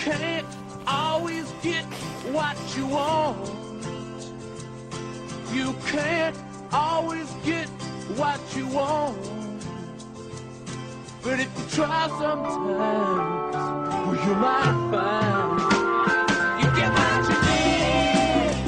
can't 0.00 0.46
always 0.86 1.44
get 1.62 1.84
what 2.32 2.56
you 2.74 2.86
want. 2.86 3.36
You 5.52 5.74
can't 5.88 6.36
always 6.72 7.30
get 7.44 7.68
what 8.16 8.40
you 8.56 8.66
want. 8.68 9.18
But 11.22 11.40
if 11.40 11.50
you 11.58 11.76
try 11.76 12.08
sometimes, 12.08 12.56
well, 14.06 14.26
you 14.26 14.34
might 14.36 14.90
find. 14.90 15.60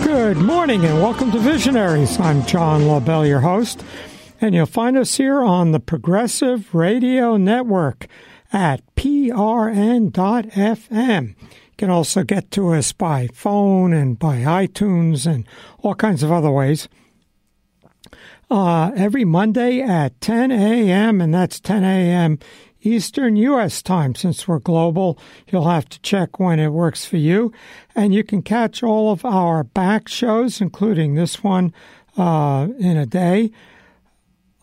Good 0.04 0.36
morning 0.36 0.84
and 0.84 1.00
welcome 1.00 1.32
to 1.32 1.38
Visionaries. 1.38 2.20
I'm 2.20 2.44
John 2.44 2.82
Lobell, 2.82 3.26
your 3.26 3.40
host, 3.40 3.82
and 4.38 4.54
you'll 4.54 4.66
find 4.66 4.98
us 4.98 5.16
here 5.16 5.40
on 5.40 5.72
the 5.72 5.80
Progressive 5.80 6.74
Radio 6.74 7.38
Network 7.38 8.06
at 8.52 8.82
prn.fm. 8.94 9.34
You 11.29 11.76
can 11.79 11.90
also 11.90 12.22
get 12.22 12.50
to 12.52 12.70
us 12.70 12.93
by 12.93 13.29
phone 13.32 13.93
and 13.93 14.18
by 14.18 14.38
iTunes 14.38 15.26
and 15.26 15.46
all 15.79 15.94
kinds 15.94 16.22
of 16.22 16.30
other 16.30 16.50
ways. 16.50 16.88
Uh, 18.50 18.93
every 18.94 19.24
Monday 19.24 19.80
at 19.80 20.20
10 20.20 20.52
a.m., 20.52 21.22
and 21.22 21.32
that's 21.32 21.58
10 21.58 21.84
a.m. 21.84 22.38
Eastern 22.82 23.36
U.S. 23.36 23.80
time. 23.80 24.14
Since 24.14 24.46
we're 24.46 24.58
global, 24.58 25.18
you'll 25.48 25.68
have 25.68 25.88
to 25.88 26.00
check 26.02 26.38
when 26.38 26.60
it 26.60 26.68
works 26.68 27.07
for 27.07 27.16
you. 27.16 27.50
And 27.94 28.12
you 28.12 28.22
can 28.22 28.43
catch 28.43 28.82
all 28.82 29.10
of 29.10 29.24
our 29.24 29.64
back 29.64 30.07
shows, 30.08 30.60
including 30.60 31.14
this 31.14 31.43
one, 31.43 31.72
uh, 32.19 32.69
in 32.78 32.98
a 32.98 33.06
day 33.06 33.52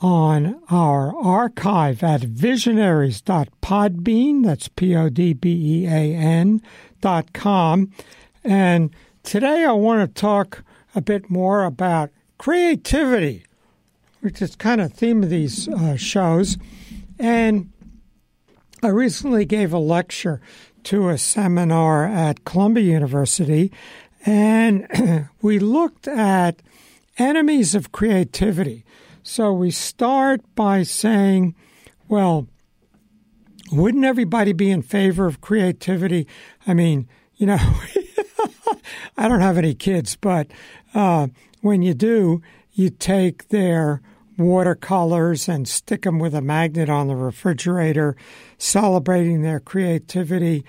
on 0.02 0.62
our 0.70 1.16
archive 1.16 2.03
at 2.03 2.21
visionaries.podbean, 2.21 4.44
that's 4.44 4.67
P 4.70 4.95
O 4.95 5.09
D 5.09 5.34
B 5.34 5.84
E 5.84 5.88
A 5.88 6.16
N 6.16 6.62
dot 7.02 7.34
com. 7.34 7.91
And 8.44 8.92
today 9.23 9.66
I 9.66 9.72
want 9.73 10.02
to 10.02 10.08
talk 10.22 10.64
a 10.95 11.02
bit 11.02 11.30
more 11.30 11.66
about 11.66 12.09
creativity, 12.38 13.44
which 14.22 14.42
is 14.42 14.55
kind 14.55 14.80
of 14.81 14.94
theme 14.94 15.23
of 15.23 15.30
these 15.30 15.67
uh, 15.67 15.97
shows. 15.97 16.58
And 17.17 17.72
I 18.81 18.88
recently 18.88 19.45
gave 19.45 19.73
a 19.73 19.80
lecture 19.80 20.39
to 20.83 21.09
a 21.09 21.17
seminar 21.17 22.05
at 22.05 22.45
Columbia 22.45 22.86
University, 22.86 23.73
and 24.25 25.27
we 25.42 25.59
looked 25.59 26.08
at 26.08 26.61
enemies 27.17 27.75
of 27.75 27.92
creativity. 27.92 28.86
So 29.23 29.52
we 29.53 29.72
start 29.72 30.42
by 30.56 30.84
saying, 30.84 31.56
well, 32.08 32.48
wouldn't 33.72 34.06
everybody 34.06 34.53
be 34.53 34.72
in 34.72 34.81
favor 34.81 35.28
of 35.28 35.42
creativity? 35.42 36.28
I 36.66 36.73
mean, 36.73 37.08
you 37.36 37.45
know, 37.45 37.58
I 39.17 39.28
don't 39.28 39.42
have 39.42 39.58
any 39.58 39.73
kids, 39.76 40.16
but 40.16 40.48
uh, 40.94 41.28
when 41.61 41.81
you 41.81 41.94
do, 41.94 42.42
you 42.72 42.89
take 42.89 43.50
their 43.50 44.02
watercolors 44.38 45.50
and 45.50 45.67
stick 45.67 46.04
them 46.04 46.17
with 46.17 46.33
a 46.33 46.42
magnet 46.42 46.89
on 46.89 47.08
the 47.08 47.16
refrigerator, 47.16 48.16
celebrating 48.58 49.42
their 49.42 49.59
creativity. 49.59 50.64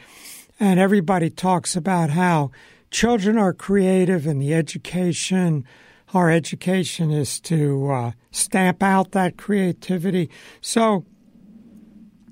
And 0.59 0.81
everybody 0.81 1.31
talks 1.31 1.77
about 1.77 2.11
how 2.11 2.51
children 2.91 3.39
are 3.39 3.53
creative 3.53 4.27
and 4.27 4.43
the 4.43 4.53
education 4.53 5.65
our 6.13 6.31
education 6.31 7.11
is 7.11 7.41
to 7.41 7.91
uh, 7.91 8.13
stamp 8.31 8.83
out 8.83 9.13
that 9.13 9.37
creativity. 9.37 10.31
So 10.61 11.05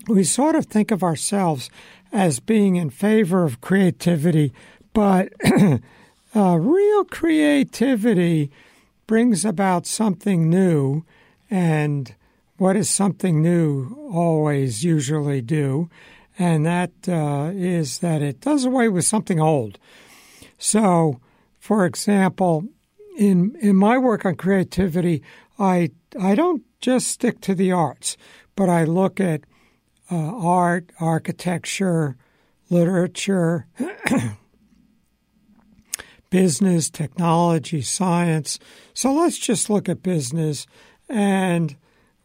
we 0.08 0.24
sort 0.24 0.54
of 0.54 0.66
think 0.66 0.90
of 0.90 1.02
ourselves 1.02 1.70
as 2.12 2.40
being 2.40 2.76
in 2.76 2.90
favor 2.90 3.44
of 3.44 3.60
creativity, 3.60 4.52
but 4.92 5.32
uh, 6.34 6.58
real 6.58 7.04
creativity 7.04 8.50
brings 9.06 9.44
about 9.44 9.86
something 9.86 10.48
new. 10.48 11.04
And 11.50 12.14
what 12.56 12.74
does 12.74 12.90
something 12.90 13.42
new 13.42 14.10
always 14.12 14.84
usually 14.84 15.40
do? 15.40 15.88
And 16.38 16.64
that 16.66 16.92
uh, 17.06 17.50
is 17.54 17.98
that 17.98 18.22
it 18.22 18.40
does 18.40 18.64
away 18.64 18.88
with 18.88 19.04
something 19.04 19.40
old. 19.40 19.78
So, 20.56 21.20
for 21.58 21.84
example, 21.84 22.64
in 23.18 23.56
in 23.60 23.74
my 23.74 23.98
work 23.98 24.24
on 24.24 24.36
creativity, 24.36 25.22
I 25.58 25.90
I 26.18 26.34
don't 26.34 26.62
just 26.80 27.08
stick 27.08 27.40
to 27.42 27.54
the 27.54 27.72
arts, 27.72 28.16
but 28.54 28.68
I 28.68 28.84
look 28.84 29.20
at 29.20 29.42
uh, 30.10 30.16
art, 30.16 30.90
architecture, 31.00 32.16
literature, 32.70 33.66
business, 36.30 36.88
technology, 36.88 37.82
science. 37.82 38.58
So 38.94 39.12
let's 39.12 39.38
just 39.38 39.68
look 39.68 39.88
at 39.88 40.02
business, 40.02 40.66
and 41.08 41.76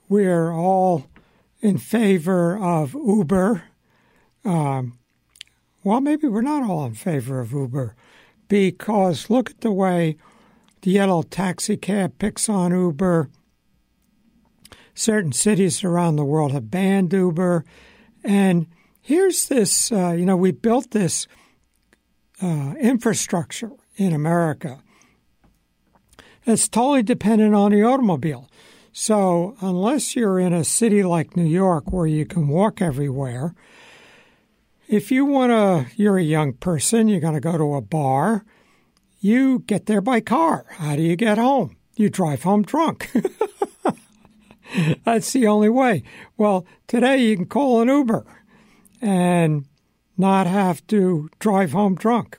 we're 0.07 0.53
all 0.53 1.07
in 1.59 1.79
favor 1.79 2.57
of 2.57 2.93
Uber. 2.93 3.63
Um, 4.45 4.99
well, 5.83 6.01
maybe 6.01 6.27
we're 6.27 6.41
not 6.41 6.69
all 6.69 6.85
in 6.85 6.93
favor 6.93 7.39
of 7.39 7.51
Uber 7.51 7.95
because 8.47 9.31
look 9.31 9.49
at 9.49 9.61
the 9.61 9.71
way 9.71 10.17
the 10.83 10.91
yellow 10.91 11.23
taxi 11.23 11.77
cab 11.77 12.19
picks 12.19 12.47
on 12.47 12.71
Uber. 12.71 13.29
Certain 14.93 15.31
cities 15.31 15.83
around 15.83 16.17
the 16.17 16.25
world 16.25 16.51
have 16.51 16.69
banned 16.69 17.11
Uber. 17.11 17.65
And 18.23 18.67
here's 19.01 19.47
this 19.47 19.91
uh, 19.91 20.11
you 20.11 20.25
know, 20.25 20.37
we 20.37 20.51
built 20.51 20.91
this 20.91 21.25
uh, 22.41 22.75
infrastructure 22.79 23.71
in 23.95 24.13
America 24.13 24.81
that's 26.45 26.67
totally 26.67 27.03
dependent 27.03 27.55
on 27.55 27.71
the 27.71 27.83
automobile. 27.83 28.49
So, 28.91 29.55
unless 29.61 30.15
you're 30.15 30.37
in 30.37 30.53
a 30.53 30.63
city 30.63 31.01
like 31.01 31.35
New 31.35 31.47
York 31.47 31.91
where 31.91 32.05
you 32.05 32.25
can 32.25 32.47
walk 32.47 32.79
everywhere, 32.81 33.55
if 34.87 35.11
you 35.11 35.25
want 35.25 35.51
to, 35.51 35.95
you're 35.95 36.17
a 36.17 36.23
young 36.23 36.53
person, 36.53 37.07
you're 37.07 37.21
going 37.21 37.33
to 37.33 37.39
go 37.39 37.57
to 37.57 37.73
a 37.73 37.81
bar, 37.81 38.45
you 39.23 39.59
get 39.59 39.85
there 39.85 40.01
by 40.01 40.19
car. 40.19 40.65
How 40.69 40.97
do 40.97 41.01
you 41.01 41.15
get 41.15 41.37
home? 41.37 41.77
You 41.95 42.09
drive 42.09 42.43
home 42.43 42.63
drunk. 42.63 43.09
That's 45.05 45.31
the 45.31 45.47
only 45.47 45.69
way. 45.69 46.03
Well, 46.35 46.65
today 46.87 47.23
you 47.23 47.37
can 47.37 47.45
call 47.45 47.81
an 47.81 47.87
Uber 47.87 48.25
and 49.01 49.65
not 50.17 50.45
have 50.45 50.85
to 50.87 51.29
drive 51.39 51.71
home 51.71 51.95
drunk. 51.95 52.37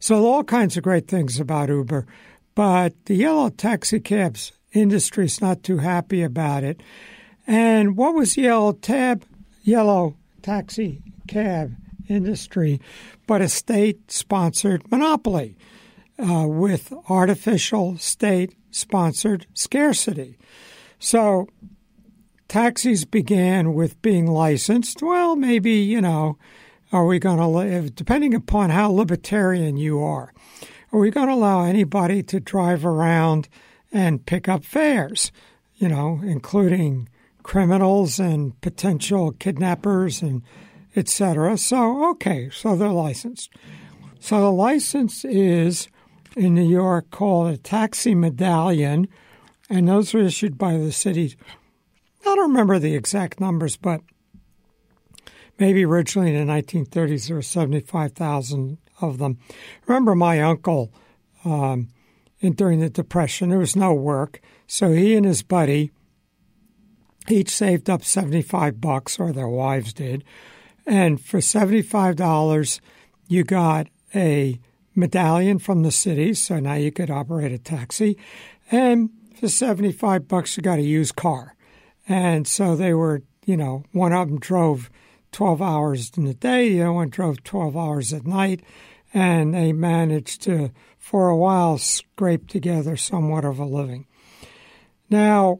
So, 0.00 0.26
all 0.26 0.44
kinds 0.44 0.76
of 0.76 0.82
great 0.82 1.08
things 1.08 1.40
about 1.40 1.70
Uber, 1.70 2.06
but 2.54 2.92
the 3.06 3.14
yellow 3.14 3.48
taxi 3.48 4.00
cabs 4.00 4.52
industry 4.72 5.24
is 5.24 5.40
not 5.40 5.62
too 5.62 5.78
happy 5.78 6.22
about 6.22 6.62
it. 6.62 6.82
And 7.46 7.96
what 7.96 8.14
was 8.14 8.34
the 8.34 8.42
yellow 8.42 8.72
tab? 8.72 9.24
Yellow 9.62 10.16
taxi 10.42 11.02
cab 11.26 11.74
industry, 12.10 12.80
but 13.26 13.40
a 13.40 13.48
state 13.48 14.10
sponsored 14.10 14.90
monopoly 14.90 15.56
uh, 16.18 16.46
with 16.46 16.92
artificial 17.08 17.96
state 17.98 18.54
sponsored 18.70 19.46
scarcity. 19.54 20.36
So 20.98 21.48
taxis 22.48 23.04
began 23.04 23.74
with 23.74 24.00
being 24.02 24.26
licensed. 24.26 25.02
Well, 25.02 25.36
maybe, 25.36 25.72
you 25.72 26.00
know, 26.00 26.36
are 26.92 27.06
we 27.06 27.18
going 27.18 27.38
to 27.38 27.46
live, 27.46 27.94
depending 27.94 28.34
upon 28.34 28.70
how 28.70 28.90
libertarian 28.90 29.76
you 29.76 30.02
are, 30.02 30.32
are 30.92 30.98
we 30.98 31.10
going 31.10 31.28
to 31.28 31.34
allow 31.34 31.62
anybody 31.62 32.22
to 32.24 32.40
drive 32.40 32.84
around 32.84 33.48
and 33.92 34.26
pick 34.26 34.48
up 34.48 34.64
fares, 34.64 35.30
you 35.76 35.88
know, 35.88 36.20
including 36.24 37.08
criminals 37.42 38.18
and 38.18 38.60
potential 38.60 39.32
kidnappers 39.32 40.20
and 40.20 40.42
etc. 40.96 41.56
So, 41.56 42.10
okay, 42.10 42.50
so 42.50 42.76
they're 42.76 42.88
licensed. 42.88 43.50
So 44.18 44.40
the 44.40 44.52
license 44.52 45.24
is 45.24 45.88
in 46.36 46.54
New 46.54 46.68
York 46.68 47.10
called 47.10 47.52
a 47.52 47.56
taxi 47.56 48.14
medallion, 48.14 49.08
and 49.68 49.88
those 49.88 50.14
are 50.14 50.20
issued 50.20 50.58
by 50.58 50.76
the 50.76 50.92
city. 50.92 51.36
I 52.22 52.34
don't 52.34 52.50
remember 52.50 52.78
the 52.78 52.94
exact 52.94 53.40
numbers, 53.40 53.76
but 53.76 54.02
maybe 55.58 55.84
originally 55.84 56.34
in 56.34 56.46
the 56.46 56.52
1930s 56.52 57.28
there 57.28 57.36
were 57.36 57.42
75,000 57.42 58.78
of 59.00 59.18
them. 59.18 59.38
Remember 59.86 60.14
my 60.14 60.40
uncle 60.40 60.92
um, 61.44 61.88
in, 62.40 62.52
during 62.52 62.80
the 62.80 62.90
Depression, 62.90 63.50
there 63.50 63.58
was 63.58 63.76
no 63.76 63.94
work, 63.94 64.40
so 64.66 64.92
he 64.92 65.14
and 65.14 65.26
his 65.26 65.42
buddy 65.42 65.90
each 67.28 67.50
saved 67.50 67.88
up 67.88 68.04
75 68.04 68.80
bucks, 68.80 69.18
or 69.18 69.32
their 69.32 69.48
wives 69.48 69.92
did, 69.92 70.24
and 70.90 71.20
for 71.20 71.38
$75, 71.38 72.80
you 73.28 73.44
got 73.44 73.86
a 74.12 74.58
medallion 74.96 75.60
from 75.60 75.84
the 75.84 75.92
city, 75.92 76.34
so 76.34 76.58
now 76.58 76.74
you 76.74 76.90
could 76.90 77.12
operate 77.12 77.52
a 77.52 77.58
taxi. 77.58 78.18
And 78.72 79.10
for 79.38 79.46
75 79.46 80.26
bucks, 80.26 80.56
you 80.56 80.64
got 80.64 80.80
a 80.80 80.82
used 80.82 81.14
car. 81.14 81.54
And 82.08 82.48
so 82.48 82.74
they 82.74 82.92
were, 82.92 83.22
you 83.46 83.56
know, 83.56 83.84
one 83.92 84.12
of 84.12 84.26
them 84.26 84.40
drove 84.40 84.90
12 85.30 85.62
hours 85.62 86.10
in 86.16 86.24
the 86.24 86.34
day, 86.34 86.70
the 86.70 86.82
other 86.82 86.92
one 86.92 87.08
drove 87.08 87.44
12 87.44 87.76
hours 87.76 88.12
at 88.12 88.26
night, 88.26 88.60
and 89.14 89.54
they 89.54 89.72
managed 89.72 90.42
to, 90.42 90.72
for 90.98 91.28
a 91.28 91.36
while, 91.36 91.78
scrape 91.78 92.48
together 92.48 92.96
somewhat 92.96 93.44
of 93.44 93.60
a 93.60 93.64
living. 93.64 94.08
Now, 95.08 95.58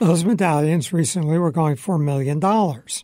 those 0.00 0.22
medallions 0.22 0.92
recently 0.92 1.38
were 1.38 1.50
going 1.50 1.76
for 1.76 1.94
a 1.94 1.98
million 1.98 2.40
dollars. 2.40 3.02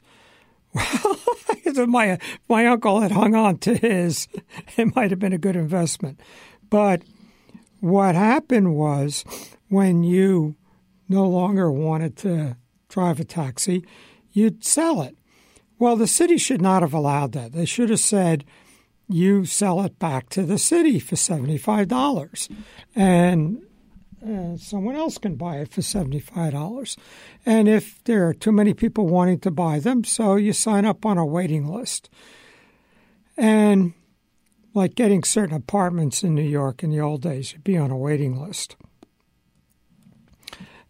Well, 0.77 1.87
my 1.87 2.19
my 2.49 2.67
uncle 2.67 3.01
had 3.01 3.13
hung 3.13 3.35
on 3.35 3.59
to 3.59 3.75
his. 3.75 4.29
It 4.77 4.95
might 4.95 5.11
have 5.11 5.19
been 5.19 5.33
a 5.33 5.39
good 5.39 5.57
investment, 5.57 6.21
but 6.71 7.03
what 7.81 8.15
happened 8.15 8.75
was 8.75 9.25
when 9.69 10.03
you 10.03 10.57
no 11.09 11.27
longer 11.27 11.71
wanted 11.71 12.17
to 12.19 12.57
drive 12.89 13.21
a 13.21 13.25
taxi, 13.25 13.85
you'd 14.33 14.65
sell 14.65 15.03
it. 15.03 15.17
Well, 15.79 15.97
the 15.97 16.07
city 16.07 16.39
should 16.39 16.63
not 16.63 16.83
have 16.83 16.95
allowed 16.95 17.33
that. 17.33 17.53
They 17.53 17.67
should 17.67 17.91
have 17.91 18.01
said, 18.01 18.45
you 19.09 19.45
sell 19.45 19.83
it 19.83 19.99
back 19.99 20.29
to 20.31 20.43
the 20.43 20.59
city 20.59 20.99
for 20.99 21.17
$75 21.17 22.49
and 22.95 23.66
uh, 24.27 24.57
someone 24.57 24.97
else 24.97 25.19
can 25.19 25.37
buy 25.37 25.57
it 25.57 25.73
for 25.73 25.81
$75. 25.81 26.97
And 27.45 27.69
if 27.69 28.03
there 28.05 28.27
are 28.29 28.35
too 28.35 28.53
many 28.53 28.75
people 28.75 29.07
wanting 29.07 29.41
to 29.41 29.51
buy 29.51 29.79
them, 29.79 30.05
so 30.05 30.37
you 30.37 30.53
sign 30.53 30.85
up 30.85 31.07
on 31.07 31.19
a 31.19 31.27
waiting 31.27 31.67
list. 31.67 32.11
And 33.37 33.95
like 34.75 34.95
getting 34.95 35.25
certain 35.25 35.57
apartments 35.57 36.23
in 36.23 36.35
New 36.35 36.43
York 36.43 36.83
in 36.83 36.91
the 36.91 37.01
old 37.01 37.23
days, 37.23 37.53
you'd 37.53 37.65
be 37.65 37.77
on 37.77 37.91
a 37.91 37.97
waiting 37.97 38.41
list. 38.41 38.77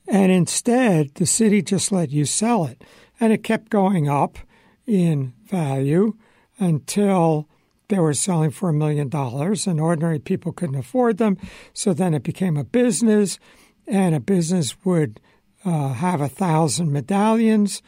And 0.09 0.31
instead, 0.31 1.15
the 1.15 1.27
city 1.27 1.63
just 1.63 1.91
let 1.91 2.11
you 2.11 2.25
sell 2.25 2.65
it. 2.65 2.83
And 3.19 3.33
it 3.33 3.43
kept 3.43 3.71
going 3.71 4.09
up 4.09 4.39
in 4.87 5.35
value 5.45 6.15
until 6.59 7.49
they 7.89 7.99
were 7.99 8.15
selling 8.15 8.51
for 8.51 8.69
a 8.69 8.75
million 8.75 9.09
dollars, 9.09 9.67
and 9.67 9.81
ordinary 9.81 10.19
people 10.19 10.53
couldn't 10.53 10.77
afford 10.77 11.19
them. 11.19 11.39
So 11.73 11.93
then 11.93 12.15
it 12.15 12.23
became 12.23 12.57
a 12.57 12.65
business, 12.65 13.39
and 13.87 14.15
a 14.15 14.21
business 14.21 14.77
would 14.85 15.21
uh, 15.65 15.93
have 15.95 16.21
a 16.21 16.29
thousand 16.29 16.93
medallions 16.93 17.83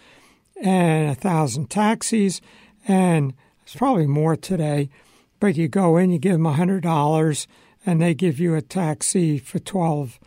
and 0.63 1.11
a 1.11 1.15
thousand 1.15 1.71
taxis, 1.71 2.41
and 2.87 3.35
it's 3.63 3.77
probably 3.77 4.07
more 4.07 4.37
today. 4.37 4.89
But 5.41 5.57
you 5.57 5.69
go 5.69 5.97
in, 5.97 6.11
you 6.11 6.19
give 6.19 6.33
them 6.33 6.47
a 6.47 6.53
hundred 6.53 6.83
dollars, 6.83 7.47
and 7.87 8.01
they 8.01 8.15
give 8.15 8.41
you 8.41 8.55
a 8.55 8.63
taxi 8.63 9.39
for 9.39 9.59
12, 9.59 10.19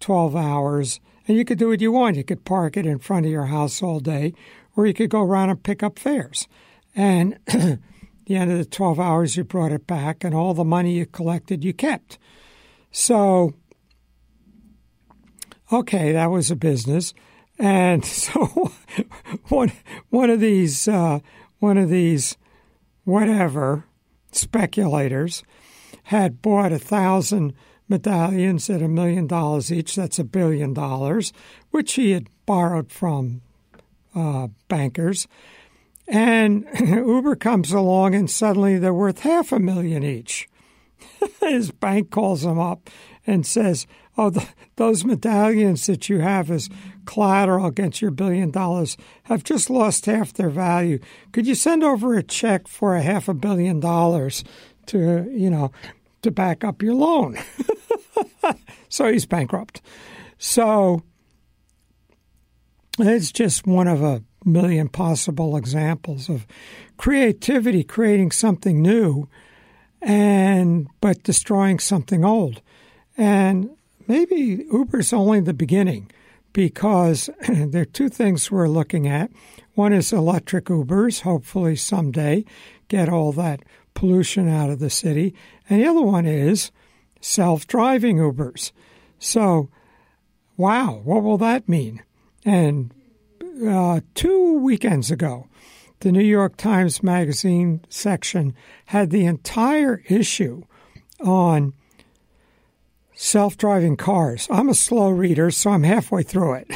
12 0.00 0.36
hours. 0.36 1.00
And 1.26 1.36
you 1.36 1.44
could 1.44 1.58
do 1.58 1.68
what 1.68 1.80
you 1.80 1.92
want. 1.92 2.16
You 2.16 2.24
could 2.24 2.44
park 2.44 2.76
it 2.76 2.86
in 2.86 2.98
front 2.98 3.26
of 3.26 3.32
your 3.32 3.46
house 3.46 3.82
all 3.82 4.00
day, 4.00 4.34
or 4.76 4.86
you 4.86 4.94
could 4.94 5.10
go 5.10 5.22
around 5.22 5.50
and 5.50 5.62
pick 5.62 5.82
up 5.82 5.98
fares. 5.98 6.48
And 6.94 7.38
the 8.26 8.36
end 8.36 8.50
of 8.50 8.58
the 8.58 8.64
12 8.64 8.98
hours, 8.98 9.36
you 9.36 9.44
brought 9.44 9.72
it 9.72 9.86
back, 9.86 10.24
and 10.24 10.34
all 10.34 10.54
the 10.54 10.64
money 10.64 10.94
you 10.94 11.06
collected, 11.06 11.64
you 11.64 11.72
kept. 11.72 12.18
So, 12.90 13.54
okay, 15.72 16.12
that 16.12 16.30
was 16.30 16.50
a 16.50 16.56
business. 16.56 17.14
And 17.58 18.04
so, 18.04 18.72
one, 19.48 19.72
one 20.10 20.30
of 20.30 20.40
these, 20.40 20.88
uh, 20.88 21.20
one 21.58 21.78
of 21.78 21.90
these, 21.90 22.36
whatever, 23.04 23.84
speculators 24.32 25.42
had 26.04 26.42
bought 26.42 26.72
a 26.72 26.78
thousand 26.78 27.54
medallions 27.88 28.68
at 28.70 28.82
a 28.82 28.88
million 28.88 29.26
dollars 29.26 29.72
each. 29.72 29.96
That's 29.96 30.18
a 30.18 30.24
billion 30.24 30.74
dollars, 30.74 31.32
which 31.70 31.94
he 31.94 32.12
had 32.12 32.28
borrowed 32.46 32.90
from 32.90 33.42
uh, 34.14 34.48
bankers. 34.68 35.26
And 36.06 36.66
Uber 36.80 37.36
comes 37.36 37.72
along 37.72 38.14
and 38.14 38.30
suddenly 38.30 38.78
they're 38.78 38.94
worth 38.94 39.20
half 39.20 39.52
a 39.52 39.58
million 39.58 40.02
each. 40.02 40.48
His 41.40 41.70
bank 41.70 42.10
calls 42.10 42.44
him 42.44 42.58
up 42.58 42.90
and 43.26 43.46
says, 43.46 43.86
Oh, 44.16 44.30
the, 44.30 44.46
those 44.76 45.04
medallions 45.04 45.86
that 45.86 46.08
you 46.08 46.20
have 46.20 46.50
as 46.50 46.68
collateral 47.04 47.66
against 47.66 48.00
your 48.00 48.12
billion 48.12 48.50
dollars 48.50 48.96
have 49.24 49.42
just 49.42 49.68
lost 49.68 50.06
half 50.06 50.32
their 50.32 50.50
value. 50.50 51.00
Could 51.32 51.48
you 51.48 51.56
send 51.56 51.82
over 51.82 52.14
a 52.14 52.22
check 52.22 52.68
for 52.68 52.94
a 52.94 53.02
half 53.02 53.28
a 53.28 53.34
billion 53.34 53.80
dollars 53.80 54.44
to, 54.86 55.28
you 55.32 55.50
know, 55.50 55.72
to 56.22 56.30
back 56.30 56.62
up 56.62 56.80
your 56.80 56.94
loan? 56.94 57.38
so 58.88 59.10
he's 59.10 59.26
bankrupt. 59.26 59.80
So 60.38 61.02
it's 62.98 63.32
just 63.32 63.66
one 63.66 63.88
of 63.88 64.00
a 64.02 64.22
million 64.44 64.88
possible 64.88 65.56
examples 65.56 66.28
of 66.28 66.46
creativity 66.96 67.82
creating 67.82 68.30
something 68.30 68.80
new 68.82 69.28
and 70.00 70.88
but 71.00 71.22
destroying 71.22 71.78
something 71.78 72.24
old. 72.24 72.60
And 73.16 73.70
maybe 74.06 74.66
Uber's 74.72 75.12
only 75.12 75.40
the 75.40 75.54
beginning 75.54 76.10
because 76.52 77.30
there 77.48 77.82
are 77.82 77.86
two 77.86 78.08
things 78.08 78.50
we're 78.50 78.68
looking 78.68 79.06
at. 79.06 79.30
One 79.74 79.92
is 79.92 80.12
electric 80.12 80.66
Ubers, 80.66 81.22
hopefully 81.22 81.76
someday 81.76 82.44
get 82.88 83.08
all 83.08 83.32
that 83.32 83.60
pollution 83.94 84.48
out 84.48 84.70
of 84.70 84.78
the 84.78 84.90
city. 84.90 85.34
And 85.68 85.82
the 85.82 85.88
other 85.88 86.02
one 86.02 86.26
is 86.26 86.70
self 87.20 87.66
driving 87.66 88.18
Ubers. 88.18 88.72
So, 89.18 89.70
wow, 90.56 91.00
what 91.04 91.22
will 91.22 91.38
that 91.38 91.68
mean? 91.68 92.02
And 92.44 92.92
uh, 93.62 94.00
two 94.14 94.58
weekends 94.58 95.10
ago, 95.10 95.48
the 96.00 96.12
New 96.12 96.22
York 96.22 96.56
Times 96.56 97.02
Magazine 97.02 97.84
section 97.88 98.54
had 98.86 99.10
the 99.10 99.24
entire 99.24 100.02
issue 100.08 100.62
on 101.20 101.72
self 103.14 103.56
driving 103.56 103.96
cars. 103.96 104.46
I'm 104.50 104.68
a 104.68 104.74
slow 104.74 105.10
reader, 105.10 105.50
so 105.50 105.70
I'm 105.70 105.84
halfway 105.84 106.22
through 106.22 106.54
it. 106.54 106.70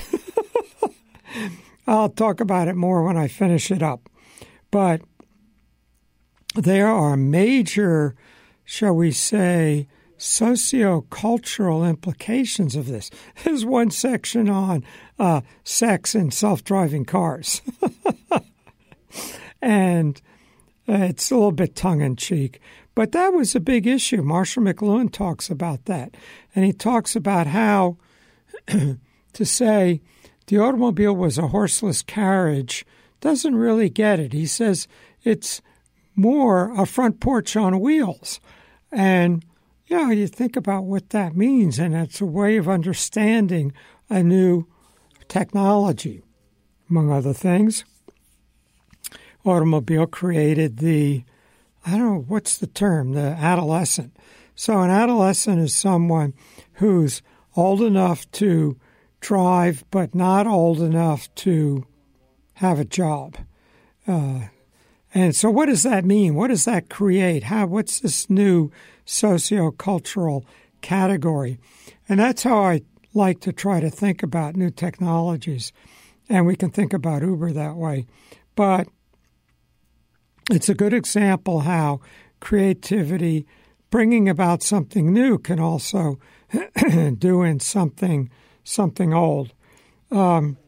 I'll 1.86 2.10
talk 2.10 2.40
about 2.40 2.68
it 2.68 2.76
more 2.76 3.02
when 3.02 3.16
I 3.16 3.28
finish 3.28 3.70
it 3.70 3.82
up. 3.82 4.08
But 4.70 5.02
there 6.54 6.88
are 6.88 7.16
major, 7.16 8.14
shall 8.64 8.94
we 8.94 9.10
say, 9.10 9.88
sociocultural 10.18 11.88
implications 11.88 12.76
of 12.76 12.86
this. 12.86 13.10
There's 13.44 13.64
one 13.64 13.90
section 13.90 14.48
on 14.48 14.84
uh, 15.18 15.40
sex 15.64 16.14
and 16.14 16.32
self 16.32 16.64
driving 16.64 17.04
cars. 17.04 17.62
and 19.60 20.20
it's 20.86 21.30
a 21.30 21.34
little 21.34 21.52
bit 21.52 21.76
tongue 21.76 22.00
in 22.00 22.16
cheek. 22.16 22.60
But 22.94 23.12
that 23.12 23.32
was 23.32 23.54
a 23.54 23.60
big 23.60 23.86
issue. 23.86 24.22
Marshall 24.22 24.64
McLuhan 24.64 25.12
talks 25.12 25.50
about 25.50 25.84
that. 25.84 26.16
And 26.54 26.64
he 26.64 26.72
talks 26.72 27.14
about 27.14 27.46
how 27.46 27.96
to 28.66 29.44
say 29.44 30.00
the 30.46 30.58
automobile 30.58 31.14
was 31.14 31.38
a 31.38 31.48
horseless 31.48 32.02
carriage 32.02 32.84
doesn't 33.20 33.54
really 33.54 33.88
get 33.88 34.18
it. 34.18 34.32
He 34.32 34.46
says 34.46 34.88
it's 35.22 35.60
more 36.16 36.72
a 36.76 36.86
front 36.86 37.20
porch 37.20 37.54
on 37.54 37.80
wheels. 37.80 38.40
And 38.90 39.44
you 39.86 39.96
know, 39.96 40.10
you 40.10 40.26
think 40.26 40.56
about 40.56 40.84
what 40.84 41.10
that 41.10 41.36
means, 41.36 41.78
and 41.78 41.94
it's 41.94 42.20
a 42.20 42.26
way 42.26 42.56
of 42.56 42.68
understanding 42.68 43.72
a 44.10 44.22
new 44.22 44.66
technology, 45.28 46.22
among 46.90 47.10
other 47.10 47.32
things. 47.32 47.84
Automobile 49.44 50.06
created 50.06 50.78
the, 50.78 51.24
I 51.86 51.92
don't 51.92 52.00
know, 52.00 52.24
what's 52.26 52.58
the 52.58 52.66
term, 52.66 53.12
the 53.12 53.20
adolescent. 53.20 54.16
So, 54.54 54.80
an 54.80 54.90
adolescent 54.90 55.60
is 55.60 55.74
someone 55.74 56.34
who's 56.74 57.22
old 57.54 57.80
enough 57.80 58.30
to 58.32 58.76
drive, 59.20 59.84
but 59.90 60.14
not 60.14 60.46
old 60.46 60.80
enough 60.80 61.32
to 61.36 61.86
have 62.54 62.80
a 62.80 62.84
job. 62.84 63.36
Uh, 64.06 64.48
and 65.14 65.34
so, 65.34 65.50
what 65.50 65.66
does 65.66 65.84
that 65.84 66.04
mean? 66.04 66.34
What 66.34 66.48
does 66.48 66.64
that 66.64 66.90
create? 66.90 67.44
How? 67.44 67.66
What's 67.66 68.00
this 68.00 68.28
new 68.28 68.70
sociocultural 69.06 70.44
category? 70.80 71.58
And 72.08 72.20
that's 72.20 72.42
how 72.42 72.58
I 72.62 72.82
like 73.14 73.40
to 73.40 73.52
try 73.52 73.80
to 73.80 73.90
think 73.90 74.22
about 74.22 74.56
new 74.56 74.70
technologies. 74.70 75.72
And 76.28 76.46
we 76.46 76.56
can 76.56 76.70
think 76.70 76.92
about 76.92 77.22
Uber 77.22 77.52
that 77.52 77.76
way. 77.76 78.06
But 78.54 78.88
it's 80.50 80.68
a 80.68 80.74
good 80.74 80.92
example 80.92 81.60
how 81.60 82.00
creativity, 82.40 83.46
bringing 83.90 84.28
about 84.28 84.62
something 84.62 85.12
new, 85.12 85.38
can 85.38 85.58
also 85.60 86.18
do 87.18 87.42
in 87.42 87.60
something 87.60 88.30
something 88.64 89.14
old. 89.14 89.52
Um, 90.10 90.58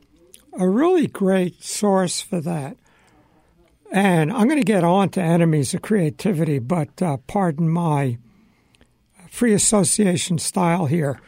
a 0.59 0.69
really 0.69 1.07
great 1.07 1.63
source 1.63 2.21
for 2.21 2.41
that 2.41 2.77
and 3.91 4.33
I'm 4.33 4.47
going 4.47 4.61
to 4.61 4.65
get 4.65 4.85
on 4.85 5.09
to 5.11 5.21
enemies 5.21 5.75
of 5.75 5.83
creativity, 5.83 6.59
but 6.61 7.03
uh, 7.03 7.17
pardon 7.27 7.69
my 7.69 8.19
free 9.29 9.53
association 9.53 10.39
style 10.39 10.87
here, 10.87 11.21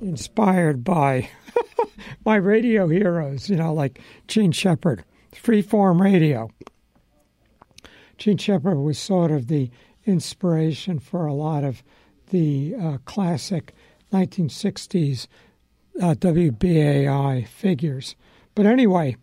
inspired 0.00 0.84
by 0.84 1.28
my 2.24 2.36
radio 2.36 2.88
heroes, 2.88 3.48
you 3.48 3.56
know, 3.56 3.72
like 3.72 4.00
Jean 4.28 4.52
Shepherd. 4.52 5.04
freeform 5.32 6.00
radio. 6.00 6.50
Jean 8.18 8.38
Shepherd 8.38 8.78
was 8.78 8.98
sort 8.98 9.30
of 9.30 9.48
the 9.48 9.70
inspiration 10.04 10.98
for 10.98 11.26
a 11.26 11.34
lot 11.34 11.64
of 11.64 11.82
the 12.30 12.74
uh, 12.80 12.98
classic 13.04 13.74
1960s 14.12 15.26
uh, 16.00 16.14
WBAI 16.14 17.46
figures. 17.46 18.16
But 18.54 18.66
anyway, 18.66 19.16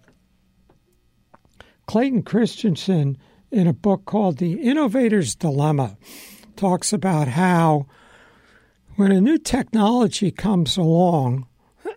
Clayton 1.88 2.24
Christensen, 2.24 3.18
in 3.52 3.68
a 3.68 3.74
book 3.74 4.06
called 4.06 4.38
The 4.38 4.62
Innovator's 4.62 5.36
Dilemma, 5.36 5.98
talks 6.56 6.94
about 6.94 7.28
how 7.30 7.88
when 8.96 9.12
a 9.12 9.22
new 9.22 9.38
technology 9.38 10.32
comes 10.32 10.78
along, 10.78 11.48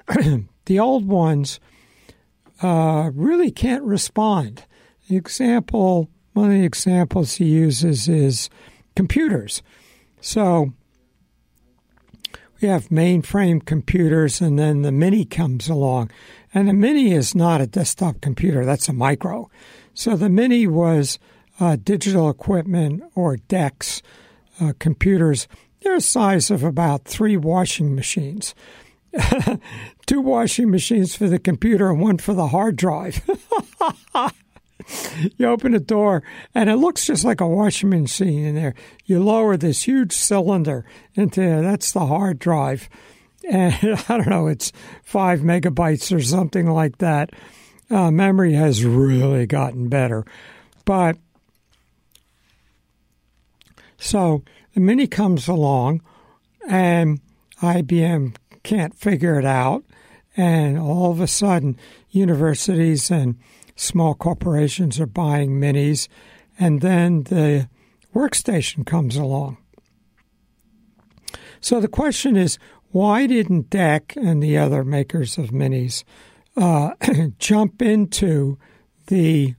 the 0.67 0.79
old 0.79 1.07
ones 1.07 1.61
uh, 2.63 3.11
really 3.15 3.51
can't 3.51 3.85
respond. 3.85 4.65
The 5.09 5.17
example, 5.17 6.09
one 6.33 6.47
of 6.47 6.59
the 6.59 6.65
examples 6.65 7.35
he 7.35 7.47
uses 7.47 8.09
is 8.09 8.51
computers. 8.95 9.63
So 10.21 10.73
we 12.61 12.69
have 12.69 12.89
mainframe 12.89 13.65
computers, 13.65 14.41
and 14.41 14.59
then 14.59 14.83
the 14.83 14.93
Mini 14.93 15.25
comes 15.25 15.69
along. 15.69 16.11
And 16.55 16.69
the 16.69 16.73
Mini 16.73 17.13
is 17.13 17.35
not 17.35 17.61
a 17.61 17.67
desktop 17.67 18.21
computer, 18.21 18.65
that's 18.65 18.89
a 18.89 18.95
micro. 18.95 19.51
So 19.93 20.17
the 20.17 20.31
Mini 20.31 20.67
was 20.67 21.19
uh, 21.61 21.77
digital 21.77 22.31
equipment 22.31 23.03
or 23.15 23.37
DECs, 23.37 24.03
uh, 24.61 24.73
computers. 24.79 25.49
They're 25.87 26.01
size 26.01 26.51
of 26.51 26.65
about 26.65 27.05
three 27.05 27.37
washing 27.37 27.95
machines. 27.95 28.57
Two 30.07 30.21
washing 30.21 30.69
machines 30.69 31.15
for 31.15 31.29
the 31.29 31.39
computer 31.39 31.91
and 31.91 32.01
one 32.01 32.19
for 32.19 32.35
the 32.35 32.49
hard 32.49 32.75
drive. 32.75 33.21
you 35.37 35.47
open 35.47 35.71
the 35.71 35.79
door 35.79 36.25
and 36.57 36.69
it 36.69 36.75
looks 36.75 37.07
just 37.07 37.25
like 37.25 37.41
a 37.41 37.47
washing 37.47 37.91
machine 37.91 38.45
in 38.45 38.57
there. 38.57 38.75
You 39.05 39.23
lower 39.23 39.57
this 39.57 39.85
huge 39.85 40.13
cylinder 40.13 40.85
into 41.15 41.39
there. 41.39 41.63
That's 41.63 41.93
the 41.93 42.07
hard 42.07 42.41
drive. 42.41 42.89
And 43.49 43.73
I 44.09 44.17
don't 44.17 44.29
know, 44.29 44.49
it's 44.49 44.73
five 45.05 45.39
megabytes 45.39 46.13
or 46.13 46.21
something 46.21 46.69
like 46.69 46.99
that. 46.99 47.31
Uh, 47.89 48.11
memory 48.11 48.55
has 48.55 48.85
really 48.85 49.47
gotten 49.47 49.89
better. 49.89 50.25
But 50.85 51.19
so 53.99 54.43
the 54.75 54.81
Mini 54.81 55.07
comes 55.07 55.49
along 55.49 56.03
and 56.69 57.21
IBM 57.61 58.37
can't 58.63 58.95
figure 58.95 59.39
it 59.39 59.45
out. 59.45 59.85
And 60.37 60.79
all 60.79 61.11
of 61.11 61.21
a 61.21 61.27
sudden, 61.27 61.79
universities 62.11 63.11
and 63.11 63.37
small 63.75 64.15
corporations 64.15 65.01
are 65.01 65.07
buying 65.07 65.59
minis, 65.59 66.09
and 66.59 66.83
then 66.83 67.23
the 67.25 67.69
workstation 68.15 68.85
comes 68.85 69.17
along. 69.17 69.57
So 71.61 71.81
the 71.81 71.89
question 71.89 72.37
is 72.37 72.59
why 72.91 73.27
didn't 73.27 73.71
DEC 73.71 74.17
and 74.17 74.43
the 74.43 74.59
other 74.59 74.85
makers 74.85 75.39
of 75.39 75.51
minis 75.51 76.05
uh, 76.57 76.91
jump 77.39 77.83
into 77.83 78.59
the 79.07 79.55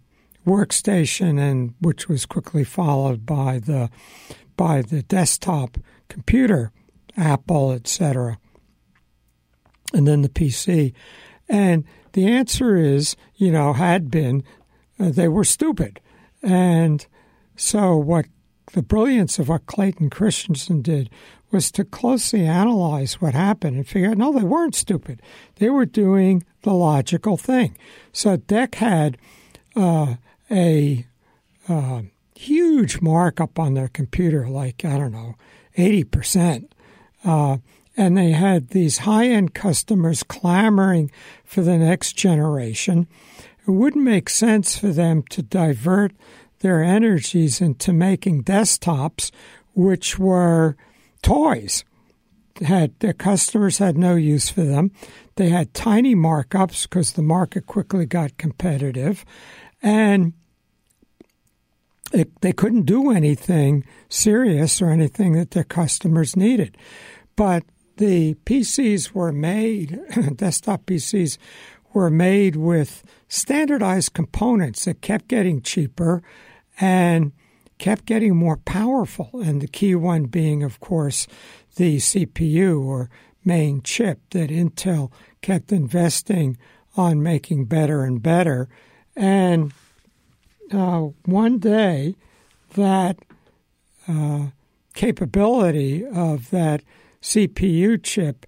workstation, 0.48 1.40
and 1.40 1.76
which 1.80 2.08
was 2.08 2.26
quickly 2.26 2.64
followed 2.64 3.26
by 3.26 3.60
the 3.60 3.90
by 4.56 4.82
the 4.82 5.04
desktop 5.04 5.78
computer, 6.08 6.72
Apple, 7.16 7.72
etc., 7.72 8.40
and 9.94 10.08
then 10.08 10.22
the 10.22 10.30
PC, 10.30 10.94
and 11.48 11.84
the 12.14 12.28
answer 12.28 12.76
is, 12.76 13.16
you 13.36 13.52
know, 13.52 13.74
had 13.74 14.10
been 14.10 14.44
uh, 15.00 15.10
they 15.10 15.28
were 15.28 15.44
stupid. 15.44 16.00
And 16.42 17.06
so, 17.56 17.96
what 17.96 18.26
the 18.74 18.82
brilliance 18.82 19.40
of 19.40 19.50
what 19.50 19.66
Clayton 19.66 20.10
Christensen 20.10 20.82
did 20.82 21.10
was 21.52 21.72
to 21.72 21.86
closely 21.86 22.46
analyze 22.46 23.22
what 23.22 23.34
happened 23.34 23.78
and 23.78 23.88
figure 23.88 24.10
out 24.10 24.18
no, 24.18 24.34
they 24.34 24.44
weren't 24.44 24.76
stupid. 24.76 25.22
They 25.56 25.70
were 25.70 25.86
doing 25.86 26.44
the 26.64 26.74
logical 26.74 27.38
thing. 27.38 27.78
So, 28.12 28.38
DEC 28.38 28.76
had 28.76 29.18
uh, 29.76 30.16
a 30.50 31.06
uh, 31.68 32.02
huge 32.36 33.02
markup 33.02 33.60
on 33.60 33.74
their 33.74 33.88
computer, 33.88 34.48
like, 34.48 34.86
I 34.86 34.98
don't 34.98 35.12
know, 35.12 35.36
80%. 35.78 36.70
Uh, 37.24 37.58
and 37.96 38.16
they 38.16 38.32
had 38.32 38.70
these 38.70 39.00
high 39.00 39.28
end 39.28 39.54
customers 39.54 40.24
clamoring 40.24 41.12
for 41.44 41.62
the 41.62 41.78
next 41.78 42.14
generation. 42.14 43.08
It 43.68 43.72
wouldn't 43.72 44.06
make 44.06 44.30
sense 44.30 44.78
for 44.78 44.90
them 44.90 45.24
to 45.32 45.42
divert 45.42 46.14
their 46.60 46.84
energies 46.84 47.60
into 47.60 47.92
making 47.92 48.44
desktops, 48.44 49.32
which 49.74 50.18
were 50.18 50.78
toys. 51.22 51.84
Had 52.62 52.98
their 53.00 53.14
customers 53.14 53.78
had 53.78 53.98
no 53.98 54.16
use 54.16 54.50
for 54.50 54.64
them. 54.64 54.92
They 55.36 55.50
had 55.50 55.74
tiny 55.74 56.16
markups 56.16 56.84
because 56.84 57.14
the 57.14 57.22
market 57.22 57.68
quickly 57.68 58.06
got 58.06 58.38
competitive, 58.38 59.26
and 59.82 60.34
it, 62.14 62.42
they 62.42 62.54
couldn't 62.54 62.84
do 62.84 63.12
anything 63.12 63.86
serious 64.10 64.82
or 64.82 64.90
anything 64.90 65.34
that 65.34 65.52
their 65.52 65.64
customers 65.64 66.36
needed. 66.36 66.78
But 67.36 67.64
the 67.98 68.36
PCs 68.46 69.12
were 69.12 69.32
made, 69.32 70.00
desktop 70.36 70.86
PCs 70.86 71.38
were 71.94 72.10
made 72.10 72.56
with 72.56 73.04
standardized 73.28 74.14
components 74.14 74.86
that 74.86 75.02
kept 75.02 75.28
getting 75.28 75.62
cheaper 75.62 76.22
and 76.80 77.32
kept 77.78 78.06
getting 78.06 78.36
more 78.36 78.58
powerful. 78.58 79.30
And 79.34 79.62
the 79.62 79.68
key 79.68 79.96
one 79.96 80.26
being, 80.26 80.64
of 80.64 80.80
course, 80.80 81.28
the 81.76 81.98
CPU 81.98 82.82
or 82.84 83.10
main 83.44 83.82
chip 83.82 84.20
that 84.32 84.50
Intel 84.50 85.12
kept 85.42 85.72
investing 85.72 86.58
on 86.96 87.22
making 87.24 87.66
better 87.66 88.04
and 88.04 88.22
better. 88.22 88.68
And 89.18 89.74
uh, 90.72 91.08
one 91.26 91.58
day, 91.58 92.16
that 92.76 93.18
uh, 94.08 94.48
capability 94.94 96.06
of 96.06 96.52
that 96.52 96.84
CPU 97.22 98.02
chip 98.02 98.46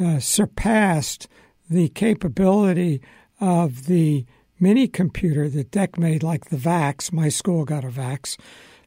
uh, 0.00 0.20
surpassed 0.20 1.28
the 1.68 1.88
capability 1.88 3.02
of 3.40 3.86
the 3.86 4.24
mini 4.60 4.86
computer 4.86 5.48
that 5.48 5.72
DEC 5.72 5.98
made, 5.98 6.22
like 6.22 6.46
the 6.46 6.56
VAX. 6.56 7.12
My 7.12 7.28
school 7.28 7.64
got 7.64 7.84
a 7.84 7.90
VAX. 7.90 8.36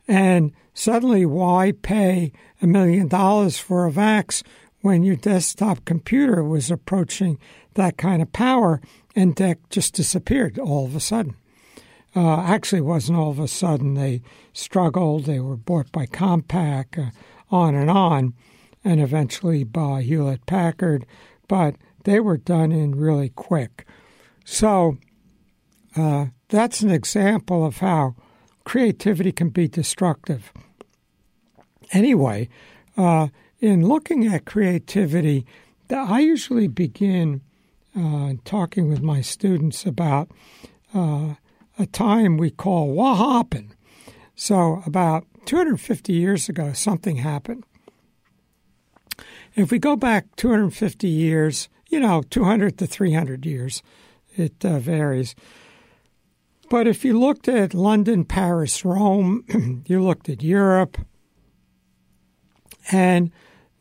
And 0.07 0.53
suddenly, 0.73 1.25
why 1.25 1.73
pay 1.81 2.31
a 2.61 2.67
million 2.67 3.09
dollars 3.09 3.57
for 3.57 3.85
a 3.85 3.91
VAX 3.91 4.41
when 4.85 5.01
your 5.01 5.15
desktop 5.15 5.83
computer 5.83 6.43
was 6.43 6.69
approaching 6.69 7.39
that 7.73 7.97
kind 7.97 8.21
of 8.21 8.31
power? 8.31 8.79
And 9.15 9.35
DEC 9.35 9.57
just 9.71 9.95
disappeared 9.95 10.59
all 10.59 10.85
of 10.85 10.95
a 10.95 10.99
sudden. 10.99 11.35
Uh, 12.15 12.41
actually, 12.41 12.81
wasn't 12.81 13.17
all 13.17 13.31
of 13.31 13.39
a 13.39 13.47
sudden. 13.47 13.95
They 13.95 14.21
struggled. 14.53 15.25
They 15.25 15.39
were 15.39 15.57
bought 15.57 15.91
by 15.91 16.05
Compaq, 16.05 16.99
uh, 16.99 17.09
on 17.49 17.73
and 17.73 17.89
on 17.89 18.35
and 18.83 19.01
eventually 19.01 19.63
by 19.63 20.03
Hewlett 20.03 20.45
Packard, 20.45 21.07
but 21.47 21.75
they 22.03 22.19
were 22.19 22.37
done 22.37 22.71
in 22.71 22.93
really 22.93 23.29
quick. 23.29 23.87
So 24.43 24.99
uh, 25.97 26.27
that's 26.49 26.81
an 26.81 26.91
example 26.91 27.65
of 27.65 27.77
how 27.77 28.15
creativity 28.63 29.31
can 29.31 29.49
be 29.49 29.67
destructive. 29.67 30.53
Anyway, 31.91 32.49
uh, 32.95 33.29
in 33.65 33.87
looking 33.87 34.27
at 34.27 34.45
creativity, 34.45 35.43
I 35.89 36.19
usually 36.19 36.67
begin 36.67 37.41
uh, 37.97 38.33
talking 38.43 38.89
with 38.89 39.01
my 39.01 39.21
students 39.21 39.87
about 39.87 40.29
uh, 40.93 41.33
a 41.79 41.85
time 41.87 42.37
we 42.37 42.51
call 42.51 42.91
what 42.91 43.15
happened. 43.15 43.75
So, 44.35 44.83
about 44.85 45.25
250 45.45 46.13
years 46.13 46.47
ago, 46.47 46.73
something 46.73 47.17
happened. 47.17 47.63
If 49.55 49.71
we 49.71 49.79
go 49.79 49.95
back 49.95 50.35
250 50.35 51.07
years, 51.07 51.67
you 51.89 51.99
know, 51.99 52.21
200 52.29 52.77
to 52.77 52.85
300 52.85 53.47
years, 53.47 53.81
it 54.35 54.63
uh, 54.63 54.77
varies. 54.77 55.33
But 56.69 56.87
if 56.87 57.03
you 57.03 57.19
looked 57.19 57.47
at 57.47 57.73
London, 57.73 58.25
Paris, 58.25 58.85
Rome, 58.85 59.83
you 59.87 60.03
looked 60.03 60.29
at 60.29 60.43
Europe, 60.43 60.97
and 62.91 63.31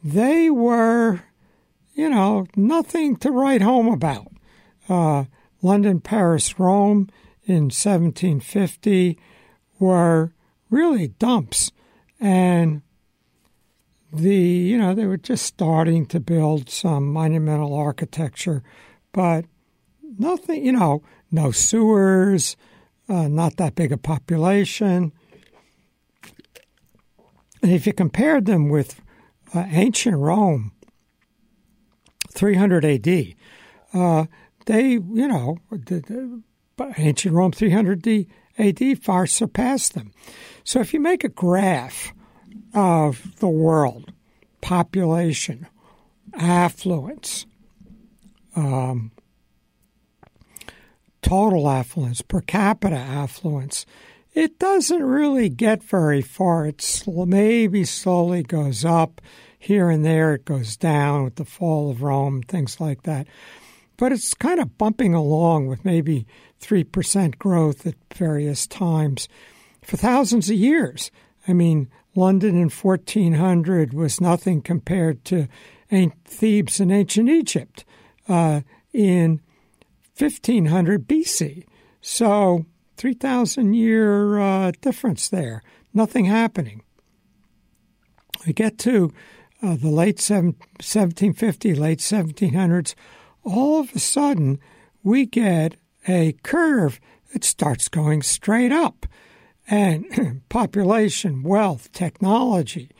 they 0.05 0.51
were, 0.51 1.23
you 1.95 2.11
know, 2.11 2.47
nothing 2.55 3.17
to 3.17 3.31
write 3.31 3.63
home 3.63 3.89
about. 3.89 4.31
Uh, 4.87 5.25
London, 5.63 5.99
Paris, 5.99 6.59
Rome 6.59 7.09
in 7.45 7.65
1750 7.65 9.19
were 9.79 10.33
really 10.69 11.09
dumps. 11.09 11.73
And 12.21 12.83
the 14.13 14.37
you 14.37 14.79
know 14.79 14.95
they 14.95 15.07
were 15.07 15.17
just 15.17 15.45
starting 15.45 16.07
to 16.07 16.21
build 16.21 16.71
some 16.71 17.13
monumental 17.13 17.75
architecture, 17.75 18.63
but 19.13 19.45
nothing 20.19 20.65
you 20.65 20.73
know 20.73 21.03
no 21.33 21.51
sewers, 21.51 22.57
uh, 23.09 23.27
not 23.27 23.57
that 23.57 23.75
big 23.75 23.91
a 23.91 23.97
population. 23.97 25.13
And 27.61 27.73
if 27.73 27.87
you 27.87 27.93
compared 27.93 28.47
them 28.47 28.69
with 28.69 29.01
uh, 29.55 29.67
ancient 29.71 30.17
Rome, 30.17 30.73
300 32.33 32.85
AD, 32.85 33.35
uh, 33.93 34.27
they, 34.67 34.93
you 34.93 35.29
know, 35.29 35.59
the, 35.71 36.01
the 36.01 36.43
ancient 36.99 37.35
Rome 37.35 37.53
300 37.53 38.27
AD 38.59 39.03
far 39.03 39.27
surpassed 39.27 39.95
them. 39.95 40.13
So 40.65 40.81
if 40.81 40.93
you 40.93 41.01
make 41.01 41.25
a 41.25 41.29
graph 41.29 42.13
of 42.73 43.37
the 43.39 43.49
world, 43.49 44.13
population, 44.61 45.67
affluence, 46.33 47.47
um, 48.57 49.13
total 51.23 51.69
affluence, 51.69 52.23
per 52.23 52.41
capita 52.41 52.97
affluence, 52.97 53.87
it 54.35 54.59
doesn't 54.59 55.03
really 55.03 55.49
get 55.49 55.83
very 55.83 56.21
far. 56.21 56.67
It 56.67 57.03
maybe 57.07 57.85
slowly 57.85 58.43
goes 58.43 58.85
up. 58.85 59.21
Here 59.59 59.89
and 59.89 60.05
there, 60.05 60.35
it 60.35 60.45
goes 60.45 60.77
down 60.77 61.25
with 61.25 61.37
the 61.37 61.45
fall 61.47 61.91
of 61.91 62.03
Rome, 62.03 62.43
things 62.43 62.81
like 62.81 63.05
that. 63.05 63.27
But 63.97 64.13
it's 64.13 64.35
kind 64.35 64.61
of 64.61 64.77
bumping 64.77 65.15
along 65.15 65.69
with 65.69 65.85
maybe 65.85 66.27
3% 66.61 67.39
growth 67.39 67.87
at 67.87 67.95
various 68.13 68.67
times 68.67 69.29
for 69.83 69.97
thousands 69.97 70.51
of 70.51 70.57
years. 70.57 71.11
I 71.49 71.55
mean, 71.55 71.89
London 72.15 72.57
in 72.57 72.69
1400 72.69 73.95
was 73.95 74.21
nothing 74.21 74.61
compared 74.61 75.25
to 75.27 75.49
Thebes 76.25 76.81
in 76.81 76.91
ancient 76.91 77.29
Egypt 77.29 77.85
uh, 78.29 78.63
in 78.93 79.41
1500 80.17 81.07
BC. 81.07 81.65
So 82.01 82.67
3,000 82.97 83.75
year 83.75 84.39
uh, 84.39 84.73
difference 84.81 85.29
there. 85.29 85.63
Nothing 85.93 86.25
happening. 86.27 86.83
We 88.47 88.53
get 88.53 88.79
to 88.79 89.13
uh, 89.63 89.77
the 89.77 89.91
late 89.91 90.19
1750, 90.19 91.75
late 91.75 92.01
1700s. 92.01 92.95
All 93.45 93.81
of 93.81 93.95
a 93.95 93.99
sudden, 93.99 94.59
we 95.03 95.27
get 95.27 95.77
a 96.07 96.33
curve 96.43 97.01
that 97.33 97.45
starts 97.45 97.89
going 97.89 98.23
straight 98.23 98.73
up. 98.73 99.07
And 99.69 100.43
population, 100.49 101.43
wealth, 101.43 101.91
technology, 101.93 102.91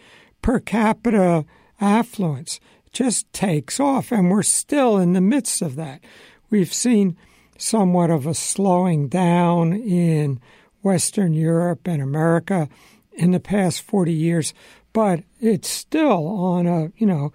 per 0.41 0.61
capita 0.61 1.45
affluence 1.81 2.61
just 2.93 3.31
takes 3.33 3.79
off. 3.79 4.13
And 4.13 4.31
we're 4.31 4.43
still 4.43 4.97
in 4.97 5.13
the 5.13 5.21
midst 5.21 5.61
of 5.61 5.77
that. 5.77 6.03
We've 6.51 6.73
seen 6.73 7.17
somewhat 7.57 8.11
of 8.11 8.27
a 8.27 8.35
slowing 8.35 9.09
down 9.09 9.73
in 9.73 10.41
Western 10.83 11.33
Europe 11.33 11.87
and 11.87 12.03
America 12.03 12.69
in 13.13 13.31
the 13.31 13.41
past 13.41 13.83
40 13.83 14.13
years, 14.13 14.53
but 14.93 15.23
it's 15.41 15.69
still 15.69 16.27
on 16.27 16.67
a, 16.67 16.93
you 16.97 17.07
know, 17.07 17.33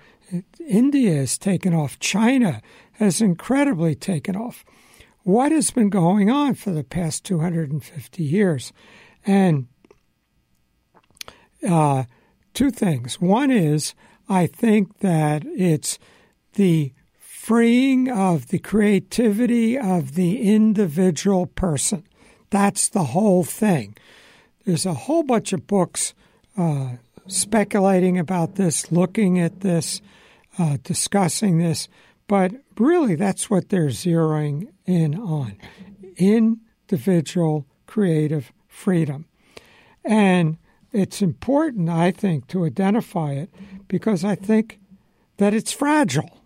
India 0.67 1.15
has 1.15 1.37
taken 1.37 1.73
off, 1.73 1.99
China 1.99 2.61
has 2.93 3.21
incredibly 3.21 3.95
taken 3.95 4.35
off. 4.35 4.63
What 5.23 5.51
has 5.51 5.71
been 5.71 5.89
going 5.89 6.29
on 6.29 6.55
for 6.55 6.71
the 6.71 6.83
past 6.83 7.23
250 7.25 8.23
years? 8.23 8.71
And 9.25 9.67
uh, 11.67 12.03
two 12.53 12.71
things. 12.71 13.19
One 13.19 13.51
is 13.51 13.93
I 14.27 14.47
think 14.47 14.99
that 14.99 15.43
it's 15.45 15.97
the 16.53 16.93
freeing 17.49 18.07
of 18.07 18.49
the 18.49 18.59
creativity 18.59 19.75
of 19.75 20.13
the 20.13 20.39
individual 20.53 21.47
person. 21.47 22.03
That's 22.51 22.87
the 22.89 23.05
whole 23.05 23.43
thing. 23.43 23.97
There's 24.65 24.85
a 24.85 24.93
whole 24.93 25.23
bunch 25.23 25.51
of 25.51 25.65
books 25.65 26.13
uh, 26.55 26.97
speculating 27.25 28.19
about 28.19 28.53
this, 28.53 28.91
looking 28.91 29.39
at 29.39 29.61
this, 29.61 29.99
uh, 30.59 30.77
discussing 30.83 31.57
this, 31.57 31.87
but 32.27 32.51
really 32.77 33.15
that's 33.15 33.49
what 33.49 33.69
they're 33.69 33.87
zeroing 33.87 34.67
in 34.85 35.15
on 35.15 35.57
individual 36.17 37.65
creative 37.87 38.53
freedom. 38.67 39.25
And 40.05 40.59
it's 40.93 41.19
important, 41.19 41.89
I 41.89 42.11
think, 42.11 42.45
to 42.49 42.65
identify 42.65 43.31
it 43.31 43.49
because 43.87 44.23
I 44.23 44.35
think 44.35 44.79
that 45.37 45.55
it's 45.55 45.71
fragile 45.71 46.38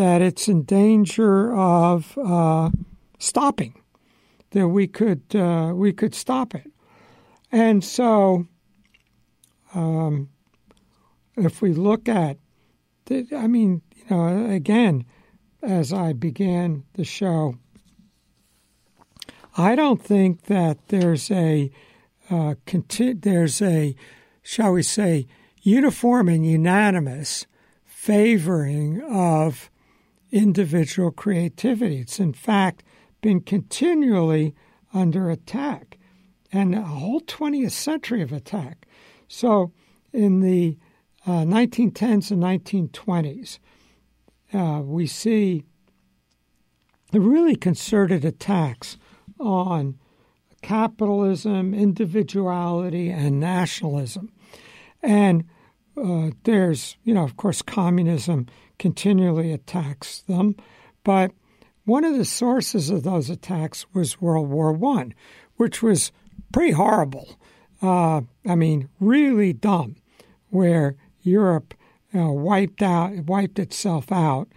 that 0.00 0.22
it's 0.22 0.48
in 0.48 0.62
danger 0.62 1.54
of 1.54 2.16
uh, 2.16 2.70
stopping, 3.18 3.74
that 4.52 4.68
we 4.68 4.86
could 4.86 5.22
uh, 5.34 5.72
we 5.74 5.92
could 5.92 6.14
stop 6.14 6.54
it, 6.54 6.72
and 7.52 7.84
so 7.84 8.46
um, 9.74 10.30
if 11.36 11.60
we 11.60 11.74
look 11.74 12.08
at, 12.08 12.38
the, 13.04 13.26
I 13.36 13.46
mean, 13.46 13.82
you 13.94 14.04
know, 14.08 14.46
again, 14.50 15.04
as 15.62 15.92
I 15.92 16.14
began 16.14 16.84
the 16.94 17.04
show, 17.04 17.56
I 19.58 19.74
don't 19.74 20.02
think 20.02 20.44
that 20.44 20.78
there's 20.88 21.30
a 21.30 21.70
uh, 22.30 22.54
conti- 22.64 23.12
there's 23.12 23.60
a 23.60 23.94
shall 24.42 24.72
we 24.72 24.82
say 24.82 25.26
uniform 25.60 26.30
and 26.30 26.46
unanimous 26.46 27.46
favoring 27.84 29.02
of 29.02 29.69
individual 30.30 31.10
creativity. 31.10 31.98
It's, 32.00 32.20
in 32.20 32.32
fact, 32.32 32.82
been 33.20 33.40
continually 33.40 34.54
under 34.92 35.30
attack 35.30 35.98
and 36.52 36.74
a 36.74 36.82
whole 36.82 37.20
20th 37.20 37.72
century 37.72 38.22
of 38.22 38.32
attack. 38.32 38.86
So, 39.28 39.72
in 40.12 40.40
the 40.40 40.76
uh, 41.26 41.44
1910s 41.44 42.30
and 42.30 42.42
1920s, 42.42 43.58
uh, 44.52 44.82
we 44.82 45.06
see 45.06 45.64
the 47.12 47.20
really 47.20 47.54
concerted 47.54 48.24
attacks 48.24 48.96
on 49.38 49.98
capitalism, 50.62 51.72
individuality, 51.72 53.10
and 53.10 53.40
nationalism. 53.40 54.32
And 55.02 55.44
uh, 55.96 56.30
there's, 56.44 56.96
you 57.04 57.14
know, 57.14 57.24
of 57.24 57.36
course, 57.36 57.62
communism 57.62 58.46
continually 58.80 59.52
attacks 59.52 60.22
them. 60.22 60.56
But 61.04 61.30
one 61.84 62.02
of 62.02 62.16
the 62.16 62.24
sources 62.24 62.90
of 62.90 63.04
those 63.04 63.30
attacks 63.30 63.86
was 63.94 64.20
World 64.20 64.48
War 64.48 64.72
One, 64.72 65.14
which 65.56 65.82
was 65.82 66.10
pretty 66.52 66.72
horrible. 66.72 67.38
Uh, 67.80 68.22
I 68.48 68.56
mean, 68.56 68.88
really 68.98 69.52
dumb, 69.52 69.96
where 70.48 70.96
Europe 71.22 71.74
uh, 72.14 72.32
wiped 72.32 72.82
out, 72.82 73.14
wiped 73.26 73.58
itself 73.58 74.10
out, 74.10 74.48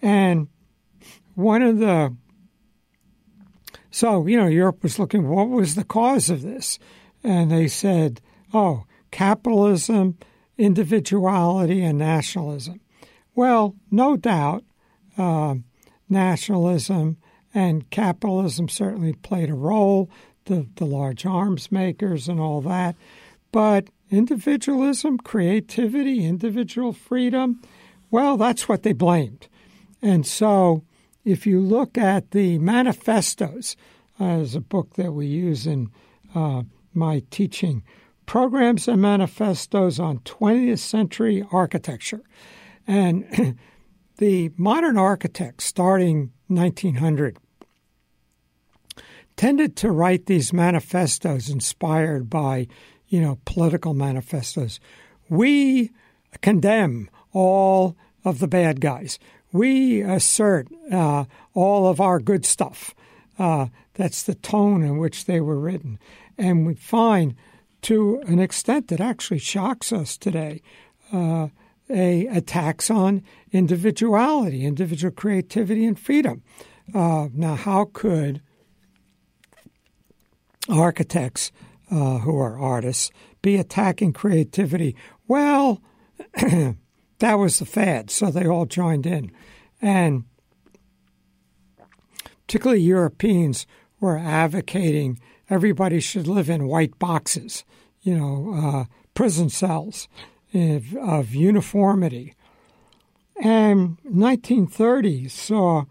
and 0.00 0.48
one 1.34 1.62
of 1.62 1.78
the 1.78 2.16
so 3.90 4.26
you 4.26 4.36
know 4.36 4.46
Europe 4.46 4.82
was 4.82 4.98
looking 4.98 5.28
what 5.28 5.48
was 5.48 5.74
the 5.74 5.84
cause 5.84 6.30
of 6.30 6.42
this, 6.42 6.78
and 7.22 7.50
they 7.50 7.68
said, 7.68 8.20
oh, 8.54 8.84
capitalism, 9.10 10.18
individuality, 10.56 11.82
and 11.82 11.98
nationalism. 11.98 12.80
Well, 13.34 13.76
no 13.90 14.16
doubt, 14.16 14.64
uh, 15.16 15.56
nationalism 16.08 17.16
and 17.54 17.88
capitalism 17.90 18.68
certainly 18.68 19.14
played 19.14 19.50
a 19.50 19.54
role, 19.54 20.10
the, 20.46 20.66
the 20.76 20.84
large 20.84 21.24
arms 21.24 21.70
makers 21.70 22.28
and 22.28 22.40
all 22.40 22.60
that. 22.62 22.96
But 23.50 23.88
individualism, 24.10 25.18
creativity, 25.18 26.24
individual 26.24 26.92
freedom, 26.92 27.62
well, 28.10 28.36
that's 28.36 28.68
what 28.68 28.82
they 28.82 28.92
blamed. 28.92 29.48
And 30.00 30.26
so 30.26 30.84
if 31.24 31.46
you 31.46 31.60
look 31.60 31.96
at 31.96 32.32
the 32.32 32.58
manifestos, 32.58 33.76
uh, 34.20 34.24
as 34.24 34.54
a 34.54 34.60
book 34.60 34.94
that 34.94 35.12
we 35.12 35.26
use 35.26 35.66
in 35.66 35.90
uh, 36.34 36.62
my 36.92 37.22
teaching, 37.30 37.82
programs 38.26 38.88
and 38.88 39.00
manifestos 39.00 39.98
on 39.98 40.18
20th 40.20 40.78
century 40.78 41.44
architecture. 41.50 42.22
And 42.86 43.58
the 44.18 44.50
modern 44.56 44.98
architects, 44.98 45.64
starting 45.64 46.32
1900, 46.48 47.38
tended 49.36 49.76
to 49.76 49.90
write 49.90 50.26
these 50.26 50.52
manifestos 50.52 51.48
inspired 51.48 52.28
by, 52.28 52.66
you 53.08 53.20
know, 53.20 53.38
political 53.44 53.94
manifestos. 53.94 54.78
We 55.28 55.90
condemn 56.40 57.08
all 57.32 57.96
of 58.24 58.38
the 58.38 58.48
bad 58.48 58.80
guys. 58.80 59.18
We 59.52 60.02
assert 60.02 60.68
uh, 60.90 61.24
all 61.54 61.88
of 61.88 62.00
our 62.00 62.20
good 62.20 62.44
stuff. 62.46 62.94
Uh, 63.38 63.66
that's 63.94 64.22
the 64.22 64.34
tone 64.34 64.82
in 64.82 64.98
which 64.98 65.24
they 65.24 65.40
were 65.40 65.58
written. 65.58 65.98
And 66.38 66.66
we 66.66 66.74
find, 66.74 67.34
to 67.82 68.22
an 68.26 68.38
extent 68.38 68.88
that 68.88 69.00
actually 69.00 69.38
shocks 69.38 69.92
us 69.92 70.16
today, 70.16 70.62
uh, 71.12 71.48
a, 71.92 72.26
a 72.26 72.40
tax 72.40 72.90
on 72.90 73.22
individuality, 73.50 74.64
individual 74.64 75.12
creativity, 75.12 75.84
and 75.84 75.98
freedom. 75.98 76.42
Uh, 76.94 77.28
now, 77.32 77.54
how 77.54 77.90
could 77.92 78.42
architects 80.68 81.52
uh, 81.90 82.18
who 82.18 82.38
are 82.38 82.58
artists 82.58 83.10
be 83.42 83.56
attacking 83.56 84.12
creativity. 84.12 84.96
Well, 85.28 85.82
that 87.18 87.34
was 87.34 87.58
the 87.58 87.66
fad, 87.66 88.10
so 88.10 88.30
they 88.30 88.46
all 88.46 88.66
joined 88.66 89.06
in. 89.06 89.30
And 89.80 90.24
particularly 92.46 92.82
Europeans 92.82 93.66
were 94.00 94.16
advocating 94.16 95.20
everybody 95.50 96.00
should 96.00 96.26
live 96.26 96.48
in 96.48 96.66
white 96.66 96.98
boxes, 96.98 97.64
you 98.00 98.16
know, 98.16 98.54
uh, 98.54 98.84
prison 99.14 99.48
cells 99.50 100.08
of, 100.54 101.34
uniformity. 101.34 102.34
And 103.42 103.98
1930s 104.04 105.30
saw 105.30 105.84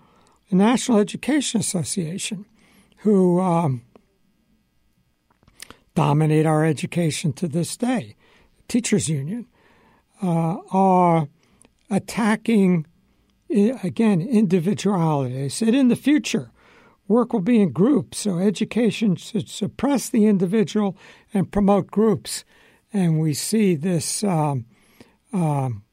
the 0.50 0.56
National 0.56 1.00
Education 1.00 1.60
Association, 1.60 2.46
who 2.98 3.40
um, 3.40 3.82
dominate 5.96 6.46
our 6.46 6.66
education 6.66 7.34
to 7.34 7.48
this 7.48 7.76
day, 7.76 8.16
teachers 8.68 9.10
union, 9.10 9.48
uh, 10.22 10.58
are 10.72 11.28
attacking 11.90 12.86
again 13.50 14.22
individuality. 14.22 15.34
They 15.34 15.50
said 15.50 15.76
in 15.76 15.90
the 15.90 15.96
future, 15.96 16.52
work 17.08 17.34
will 17.34 17.42
be 17.42 17.62
in 17.62 17.72
groups, 17.72 18.20
so 18.20 18.40
education 18.40 19.16
should 19.16 19.50
suppress 19.50 20.10
the 20.10 20.26
individual 20.26 20.96
and 21.34 21.52
promote 21.52 21.88
groups. 21.88 22.46
And 22.94 23.20
we 23.20 23.34
see 23.34 23.76
this. 23.76 24.24
Um, 24.24 24.66
um, 25.34 25.84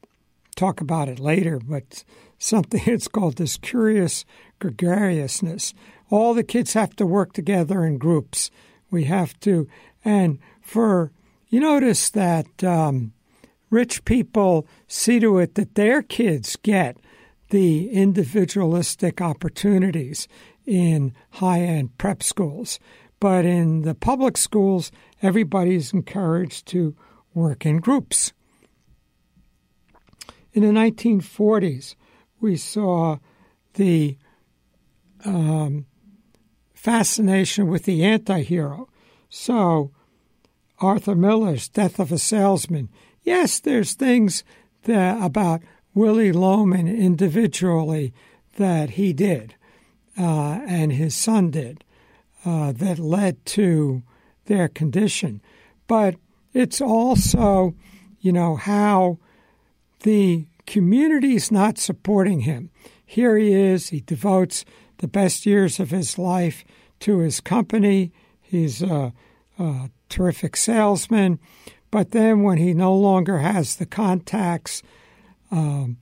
talk 0.59 0.81
about 0.81 1.07
it 1.07 1.19
later, 1.19 1.59
but 1.59 2.03
something 2.37 2.81
it's 2.85 3.07
called 3.07 3.37
this 3.37 3.57
curious 3.57 4.25
gregariousness. 4.59 5.73
All 6.09 6.33
the 6.33 6.43
kids 6.43 6.73
have 6.73 6.95
to 6.97 7.05
work 7.05 7.33
together 7.33 7.85
in 7.85 7.97
groups. 7.97 8.51
We 8.91 9.05
have 9.05 9.39
to, 9.41 9.67
and 10.03 10.39
for 10.61 11.11
you 11.47 11.59
notice 11.59 12.09
that 12.11 12.63
um, 12.63 13.13
rich 13.69 14.03
people 14.05 14.67
see 14.87 15.19
to 15.19 15.37
it 15.37 15.55
that 15.55 15.75
their 15.75 16.01
kids 16.01 16.57
get 16.57 16.97
the 17.49 17.89
individualistic 17.89 19.21
opportunities 19.21 20.27
in 20.65 21.13
high 21.31 21.61
end 21.61 21.97
prep 21.97 22.21
schools. 22.21 22.79
But 23.19 23.45
in 23.45 23.81
the 23.81 23.95
public 23.95 24.37
schools, 24.37 24.91
everybody's 25.21 25.93
encouraged 25.93 26.67
to 26.67 26.95
work 27.33 27.65
in 27.65 27.79
groups. 27.79 28.33
In 30.53 30.63
the 30.63 30.79
1940s, 30.79 31.95
we 32.41 32.55
saw 32.55 33.17
the 33.73 34.17
um, 35.25 35.85
fascination 36.73 37.67
with 37.67 37.83
the 37.83 38.03
anti 38.03 38.41
hero. 38.41 38.89
So, 39.29 39.91
Arthur 40.79 41.15
Miller's 41.15 41.67
Death 41.67 41.99
of 41.99 42.11
a 42.11 42.17
Salesman. 42.17 42.89
Yes, 43.21 43.59
there's 43.59 43.93
things 43.93 44.43
that, 44.83 45.21
about 45.21 45.61
Willy 45.93 46.31
Loman 46.31 46.87
individually 46.87 48.13
that 48.57 48.91
he 48.91 49.13
did 49.13 49.55
uh, 50.17 50.61
and 50.67 50.91
his 50.91 51.15
son 51.15 51.51
did 51.51 51.83
uh, 52.45 52.71
that 52.71 52.99
led 52.99 53.45
to 53.45 54.03
their 54.49 54.67
condition. 54.67 55.41
But 55.87 56.15
it's 56.53 56.81
also, 56.81 57.75
you 58.19 58.33
know, 58.33 58.57
how 58.57 59.19
the 60.01 60.47
community's 60.65 61.51
not 61.51 61.77
supporting 61.77 62.41
him. 62.41 62.69
Here 63.05 63.37
he 63.37 63.53
is, 63.53 63.89
he 63.89 64.01
devotes 64.01 64.65
the 64.97 65.07
best 65.07 65.45
years 65.45 65.79
of 65.79 65.91
his 65.91 66.17
life 66.17 66.65
to 66.99 67.19
his 67.19 67.39
company. 67.39 68.11
He's 68.41 68.81
a, 68.81 69.13
a 69.57 69.89
terrific 70.09 70.57
salesman. 70.57 71.39
But 71.91 72.11
then 72.11 72.43
when 72.43 72.57
he 72.57 72.73
no 72.73 72.93
longer 72.93 73.39
has 73.39 73.75
the 73.75 73.85
contacts, 73.85 74.83
um, 75.49 75.97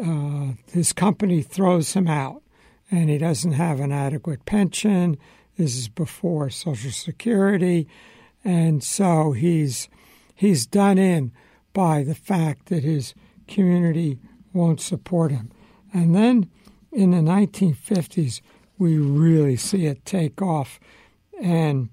uh, 0.00 0.52
his 0.70 0.92
company 0.92 1.42
throws 1.42 1.94
him 1.94 2.06
out 2.06 2.42
and 2.90 3.10
he 3.10 3.18
doesn't 3.18 3.52
have 3.52 3.80
an 3.80 3.92
adequate 3.92 4.44
pension. 4.44 5.18
This 5.58 5.76
is 5.76 5.88
before 5.88 6.50
Social 6.50 6.92
Security. 6.92 7.88
And 8.44 8.82
so 8.82 9.32
he's 9.32 9.88
he's 10.34 10.66
done 10.66 10.98
in 10.98 11.32
by 11.72 12.04
the 12.04 12.14
fact 12.14 12.66
that 12.66 12.84
his 12.84 13.12
community 13.48 14.20
won't 14.52 14.80
support 14.80 15.32
him. 15.32 15.50
And 15.92 16.14
then 16.14 16.48
in 16.92 17.10
the 17.10 17.18
1950s, 17.18 18.40
we 18.78 18.98
really 18.98 19.56
see 19.56 19.86
it 19.86 20.04
take 20.04 20.40
off. 20.40 20.78
And 21.42 21.88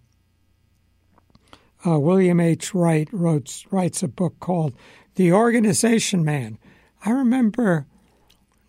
uh, 1.85 1.99
William 1.99 2.39
H. 2.39 2.73
Whyte 2.73 3.09
wrote, 3.11 3.65
writes 3.71 4.03
a 4.03 4.07
book 4.07 4.39
called 4.39 4.75
The 5.15 5.31
Organization 5.31 6.23
Man. 6.23 6.59
I 7.03 7.09
remember 7.09 7.87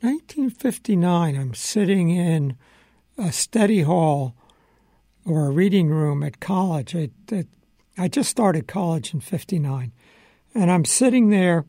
1959, 0.01 1.37
I'm 1.37 1.55
sitting 1.55 2.11
in 2.11 2.57
a 3.19 3.33
study 3.33 3.83
hall 3.83 4.35
or 5.27 5.47
a 5.47 5.51
reading 5.51 5.89
room 5.89 6.23
at 6.23 6.41
college. 6.41 6.95
I, 6.95 7.11
I 7.99 8.09
just 8.09 8.31
started 8.31 8.69
college 8.69 9.13
in 9.13 9.21
59. 9.21 9.93
And 10.55 10.71
I'm 10.71 10.85
sitting 10.85 11.31
there 11.31 11.67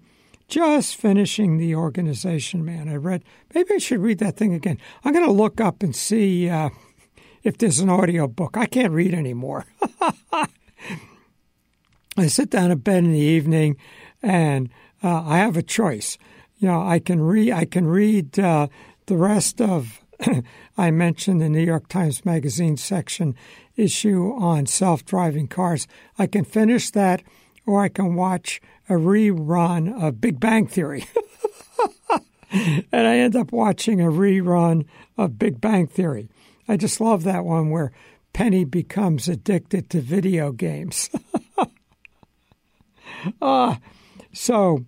just 0.48 0.96
finishing 0.96 1.58
the 1.58 1.76
organization 1.76 2.64
man. 2.64 2.88
I 2.88 2.96
read, 2.96 3.24
maybe 3.54 3.74
I 3.74 3.80
should 3.80 4.00
read 4.00 4.20
that 4.20 4.38
thing 4.38 4.54
again. 4.54 4.78
I'm 5.04 5.14
going 5.14 5.26
to 5.26 5.32
look 5.32 5.60
up 5.60 5.84
and 5.84 5.96
see 5.96 6.50
uh, 6.50 6.70
if 7.44 7.58
there's 7.58 7.80
an 7.80 7.90
audio 7.90 8.28
book. 8.28 8.56
I 8.56 8.66
can't 8.66 8.94
read 8.94 9.14
anymore. 9.14 9.66
I 12.18 12.28
sit 12.28 12.50
down 12.50 12.72
in 12.72 12.78
bed 12.80 13.04
in 13.04 13.12
the 13.12 13.20
evening 13.20 13.78
and 14.22 14.70
uh, 15.04 15.24
I 15.24 15.38
have 15.40 15.58
a 15.58 15.64
choice. 15.64 16.18
You 16.58 16.68
know, 16.70 16.82
I 16.82 17.00
can 17.00 17.22
read. 17.22 17.52
I 17.52 17.66
can 17.66 17.86
read 17.86 18.40
uh, 18.40 18.68
the 19.06 19.18
rest 19.18 19.62
of. 19.62 20.02
I 20.78 20.92
mentioned 20.92 21.42
the 21.42 21.50
New 21.50 21.64
York 21.64 21.88
Times 21.88 22.26
Magazine 22.26 22.78
section 22.78 23.36
issue 23.76 24.34
on 24.34 24.66
self-driving 24.66 25.48
cars. 25.48 25.88
I 26.18 26.28
can 26.28 26.44
finish 26.44 26.90
that, 26.92 27.24
or 27.66 27.82
I 27.82 27.90
can 27.90 28.16
watch 28.16 28.62
a 28.90 28.94
rerun 28.94 30.02
of 30.02 30.22
Big 30.22 30.40
Bang 30.40 30.68
Theory. 30.68 31.06
and 32.52 33.08
I 33.08 33.18
end 33.18 33.36
up 33.36 33.52
watching 33.52 34.02
a 34.02 34.06
rerun 34.06 34.86
of 35.18 35.38
Big 35.38 35.60
Bang 35.62 35.88
Theory. 35.88 36.30
I 36.68 36.78
just 36.78 37.00
love 37.00 37.24
that 37.24 37.46
one 37.46 37.70
where 37.70 37.92
Penny 38.34 38.66
becomes 38.66 39.28
addicted 39.28 39.90
to 39.90 40.02
video 40.02 40.52
games. 40.52 41.10
uh, 43.42 43.76
so, 44.34 44.86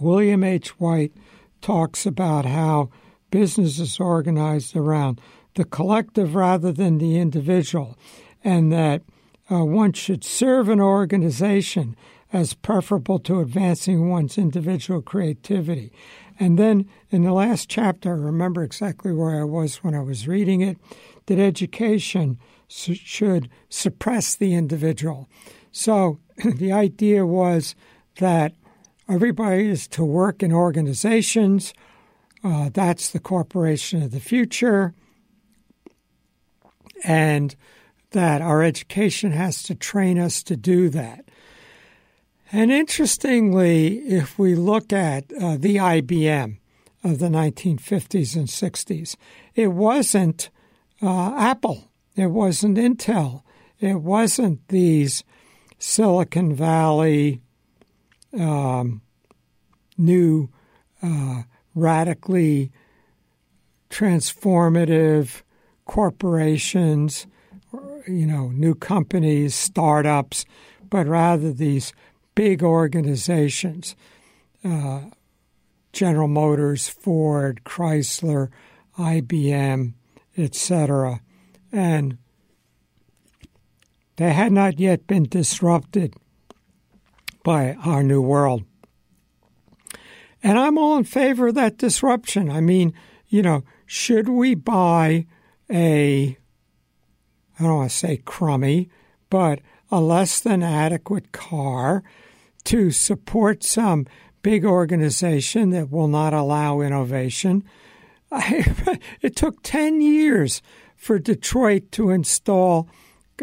William 0.00 0.44
H. 0.44 0.78
Whyte 0.80 1.12
talks 1.60 2.06
about 2.06 2.46
how 2.46 2.90
business 3.30 3.78
is 3.78 4.00
organized 4.00 4.76
around 4.76 5.20
the 5.54 5.64
collective 5.64 6.34
rather 6.34 6.72
than 6.72 6.98
the 6.98 7.18
individual, 7.18 7.96
and 8.44 8.72
that 8.72 9.02
uh, 9.50 9.64
one 9.64 9.92
should 9.92 10.24
serve 10.24 10.68
an 10.68 10.80
organization 10.80 11.96
as 12.32 12.54
preferable 12.54 13.18
to 13.18 13.40
advancing 13.40 14.08
one's 14.08 14.36
individual 14.36 15.00
creativity. 15.00 15.92
And 16.38 16.58
then 16.58 16.88
in 17.10 17.22
the 17.22 17.32
last 17.32 17.68
chapter, 17.68 18.12
I 18.12 18.18
remember 18.18 18.62
exactly 18.62 19.12
where 19.12 19.40
I 19.40 19.44
was 19.44 19.76
when 19.76 19.94
I 19.94 20.00
was 20.00 20.28
reading 20.28 20.60
it, 20.60 20.76
that 21.26 21.38
education 21.38 22.38
should 22.68 23.48
suppress 23.68 24.34
the 24.34 24.54
individual. 24.54 25.28
So 25.72 26.20
the 26.44 26.72
idea 26.72 27.26
was 27.26 27.74
that 28.18 28.52
everybody 29.08 29.68
is 29.68 29.88
to 29.88 30.04
work 30.04 30.42
in 30.42 30.52
organizations. 30.52 31.72
Uh, 32.42 32.70
that's 32.72 33.10
the 33.10 33.18
corporation 33.18 34.02
of 34.02 34.10
the 34.10 34.20
future. 34.20 34.94
And 37.04 37.54
that 38.10 38.40
our 38.40 38.62
education 38.62 39.32
has 39.32 39.62
to 39.64 39.74
train 39.74 40.18
us 40.18 40.42
to 40.44 40.56
do 40.56 40.88
that. 40.90 41.24
And 42.50 42.72
interestingly, 42.72 43.98
if 43.98 44.38
we 44.38 44.54
look 44.54 44.92
at 44.92 45.30
uh, 45.34 45.56
the 45.58 45.76
IBM 45.76 46.56
of 47.04 47.18
the 47.18 47.28
1950s 47.28 48.34
and 48.34 48.48
60s, 48.48 49.16
it 49.54 49.68
wasn't 49.68 50.48
uh, 51.02 51.34
Apple, 51.36 51.90
it 52.16 52.28
wasn't 52.28 52.78
Intel, 52.78 53.42
it 53.78 54.00
wasn't 54.00 54.66
these 54.68 55.22
Silicon 55.78 56.54
Valley 56.54 57.42
um, 58.38 59.02
new, 59.96 60.48
uh, 61.02 61.42
radically 61.78 62.70
transformative 63.90 65.42
corporations, 65.86 67.26
you 68.06 68.26
know, 68.26 68.48
new 68.48 68.74
companies, 68.74 69.54
startups, 69.54 70.44
but 70.90 71.06
rather 71.06 71.52
these 71.52 71.92
big 72.34 72.62
organizations 72.62 73.96
uh, 74.64 75.02
General 75.92 76.28
Motors, 76.28 76.88
Ford, 76.88 77.62
Chrysler, 77.64 78.50
IBM, 78.98 79.94
etc. 80.36 81.20
And 81.72 82.18
they 84.16 84.32
had 84.32 84.52
not 84.52 84.78
yet 84.78 85.06
been 85.06 85.24
disrupted 85.24 86.14
by 87.44 87.74
our 87.84 88.02
new 88.02 88.20
world. 88.20 88.64
And 90.42 90.58
I'm 90.58 90.78
all 90.78 90.96
in 90.96 91.04
favor 91.04 91.48
of 91.48 91.54
that 91.54 91.78
disruption. 91.78 92.50
I 92.50 92.60
mean, 92.60 92.94
you 93.28 93.42
know, 93.42 93.64
should 93.86 94.28
we 94.28 94.54
buy 94.54 95.26
a, 95.70 96.38
I 97.58 97.62
don't 97.62 97.76
want 97.76 97.90
to 97.90 97.96
say 97.96 98.18
crummy, 98.18 98.88
but 99.30 99.60
a 99.90 100.00
less 100.00 100.40
than 100.40 100.62
adequate 100.62 101.32
car 101.32 102.02
to 102.64 102.90
support 102.90 103.64
some 103.64 104.06
big 104.42 104.64
organization 104.64 105.70
that 105.70 105.90
will 105.90 106.08
not 106.08 106.34
allow 106.34 106.80
innovation? 106.80 107.64
I, 108.30 108.98
it 109.20 109.36
took 109.36 109.62
10 109.62 110.00
years 110.00 110.62
for 110.96 111.18
Detroit 111.18 111.90
to 111.92 112.10
install 112.10 112.88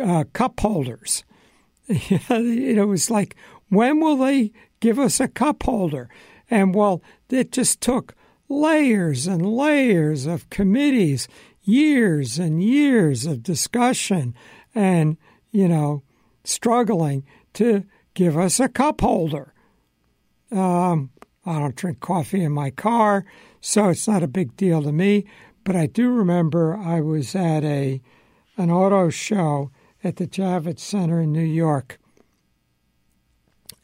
uh, 0.02 0.26
cup 0.34 0.60
holders. 0.60 1.24
it 1.88 2.88
was 2.88 3.10
like, 3.10 3.36
when 3.70 4.00
will 4.00 4.18
they 4.18 4.52
give 4.80 5.00
us 5.00 5.20
a 5.20 5.28
cup 5.28 5.64
holder? 5.64 6.10
And 6.56 6.74
well, 6.74 7.04
it 7.30 7.52
just 7.52 7.82
took 7.82 8.16
layers 8.48 9.28
and 9.28 9.46
layers 9.46 10.26
of 10.26 10.50
committees, 10.50 11.28
years 11.64 12.40
and 12.40 12.64
years 12.64 13.26
of 13.26 13.44
discussion 13.44 14.34
and, 14.74 15.18
you 15.52 15.68
know, 15.68 16.04
struggling 16.46 17.26
to 17.56 17.84
give 18.14 18.38
us 18.38 18.62
a 18.62 18.70
cup 18.70 19.02
holder. 19.02 19.54
Um, 20.50 21.10
I 21.46 21.60
don't 21.60 21.76
drink 21.76 22.00
coffee 22.00 22.42
in 22.42 22.54
my 22.54 22.70
car, 22.70 23.26
so 23.60 23.90
it's 23.90 24.08
not 24.08 24.24
a 24.24 24.28
big 24.28 24.56
deal 24.56 24.82
to 24.82 24.94
me. 24.94 25.26
But 25.66 25.76
I 25.76 25.88
do 25.88 26.10
remember 26.10 26.78
I 26.78 27.02
was 27.02 27.36
at 27.36 27.66
a 27.66 28.02
an 28.56 28.72
auto 28.72 29.10
show 29.10 29.72
at 30.06 30.16
the 30.16 30.28
Javits 30.28 30.80
Center 30.80 31.20
in 31.20 31.34
New 31.34 31.42
York, 31.42 32.00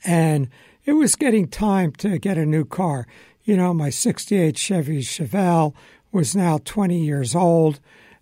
and 0.03 0.49
it 0.85 0.93
was 0.93 1.15
getting 1.15 1.47
time 1.47 1.91
to 1.93 2.17
get 2.17 2.37
a 2.37 2.45
new 2.45 2.65
car. 2.65 3.07
You 3.43 3.57
know, 3.57 3.73
my 3.73 3.89
'68 3.89 4.57
Chevy 4.57 5.01
Chevelle 5.01 5.73
was 6.11 6.35
now 6.35 6.59
20 6.63 6.99
years 6.99 7.35
old, 7.35 7.79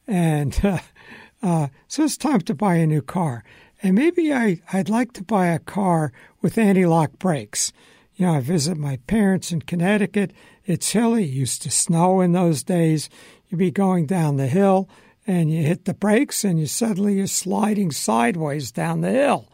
and 0.08 0.60
uh, 0.64 0.80
uh, 1.44 1.68
so 1.88 2.04
it's 2.04 2.18
time 2.18 2.42
to 2.42 2.54
buy 2.54 2.76
a 2.76 2.88
new 2.88 3.02
car. 3.02 3.44
And 3.82 3.96
maybe 3.96 4.34
I, 4.34 4.62
I'd 4.74 4.90
like 4.90 5.14
to 5.14 5.24
buy 5.24 5.48
a 5.48 5.60
car 5.60 6.12
with 6.42 6.58
anti-lock 6.58 7.18
brakes. 7.18 7.72
You 8.16 8.26
know, 8.26 8.34
I 8.34 8.42
visit 8.42 8.78
my 8.78 8.98
parents 9.08 9.52
in 9.52 9.62
Connecticut. 9.62 10.34
It's 10.66 10.92
hilly. 10.92 11.24
It 11.24 11.30
used 11.30 11.62
to 11.62 11.72
snow 11.72 12.20
in 12.20 12.34
those 12.34 12.64
days. 12.64 13.10
You'd 13.48 13.58
be 13.58 13.72
going 13.72 14.06
down 14.06 14.36
the 14.36 14.48
hill 14.48 14.90
and 15.26 15.50
you 15.50 15.64
hit 15.64 15.86
the 15.86 15.94
brakes 15.94 16.44
and 16.44 16.60
you 16.60 16.66
suddenly 16.66 17.16
you're 17.16 17.28
sliding 17.28 17.92
sideways 17.92 18.72
down 18.72 19.02
the 19.02 19.12
hill. 19.12 19.48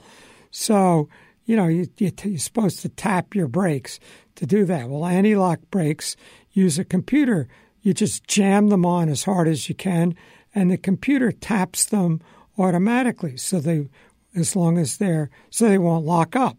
So, 0.49 1.09
you 1.45 1.55
know, 1.55 1.67
you, 1.67 1.87
you, 1.97 2.11
you're 2.23 2.37
supposed 2.37 2.81
to 2.81 2.89
tap 2.89 3.35
your 3.35 3.47
brakes 3.47 3.99
to 4.35 4.45
do 4.45 4.65
that. 4.65 4.89
Well, 4.89 5.05
anti-lock 5.05 5.59
brakes 5.71 6.15
use 6.51 6.77
a 6.77 6.85
computer. 6.85 7.47
You 7.81 7.93
just 7.93 8.27
jam 8.27 8.69
them 8.69 8.85
on 8.85 9.09
as 9.09 9.23
hard 9.23 9.47
as 9.47 9.69
you 9.69 9.75
can 9.75 10.15
and 10.55 10.71
the 10.71 10.77
computer 10.77 11.31
taps 11.31 11.85
them 11.85 12.21
automatically. 12.57 13.35
So 13.37 13.59
they, 13.59 13.87
as 14.35 14.55
long 14.55 14.77
as 14.77 14.97
they're, 14.97 15.29
so 15.49 15.67
they 15.67 15.77
won't 15.77 16.05
lock 16.05 16.35
up. 16.35 16.57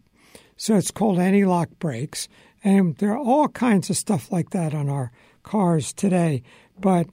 So 0.55 0.75
it's 0.75 0.91
called 0.91 1.19
anti-lock 1.19 1.69
brakes. 1.79 2.29
And 2.63 2.95
there 2.97 3.11
are 3.11 3.17
all 3.17 3.47
kinds 3.49 3.89
of 3.89 3.97
stuff 3.97 4.31
like 4.31 4.51
that 4.51 4.73
on 4.73 4.87
our 4.87 5.11
cars 5.43 5.91
today. 5.93 6.43
But 6.79 7.07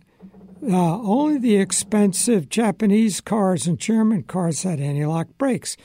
uh, 0.63 1.01
only 1.01 1.39
the 1.39 1.57
expensive 1.57 2.49
Japanese 2.49 3.21
cars 3.21 3.67
and 3.67 3.79
German 3.79 4.23
cars 4.23 4.63
had 4.63 4.81
anti-lock 4.81 5.29
brakes, 5.39 5.77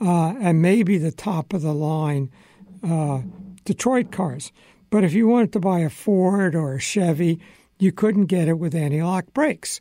uh, 0.00 0.34
and 0.40 0.60
maybe 0.60 0.98
the 0.98 1.12
top 1.12 1.52
of 1.52 1.62
the 1.62 1.74
line 1.74 2.30
uh, 2.82 3.22
Detroit 3.64 4.12
cars. 4.12 4.52
But 4.90 5.04
if 5.04 5.12
you 5.12 5.26
wanted 5.26 5.52
to 5.52 5.60
buy 5.60 5.80
a 5.80 5.90
Ford 5.90 6.54
or 6.54 6.74
a 6.74 6.80
Chevy, 6.80 7.40
you 7.78 7.92
couldn't 7.92 8.26
get 8.26 8.48
it 8.48 8.58
with 8.58 8.74
anti-lock 8.74 9.32
brakes. 9.32 9.80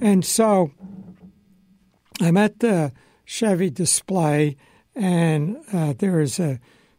And 0.00 0.24
so 0.24 0.70
I'm 2.20 2.36
at 2.36 2.60
the 2.60 2.92
Chevy 3.24 3.70
display, 3.70 4.56
and 4.94 5.58
uh, 5.72 5.94
there 5.96 6.20
is 6.20 6.38
a 6.38 6.58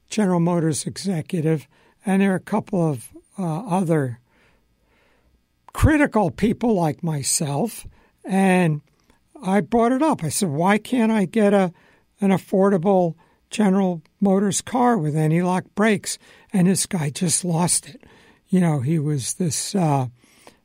General 0.10 0.40
Motors 0.40 0.86
executive, 0.86 1.68
and 2.06 2.22
there 2.22 2.34
are 2.34 2.36
a 2.36 2.40
couple 2.40 2.90
of 2.90 3.10
uh, 3.38 3.66
other 3.66 4.20
critical 5.74 6.32
people 6.32 6.74
like 6.74 7.04
myself. 7.04 7.88
And 8.24 8.82
I 9.44 9.62
brought 9.62 9.92
it 9.92 10.02
up. 10.02 10.24
I 10.24 10.30
said, 10.30 10.50
why 10.50 10.78
can't 10.78 11.12
I 11.12 11.26
get 11.26 11.54
a 11.54 11.74
an 12.22 12.30
affordable 12.30 13.16
General 13.50 14.02
Motors 14.22 14.62
car 14.62 14.98
with 14.98 15.16
anti-lock 15.16 15.66
brakes? 15.76 16.18
And 16.54 16.68
this 16.68 16.86
guy 16.86 17.10
just 17.10 17.44
lost 17.44 17.88
it. 17.88 18.02
You 18.48 18.60
know, 18.62 18.80
he 18.80 19.00
was 19.00 19.34
this 19.36 19.76
uh, 19.76 20.08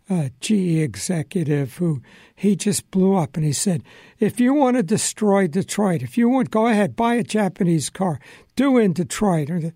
uh, 0.09 0.29
GM 0.41 0.83
executive 0.83 1.77
who 1.77 2.03
he 2.35 2.55
just 2.55 2.91
blew 2.91 3.17
up 3.17 3.37
and 3.37 3.45
he 3.45 3.53
said, 3.53 3.83
if 4.19 4.39
you 4.39 4.55
want 4.55 4.77
to 4.77 4.83
destroy 4.83 5.47
Detroit, 5.47 6.03
if 6.03 6.17
you 6.17 6.29
want, 6.29 6.51
go 6.51 6.67
ahead, 6.67 6.97
buy 6.97 7.15
a 7.15 7.23
Japanese 7.23 7.91
car, 7.91 8.21
do 8.55 8.79
in 8.79 8.93
Detroit. 8.93 9.51
Or 9.51 9.73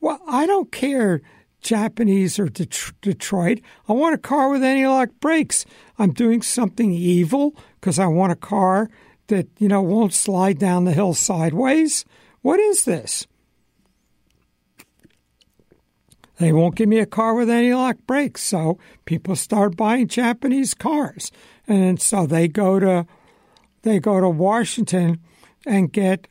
well, 0.00 0.20
I 0.26 0.46
don't 0.46 0.72
care 0.72 1.20
Japanese 1.60 2.38
or 2.38 2.48
Detroit. 2.48 3.60
I 3.88 3.92
want 3.92 4.14
a 4.14 4.18
car 4.18 4.50
with 4.50 4.62
anti-lock 4.62 5.10
brakes. 5.20 5.66
I'm 5.98 6.12
doing 6.12 6.42
something 6.42 6.92
evil 6.92 7.54
because 7.80 7.98
I 7.98 8.06
want 8.06 8.32
a 8.32 8.36
car 8.36 8.88
that, 9.30 9.48
you 9.58 9.66
know, 9.66 9.82
won't 9.82 10.12
slide 10.12 10.58
down 10.58 10.84
the 10.84 10.92
hill 10.92 11.14
sideways. 11.14 12.04
What 12.42 12.60
is 12.60 12.84
this? 12.84 13.26
They 16.38 16.52
won't 16.52 16.74
give 16.74 16.88
me 16.88 16.98
a 16.98 17.06
car 17.06 17.34
with 17.34 17.50
anti-lock 17.50 17.98
brakes, 18.06 18.42
so 18.42 18.78
people 19.04 19.36
start 19.36 19.76
buying 19.76 20.08
Japanese 20.08 20.72
cars. 20.72 21.30
And 21.68 22.00
so 22.00 22.26
they 22.26 22.48
go 22.48 22.80
to 22.80 23.06
they 23.82 24.00
go 24.00 24.20
to 24.20 24.28
Washington 24.28 25.20
and 25.66 25.92
get 25.92 26.28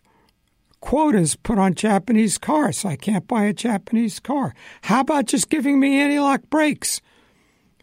quotas 0.82 1.36
put 1.36 1.60
on 1.60 1.76
Japanese 1.76 2.38
cars. 2.38 2.80
So 2.80 2.90
I 2.90 2.96
can't 2.96 3.28
buy 3.28 3.46
a 3.46 3.54
Japanese 3.54 4.20
car. 4.20 4.56
How 4.84 5.02
about 5.02 5.26
just 5.26 5.50
giving 5.50 5.80
me 5.80 6.00
anti 6.00 6.20
lock 6.20 6.42
brakes? 6.50 7.02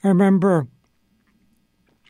I 0.02 0.09
remember 0.09 0.66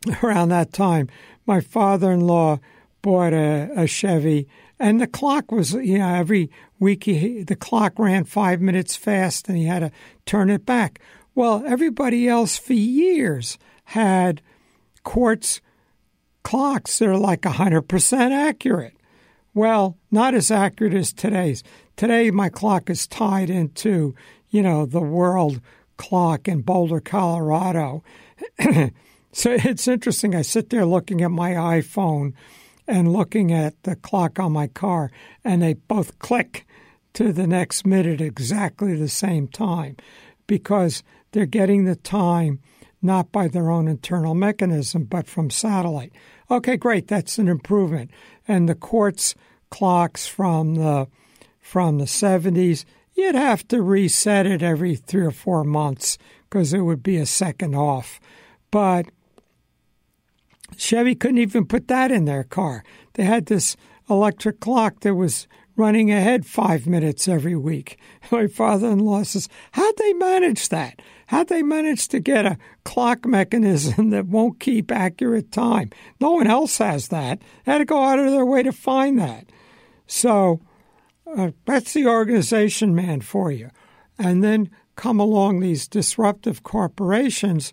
around 0.22 0.48
that 0.48 0.72
time, 0.72 1.08
my 1.46 1.60
father 1.60 2.12
in 2.12 2.20
law 2.20 2.58
bought 3.06 3.32
a, 3.32 3.70
a, 3.76 3.86
Chevy, 3.86 4.48
and 4.80 5.00
the 5.00 5.06
clock 5.06 5.52
was, 5.52 5.74
you 5.74 5.96
know, 5.96 6.12
every 6.12 6.50
week 6.80 7.04
he, 7.04 7.44
the 7.44 7.54
clock 7.54 8.00
ran 8.00 8.24
five 8.24 8.60
minutes 8.60 8.96
fast 8.96 9.46
and 9.46 9.56
he 9.56 9.62
had 9.62 9.78
to 9.78 9.92
turn 10.24 10.50
it 10.50 10.66
back. 10.66 10.98
Well, 11.32 11.62
everybody 11.64 12.26
else 12.26 12.58
for 12.58 12.72
years 12.72 13.58
had 13.84 14.42
quartz 15.04 15.60
clocks 16.42 16.98
that 16.98 17.08
are 17.08 17.16
like 17.16 17.42
100% 17.42 18.30
accurate. 18.32 18.96
Well, 19.54 19.96
not 20.10 20.34
as 20.34 20.50
accurate 20.50 20.92
as 20.92 21.12
today's. 21.12 21.62
Today, 21.94 22.32
my 22.32 22.48
clock 22.48 22.90
is 22.90 23.06
tied 23.06 23.50
into, 23.50 24.16
you 24.50 24.62
know, 24.62 24.84
the 24.84 25.00
world 25.00 25.60
clock 25.96 26.48
in 26.48 26.62
Boulder, 26.62 26.98
Colorado. 26.98 28.02
so 29.32 29.52
it's 29.52 29.86
interesting. 29.86 30.34
I 30.34 30.42
sit 30.42 30.70
there 30.70 30.84
looking 30.84 31.22
at 31.22 31.30
my 31.30 31.52
iPhone 31.52 32.32
and 32.86 33.12
looking 33.12 33.52
at 33.52 33.82
the 33.82 33.96
clock 33.96 34.38
on 34.38 34.52
my 34.52 34.66
car, 34.66 35.10
and 35.44 35.62
they 35.62 35.74
both 35.74 36.18
click 36.18 36.66
to 37.14 37.32
the 37.32 37.46
next 37.46 37.86
minute 37.86 38.20
exactly 38.20 38.94
the 38.94 39.08
same 39.08 39.48
time 39.48 39.96
because 40.46 41.02
they're 41.32 41.46
getting 41.46 41.84
the 41.84 41.96
time 41.96 42.60
not 43.02 43.30
by 43.32 43.48
their 43.48 43.70
own 43.70 43.88
internal 43.88 44.34
mechanism, 44.34 45.04
but 45.04 45.26
from 45.26 45.50
satellite. 45.50 46.12
Okay, 46.50 46.76
great, 46.76 47.08
that's 47.08 47.38
an 47.38 47.48
improvement. 47.48 48.10
And 48.46 48.68
the 48.68 48.74
quartz 48.74 49.34
clocks 49.70 50.26
from 50.26 50.74
the 50.76 51.08
from 51.60 51.98
the 51.98 52.04
70s, 52.04 52.84
you'd 53.14 53.34
have 53.34 53.66
to 53.68 53.82
reset 53.82 54.46
it 54.46 54.62
every 54.62 54.94
three 54.94 55.24
or 55.24 55.32
four 55.32 55.64
months 55.64 56.16
because 56.44 56.72
it 56.72 56.80
would 56.80 57.02
be 57.02 57.16
a 57.16 57.26
second 57.26 57.74
off. 57.74 58.20
But 58.70 59.06
Chevy 60.76 61.14
couldn't 61.14 61.38
even 61.38 61.66
put 61.66 61.88
that 61.88 62.10
in 62.10 62.24
their 62.24 62.44
car. 62.44 62.84
They 63.14 63.24
had 63.24 63.46
this 63.46 63.76
electric 64.08 64.60
clock 64.60 65.00
that 65.00 65.14
was 65.14 65.48
running 65.76 66.10
ahead 66.10 66.46
five 66.46 66.86
minutes 66.86 67.28
every 67.28 67.54
week. 67.54 67.98
My 68.30 68.46
father 68.46 68.88
in 68.88 68.98
law 68.98 69.22
says, 69.22 69.48
How'd 69.72 69.96
they 69.98 70.12
manage 70.14 70.68
that? 70.70 71.00
How'd 71.26 71.48
they 71.48 71.62
manage 71.62 72.08
to 72.08 72.20
get 72.20 72.46
a 72.46 72.58
clock 72.84 73.26
mechanism 73.26 74.10
that 74.10 74.26
won't 74.26 74.60
keep 74.60 74.90
accurate 74.90 75.52
time? 75.52 75.90
No 76.20 76.32
one 76.32 76.46
else 76.46 76.78
has 76.78 77.08
that. 77.08 77.40
They 77.64 77.72
had 77.72 77.78
to 77.78 77.84
go 77.84 78.02
out 78.02 78.18
of 78.18 78.30
their 78.30 78.46
way 78.46 78.62
to 78.62 78.72
find 78.72 79.18
that. 79.18 79.46
So 80.06 80.60
uh, 81.36 81.50
that's 81.64 81.92
the 81.92 82.06
organization 82.06 82.94
man 82.94 83.20
for 83.20 83.50
you. 83.50 83.70
And 84.18 84.42
then 84.42 84.70
come 84.94 85.20
along 85.20 85.60
these 85.60 85.88
disruptive 85.88 86.62
corporations 86.62 87.72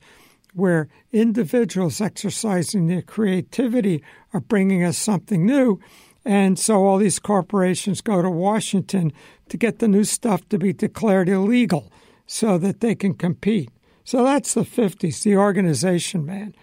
where 0.54 0.88
individuals 1.12 2.00
exercising 2.00 2.88
their 2.88 3.02
creativity 3.02 4.04
are 4.34 4.40
bringing 4.40 4.84
us 4.84 4.98
something 4.98 5.46
new. 5.46 5.80
And 6.26 6.58
so 6.58 6.86
all 6.86 6.98
these 6.98 7.20
corporations 7.20 8.02
go 8.02 8.22
to 8.22 8.30
Washington 8.30 9.12
to 9.50 9.58
get 9.58 9.80
the 9.80 9.88
new 9.88 10.04
stuff 10.04 10.48
to 10.50 10.58
be 10.58 10.72
declared 10.72 11.28
illegal 11.28 11.92
so 12.26 12.58
that 12.58 12.80
they 12.80 12.96
can 12.96 13.14
compete. 13.14 13.70
So 14.04 14.24
that's 14.24 14.54
the 14.54 14.62
50s, 14.62 15.24
the 15.24 15.38
organization 15.38 16.26
man. 16.26 16.56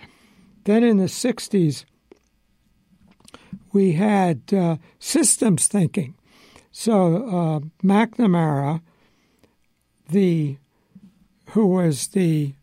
Then 0.65 0.83
in 0.83 0.99
the 0.99 1.05
60s, 1.05 1.85
we 3.73 3.93
had 3.93 4.43
uh, 4.53 4.77
systems 4.99 5.67
thinking. 5.67 6.15
So 6.73 7.17
uh, 7.17 7.61
McNamara, 7.85 8.81
the 10.09 10.57
who 11.51 11.67
was 11.67 12.09
the 12.09 12.55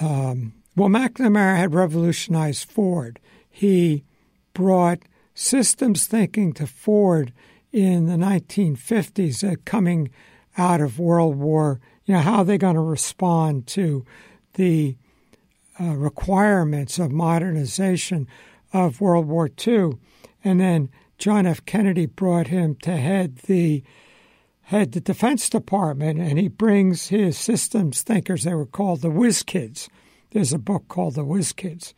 um, 0.00 0.54
well, 0.76 0.88
McNamara 0.88 1.56
had 1.56 1.74
revolutionized 1.74 2.68
Ford. 2.68 3.20
He 3.48 4.04
brought 4.52 5.00
systems 5.34 6.06
thinking 6.06 6.52
to 6.54 6.66
Ford 6.66 7.32
in 7.72 8.06
the 8.06 8.14
1950s, 8.14 9.52
uh, 9.52 9.56
coming 9.64 10.10
out 10.56 10.80
of 10.80 10.98
World 10.98 11.36
War. 11.36 11.80
You 12.04 12.14
know, 12.14 12.20
how 12.20 12.38
are 12.38 12.44
they 12.44 12.58
going 12.58 12.74
to 12.74 12.80
respond 12.80 13.66
to 13.68 14.04
the 14.54 14.96
uh, 15.80 15.96
requirements 15.96 16.98
of 16.98 17.10
modernization 17.10 18.28
of 18.72 19.00
World 19.00 19.26
War 19.26 19.50
II? 19.66 19.92
And 20.44 20.60
then 20.60 20.90
John 21.18 21.46
F. 21.46 21.64
Kennedy 21.64 22.06
brought 22.06 22.48
him 22.48 22.76
to 22.82 22.96
head 22.96 23.36
the 23.46 23.82
head 24.64 24.92
the 24.92 25.00
Defense 25.00 25.50
Department, 25.50 26.20
and 26.20 26.38
he 26.38 26.48
brings 26.48 27.08
his 27.08 27.36
systems 27.36 28.02
thinkers. 28.02 28.44
They 28.44 28.54
were 28.54 28.66
called 28.66 29.02
the 29.02 29.10
Whiz 29.10 29.42
Kids. 29.42 29.88
There's 30.30 30.52
a 30.52 30.58
book 30.58 30.88
called 30.88 31.14
The 31.14 31.24
Whiz 31.24 31.52
Kids, 31.52 31.94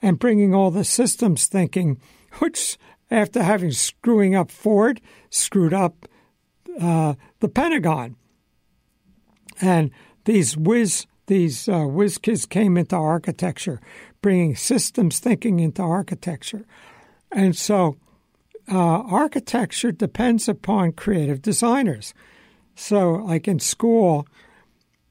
and 0.00 0.18
bringing 0.18 0.54
all 0.54 0.70
the 0.70 0.84
systems 0.84 1.46
thinking, 1.46 2.00
which 2.38 2.78
after 3.10 3.42
having 3.42 3.72
screwing 3.72 4.34
up 4.34 4.50
Ford, 4.50 5.00
screwed 5.30 5.74
up 5.74 6.08
uh, 6.80 7.14
the 7.40 7.48
Pentagon, 7.48 8.16
and 9.60 9.90
these 10.24 10.56
whiz 10.56 11.06
these 11.26 11.68
uh, 11.68 11.84
whiz 11.84 12.18
kids 12.18 12.44
came 12.46 12.76
into 12.76 12.96
architecture, 12.96 13.80
bringing 14.20 14.56
systems 14.56 15.18
thinking 15.18 15.58
into 15.58 15.82
architecture, 15.82 16.64
and 17.32 17.56
so 17.56 17.96
uh, 18.70 18.76
architecture 18.76 19.92
depends 19.92 20.48
upon 20.48 20.92
creative 20.92 21.42
designers. 21.42 22.14
So, 22.74 23.12
like 23.12 23.46
in 23.46 23.60
school, 23.60 24.26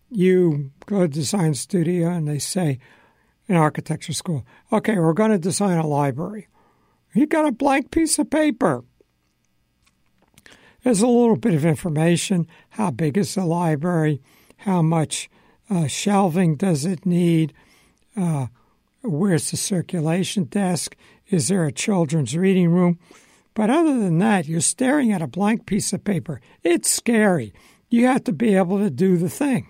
you 0.10 0.72
go 0.86 1.02
to 1.02 1.08
design 1.08 1.54
studio 1.54 2.10
and 2.10 2.28
they 2.28 2.40
say, 2.40 2.80
in 3.48 3.56
architecture 3.56 4.14
school, 4.14 4.46
okay, 4.72 4.98
we're 4.98 5.14
going 5.14 5.32
to 5.32 5.38
design 5.38 5.78
a 5.78 5.88
library. 5.88 6.48
You 7.14 7.28
got 7.28 7.46
a 7.46 7.52
blank 7.52 7.92
piece 7.92 8.18
of 8.18 8.30
paper. 8.30 8.84
There's 10.84 11.02
a 11.02 11.08
little 11.08 11.36
bit 11.36 11.54
of 11.54 11.66
information. 11.66 12.48
How 12.70 12.92
big 12.92 13.18
is 13.18 13.36
the 13.36 13.46
library? 13.46 14.22
How 14.58 14.82
much 14.82 15.30
uh, 15.70 15.88
shelving 15.88 16.56
does 16.56 16.86
it 16.86 17.06
need? 17.06 17.54
Uh, 18.18 18.48
where's 19.02 19.52
the 19.52 19.58
circulation 19.58 20.46
desk? 20.46 20.96
Is 21.30 21.48
there 21.48 21.66
a 21.66 21.72
children's 21.72 22.36
reading 22.36 22.70
room? 22.70 23.00
But 23.54 23.70
other 23.70 24.00
than 24.00 24.18
that, 24.20 24.48
you're 24.48 24.62
staring 24.62 25.12
at 25.12 25.22
a 25.22 25.28
blank 25.28 25.66
piece 25.66 25.94
of 25.94 26.04
paper. 26.04 26.42
It's 26.64 26.90
scary. 26.90 27.54
You 27.90 28.08
have 28.08 28.24
to 28.24 28.34
be 28.34 28.56
able 28.56 28.80
to 28.80 28.90
do 28.90 29.18
the 29.18 29.30
thing. 29.30 29.70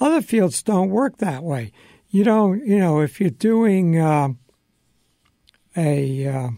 Other 0.00 0.22
fields 0.22 0.62
don't 0.62 0.90
work 0.90 1.18
that 1.18 1.42
way. 1.42 1.72
You 2.08 2.24
don't, 2.24 2.64
you 2.64 2.78
know, 2.78 3.00
if 3.00 3.20
you're 3.20 3.30
doing 3.30 3.98
uh, 3.98 4.28
a, 5.76 6.26
uh, 6.26 6.50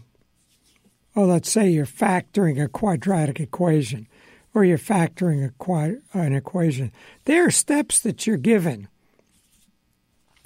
oh, 1.15 1.25
let's 1.25 1.51
say 1.51 1.69
you're 1.69 1.85
factoring 1.85 2.63
a 2.63 2.69
quadratic 2.69 3.39
equation 3.39 4.07
or 4.53 4.63
you're 4.63 4.77
factoring 4.77 5.43
a, 5.43 6.17
an 6.17 6.33
equation, 6.33 6.91
there 7.25 7.47
are 7.47 7.51
steps 7.51 7.99
that 8.01 8.25
you're 8.25 8.37
given. 8.37 8.87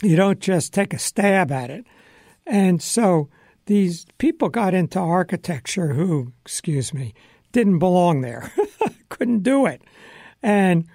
You 0.01 0.15
don't 0.15 0.39
just 0.39 0.73
take 0.73 0.93
a 0.93 0.99
stab 0.99 1.51
at 1.51 1.69
it. 1.69 1.85
And 2.47 2.81
so 2.81 3.29
these 3.65 4.05
people 4.17 4.49
got 4.49 4.73
into 4.73 4.99
architecture 4.99 5.93
who, 5.93 6.31
excuse 6.45 6.93
me, 6.93 7.13
didn't 7.51 7.79
belong 7.79 8.21
there, 8.21 8.51
couldn't 9.09 9.43
do 9.43 9.65
it. 9.65 9.81
And, 10.43 10.85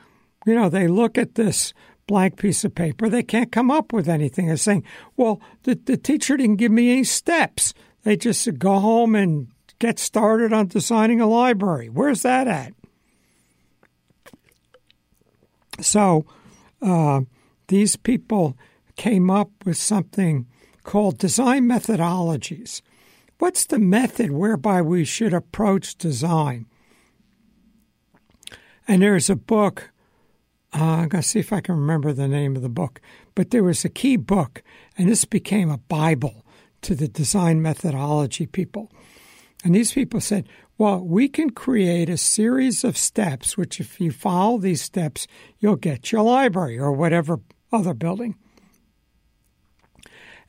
you 0.46 0.54
know, 0.54 0.68
they 0.68 0.86
look 0.86 1.18
at 1.18 1.34
this 1.34 1.72
blank 2.06 2.36
piece 2.36 2.64
of 2.64 2.74
paper, 2.74 3.08
they 3.08 3.22
can't 3.22 3.52
come 3.52 3.70
up 3.70 3.92
with 3.92 4.08
anything. 4.08 4.46
They're 4.46 4.56
saying, 4.56 4.84
well, 5.16 5.40
the, 5.62 5.74
the 5.74 5.96
teacher 5.96 6.36
didn't 6.36 6.56
give 6.56 6.72
me 6.72 6.90
any 6.90 7.04
steps. 7.04 7.72
They 8.02 8.16
just 8.16 8.42
said, 8.42 8.58
go 8.58 8.78
home 8.78 9.14
and 9.14 9.48
get 9.78 9.98
started 9.98 10.52
on 10.52 10.66
designing 10.66 11.20
a 11.20 11.26
library. 11.26 11.88
Where's 11.88 12.22
that 12.22 12.48
at? 12.48 12.72
So 15.80 16.26
uh, 16.82 17.22
these 17.68 17.96
people 17.96 18.56
came 18.96 19.30
up 19.30 19.50
with 19.64 19.76
something 19.76 20.46
called 20.82 21.18
design 21.18 21.64
methodologies. 21.64 22.82
What's 23.38 23.64
the 23.64 23.78
method 23.78 24.30
whereby 24.30 24.82
we 24.82 25.04
should 25.04 25.32
approach 25.32 25.96
design? 25.96 26.66
And 28.86 29.02
there's 29.02 29.30
a 29.30 29.36
book, 29.36 29.90
uh, 30.74 30.82
I'm 30.82 31.08
going 31.08 31.22
to 31.22 31.28
see 31.28 31.38
if 31.38 31.52
I 31.52 31.60
can 31.60 31.76
remember 31.76 32.12
the 32.12 32.28
name 32.28 32.56
of 32.56 32.62
the 32.62 32.68
book, 32.68 33.00
but 33.34 33.50
there 33.50 33.64
was 33.64 33.84
a 33.84 33.88
key 33.88 34.16
book, 34.16 34.62
and 34.98 35.08
this 35.08 35.24
became 35.24 35.70
a 35.70 35.78
Bible 35.78 36.44
to 36.82 36.94
the 36.94 37.08
design 37.08 37.62
methodology 37.62 38.46
people. 38.46 38.90
And 39.64 39.74
these 39.74 39.92
people 39.92 40.20
said, 40.20 40.48
well, 40.78 41.00
we 41.00 41.28
can 41.28 41.50
create 41.50 42.08
a 42.08 42.16
series 42.16 42.84
of 42.84 42.96
steps, 42.96 43.56
which 43.56 43.80
if 43.80 44.00
you 44.00 44.10
follow 44.10 44.58
these 44.58 44.80
steps, 44.80 45.26
you'll 45.58 45.76
get 45.76 46.10
your 46.10 46.22
library 46.22 46.78
or 46.78 46.92
whatever 46.92 47.40
other 47.70 47.92
building. 47.92 48.36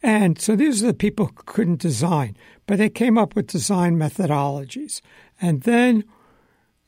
And 0.04 0.40
so 0.40 0.56
these 0.56 0.84
are 0.84 0.88
the 0.88 0.94
people 0.94 1.28
who 1.28 1.44
couldn't 1.46 1.80
design, 1.80 2.36
but 2.66 2.78
they 2.78 2.90
came 2.90 3.18
up 3.18 3.36
with 3.36 3.48
design 3.48 3.98
methodologies. 3.98 5.02
And 5.40 5.62
then 5.62 6.04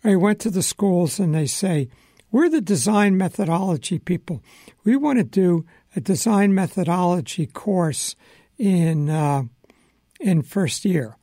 I 0.04 0.16
went 0.16 0.40
to 0.42 0.50
the 0.50 0.64
schools 0.64 1.20
and 1.20 1.34
they 1.34 1.46
say, 1.46 1.90
We're 2.32 2.50
the 2.50 2.62
design 2.62 3.18
methodology 3.18 4.00
people. 4.00 4.42
We 4.84 4.96
want 4.96 5.20
to 5.20 5.24
do 5.24 5.66
a 5.96 6.02
design 6.02 6.56
methodology 6.56 7.46
course 7.46 8.16
in, 8.58 9.10
uh, 9.10 9.44
in 10.20 10.42
first 10.42 10.84
year. 10.84 11.18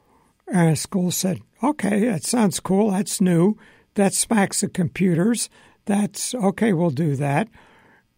And 0.47 0.73
the 0.73 0.77
school 0.77 1.11
said, 1.11 1.41
Okay, 1.63 2.07
that 2.07 2.25
sounds 2.25 2.61
cool. 2.61 2.93
That's 2.93 3.21
new. 3.21 3.57
That 3.95 4.15
smacks 4.15 4.63
of 4.63 4.73
computers. 4.73 5.51
That's 5.87 6.35
okay, 6.35 6.73
we'll 6.73 6.91
do 6.91 7.17
that. 7.17 7.49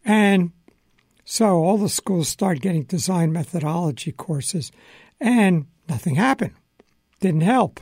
And 0.05 0.53
so 1.33 1.65
all 1.65 1.79
the 1.79 1.89
schools 1.89 2.29
started 2.29 2.61
getting 2.61 2.83
design 2.83 3.33
methodology 3.33 4.13
courses, 4.13 4.71
and 5.19 5.65
nothing 5.89 6.17
happened. 6.17 6.53
Didn't 7.21 7.41
help. 7.41 7.81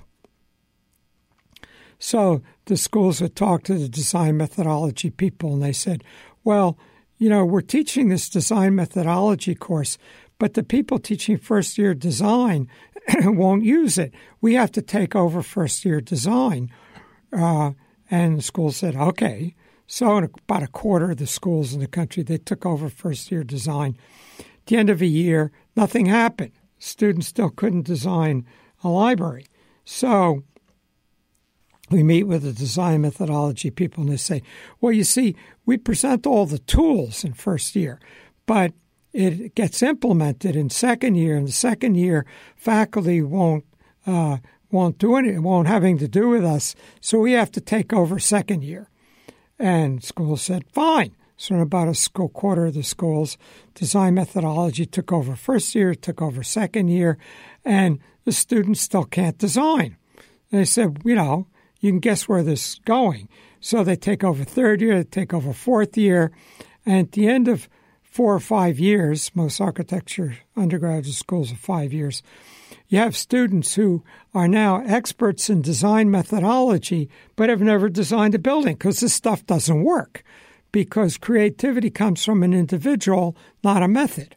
So 1.98 2.42
the 2.66 2.76
schools 2.76 3.20
would 3.20 3.34
talk 3.34 3.64
to 3.64 3.74
the 3.74 3.88
design 3.88 4.36
methodology 4.36 5.10
people, 5.10 5.52
and 5.52 5.60
they 5.60 5.72
said, 5.72 6.04
Well, 6.44 6.78
you 7.18 7.28
know, 7.28 7.44
we're 7.44 7.60
teaching 7.60 8.08
this 8.08 8.28
design 8.28 8.76
methodology 8.76 9.56
course, 9.56 9.98
but 10.38 10.54
the 10.54 10.62
people 10.62 11.00
teaching 11.00 11.36
first 11.36 11.76
year 11.76 11.92
design 11.92 12.68
won't 13.24 13.64
use 13.64 13.98
it. 13.98 14.14
We 14.40 14.54
have 14.54 14.70
to 14.70 14.80
take 14.80 15.16
over 15.16 15.42
first 15.42 15.84
year 15.84 16.00
design. 16.00 16.70
Uh, 17.32 17.72
and 18.12 18.38
the 18.38 18.42
school 18.42 18.70
said, 18.70 18.94
Okay. 18.94 19.56
So, 19.92 20.16
in 20.18 20.24
about 20.24 20.62
a 20.62 20.68
quarter 20.68 21.10
of 21.10 21.16
the 21.16 21.26
schools 21.26 21.74
in 21.74 21.80
the 21.80 21.88
country, 21.88 22.22
they 22.22 22.38
took 22.38 22.64
over 22.64 22.88
first 22.88 23.32
year 23.32 23.42
design. 23.42 23.98
At 24.38 24.66
the 24.66 24.76
end 24.76 24.88
of 24.88 25.02
a 25.02 25.06
year, 25.06 25.50
nothing 25.74 26.06
happened. 26.06 26.52
Students 26.78 27.26
still 27.26 27.50
couldn't 27.50 27.86
design 27.86 28.46
a 28.84 28.88
library. 28.88 29.46
So, 29.84 30.44
we 31.90 32.04
meet 32.04 32.22
with 32.22 32.44
the 32.44 32.52
design 32.52 33.00
methodology 33.00 33.72
people 33.72 34.04
and 34.04 34.12
they 34.12 34.16
say, 34.16 34.44
well, 34.80 34.92
you 34.92 35.02
see, 35.02 35.34
we 35.66 35.76
present 35.76 36.24
all 36.24 36.46
the 36.46 36.60
tools 36.60 37.24
in 37.24 37.32
first 37.32 37.74
year, 37.74 37.98
but 38.46 38.72
it 39.12 39.56
gets 39.56 39.82
implemented 39.82 40.54
in 40.54 40.70
second 40.70 41.16
year. 41.16 41.36
In 41.36 41.46
the 41.46 41.52
second 41.52 41.96
year, 41.96 42.26
faculty 42.54 43.22
won't 43.22 43.64
uh, 44.06 44.36
won't 44.70 44.98
do 44.98 45.16
any, 45.16 45.36
won't 45.36 45.66
have 45.66 45.82
anything 45.82 45.98
to 45.98 46.06
do 46.06 46.28
with 46.28 46.44
us, 46.44 46.76
so 47.00 47.18
we 47.18 47.32
have 47.32 47.50
to 47.50 47.60
take 47.60 47.92
over 47.92 48.20
second 48.20 48.62
year. 48.62 48.89
And 49.60 50.02
schools 50.02 50.40
said, 50.40 50.64
fine. 50.72 51.14
So 51.36 51.54
in 51.54 51.60
about 51.60 51.88
a 51.88 51.94
school, 51.94 52.30
quarter 52.30 52.66
of 52.66 52.74
the 52.74 52.82
schools, 52.82 53.38
design 53.74 54.14
methodology 54.14 54.86
took 54.86 55.12
over 55.12 55.36
first 55.36 55.74
year, 55.74 55.94
took 55.94 56.20
over 56.20 56.42
second 56.42 56.88
year, 56.88 57.18
and 57.64 57.98
the 58.24 58.32
students 58.32 58.80
still 58.80 59.04
can't 59.04 59.36
design. 59.38 59.96
And 60.50 60.60
they 60.60 60.64
said, 60.64 61.02
you 61.04 61.14
know, 61.14 61.46
you 61.80 61.90
can 61.90 62.00
guess 62.00 62.26
where 62.26 62.42
this 62.42 62.72
is 62.72 62.80
going. 62.84 63.28
So 63.60 63.84
they 63.84 63.96
take 63.96 64.24
over 64.24 64.44
third 64.44 64.80
year, 64.80 64.96
they 64.96 65.04
take 65.04 65.34
over 65.34 65.52
fourth 65.52 65.96
year, 65.96 66.32
and 66.86 67.06
at 67.06 67.12
the 67.12 67.28
end 67.28 67.48
of 67.48 67.68
four 68.02 68.34
or 68.34 68.40
five 68.40 68.78
years, 68.78 69.30
most 69.34 69.60
architecture 69.60 70.38
undergraduate 70.56 71.16
schools 71.16 71.52
are 71.52 71.56
five 71.56 71.92
years, 71.92 72.22
You 72.88 72.98
have 72.98 73.16
students 73.16 73.74
who 73.74 74.02
are 74.34 74.48
now 74.48 74.82
experts 74.84 75.50
in 75.50 75.62
design 75.62 76.10
methodology, 76.10 77.08
but 77.36 77.48
have 77.48 77.60
never 77.60 77.88
designed 77.88 78.34
a 78.34 78.38
building 78.38 78.74
because 78.74 79.00
this 79.00 79.14
stuff 79.14 79.44
doesn't 79.46 79.82
work 79.82 80.24
because 80.72 81.16
creativity 81.16 81.90
comes 81.90 82.24
from 82.24 82.42
an 82.42 82.54
individual, 82.54 83.36
not 83.62 83.82
a 83.82 83.88
method. 83.88 84.36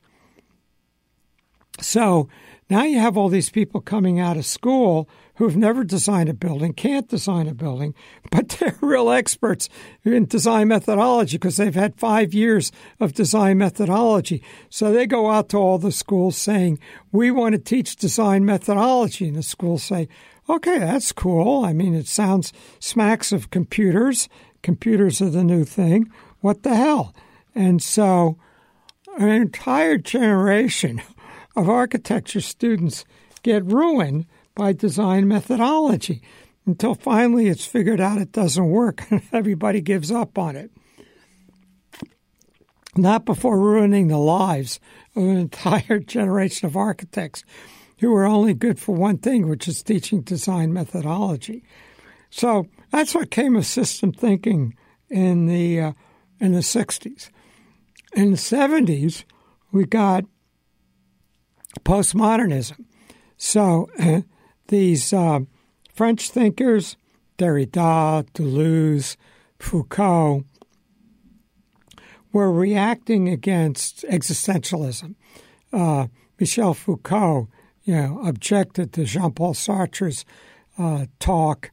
So 1.79 2.29
now 2.69 2.83
you 2.83 2.99
have 2.99 3.17
all 3.17 3.29
these 3.29 3.49
people 3.49 3.81
coming 3.81 4.19
out 4.19 4.37
of 4.37 4.45
school 4.45 5.09
who've 5.35 5.57
never 5.57 5.83
designed 5.83 6.29
a 6.29 6.33
building, 6.33 6.73
can't 6.73 7.07
design 7.07 7.47
a 7.47 7.53
building, 7.53 7.95
but 8.31 8.49
they're 8.59 8.77
real 8.81 9.09
experts 9.09 9.69
in 10.03 10.25
design 10.25 10.67
methodology 10.67 11.37
because 11.37 11.57
they've 11.57 11.75
had 11.75 11.95
five 11.95 12.33
years 12.33 12.71
of 12.99 13.13
design 13.13 13.57
methodology. 13.57 14.43
So 14.69 14.91
they 14.91 15.07
go 15.07 15.29
out 15.29 15.49
to 15.49 15.57
all 15.57 15.77
the 15.77 15.91
schools 15.91 16.37
saying, 16.37 16.79
We 17.11 17.31
want 17.31 17.53
to 17.53 17.59
teach 17.59 17.95
design 17.95 18.45
methodology. 18.45 19.27
And 19.27 19.37
the 19.37 19.43
schools 19.43 19.83
say, 19.83 20.07
Okay, 20.49 20.77
that's 20.77 21.11
cool. 21.11 21.63
I 21.65 21.73
mean, 21.73 21.95
it 21.95 22.07
sounds 22.07 22.53
smacks 22.79 23.31
of 23.31 23.49
computers. 23.49 24.29
Computers 24.61 25.21
are 25.21 25.29
the 25.29 25.43
new 25.43 25.65
thing. 25.65 26.11
What 26.41 26.63
the 26.63 26.75
hell? 26.75 27.13
And 27.55 27.81
so 27.81 28.37
an 29.17 29.29
entire 29.29 29.97
generation 29.97 31.01
of 31.55 31.69
architecture 31.69 32.41
students 32.41 33.05
get 33.43 33.63
ruined 33.65 34.25
by 34.55 34.73
design 34.73 35.27
methodology 35.27 36.21
until 36.65 36.95
finally 36.95 37.47
it's 37.47 37.65
figured 37.65 37.99
out 37.99 38.21
it 38.21 38.31
doesn't 38.31 38.69
work 38.69 39.03
and 39.11 39.21
everybody 39.31 39.81
gives 39.81 40.11
up 40.11 40.37
on 40.37 40.55
it. 40.55 40.71
Not 42.95 43.25
before 43.25 43.59
ruining 43.59 44.07
the 44.07 44.19
lives 44.19 44.79
of 45.15 45.23
an 45.23 45.37
entire 45.37 45.99
generation 45.99 46.67
of 46.67 46.77
architects 46.77 47.43
who 47.99 48.13
are 48.15 48.25
only 48.25 48.53
good 48.53 48.79
for 48.79 48.95
one 48.95 49.17
thing, 49.17 49.47
which 49.47 49.67
is 49.67 49.81
teaching 49.81 50.21
design 50.21 50.73
methodology. 50.73 51.63
So 52.29 52.67
that's 52.91 53.15
what 53.15 53.31
came 53.31 53.55
of 53.55 53.65
system 53.65 54.11
thinking 54.11 54.75
in 55.09 55.45
the 55.45 55.79
uh, 55.79 55.93
in 56.39 56.51
the 56.51 56.59
60s. 56.59 57.29
In 58.13 58.31
the 58.31 58.37
70s, 58.37 59.23
we 59.71 59.85
got 59.85 60.25
postmodernism. 61.85 62.85
So 63.37 63.89
uh, 63.97 64.21
these 64.67 65.13
uh, 65.13 65.41
French 65.93 66.29
thinkers, 66.29 66.97
Derrida, 67.37 68.25
Deleuze, 68.33 69.15
Foucault, 69.59 70.43
were 72.31 72.51
reacting 72.51 73.29
against 73.29 74.03
existentialism. 74.09 75.15
Uh, 75.71 76.07
Michel 76.39 76.73
Foucault, 76.73 77.47
you 77.83 77.95
know, 77.95 78.21
objected 78.25 78.93
to 78.93 79.05
Jean-Paul 79.05 79.53
Sartre's 79.53 80.25
uh, 80.77 81.05
talk, 81.19 81.71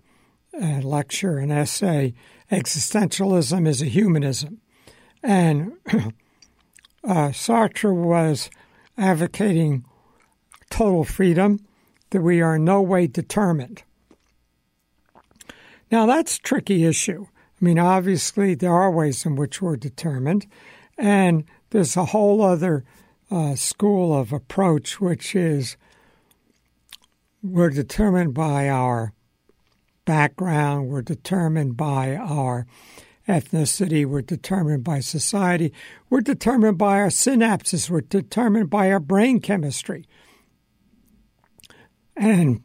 lecture, 0.52 1.38
and 1.38 1.50
essay. 1.50 2.12
Existentialism 2.50 3.66
is 3.66 3.80
a 3.80 3.86
humanism, 3.86 4.60
and 5.22 5.72
uh, 7.04 7.30
Sartre 7.30 7.94
was 7.94 8.50
advocating 8.98 9.84
total 10.68 11.04
freedom 11.04 11.58
that 12.10 12.22
we 12.22 12.40
are 12.40 12.56
in 12.56 12.64
no 12.64 12.82
way 12.82 13.06
determined. 13.06 13.82
Now, 15.90 16.06
that's 16.06 16.36
a 16.36 16.40
tricky 16.40 16.84
issue. 16.84 17.26
I 17.60 17.64
mean, 17.64 17.78
obviously, 17.78 18.54
there 18.54 18.72
are 18.72 18.90
ways 18.90 19.26
in 19.26 19.36
which 19.36 19.60
we're 19.60 19.76
determined, 19.76 20.46
and 20.96 21.44
there's 21.70 21.96
a 21.96 22.06
whole 22.06 22.42
other 22.42 22.84
uh, 23.30 23.54
school 23.54 24.18
of 24.18 24.32
approach, 24.32 25.00
which 25.00 25.34
is 25.34 25.76
we're 27.42 27.70
determined 27.70 28.34
by 28.34 28.68
our 28.68 29.12
background, 30.04 30.88
we're 30.88 31.02
determined 31.02 31.76
by 31.76 32.16
our 32.16 32.66
ethnicity, 33.28 34.04
we're 34.04 34.22
determined 34.22 34.82
by 34.82 35.00
society, 35.00 35.72
we're 36.08 36.20
determined 36.20 36.78
by 36.78 36.98
our 36.98 37.08
synapses, 37.08 37.88
we're 37.88 38.00
determined 38.00 38.68
by 38.70 38.90
our 38.90 39.00
brain 39.00 39.40
chemistry. 39.40 40.04
And 42.20 42.60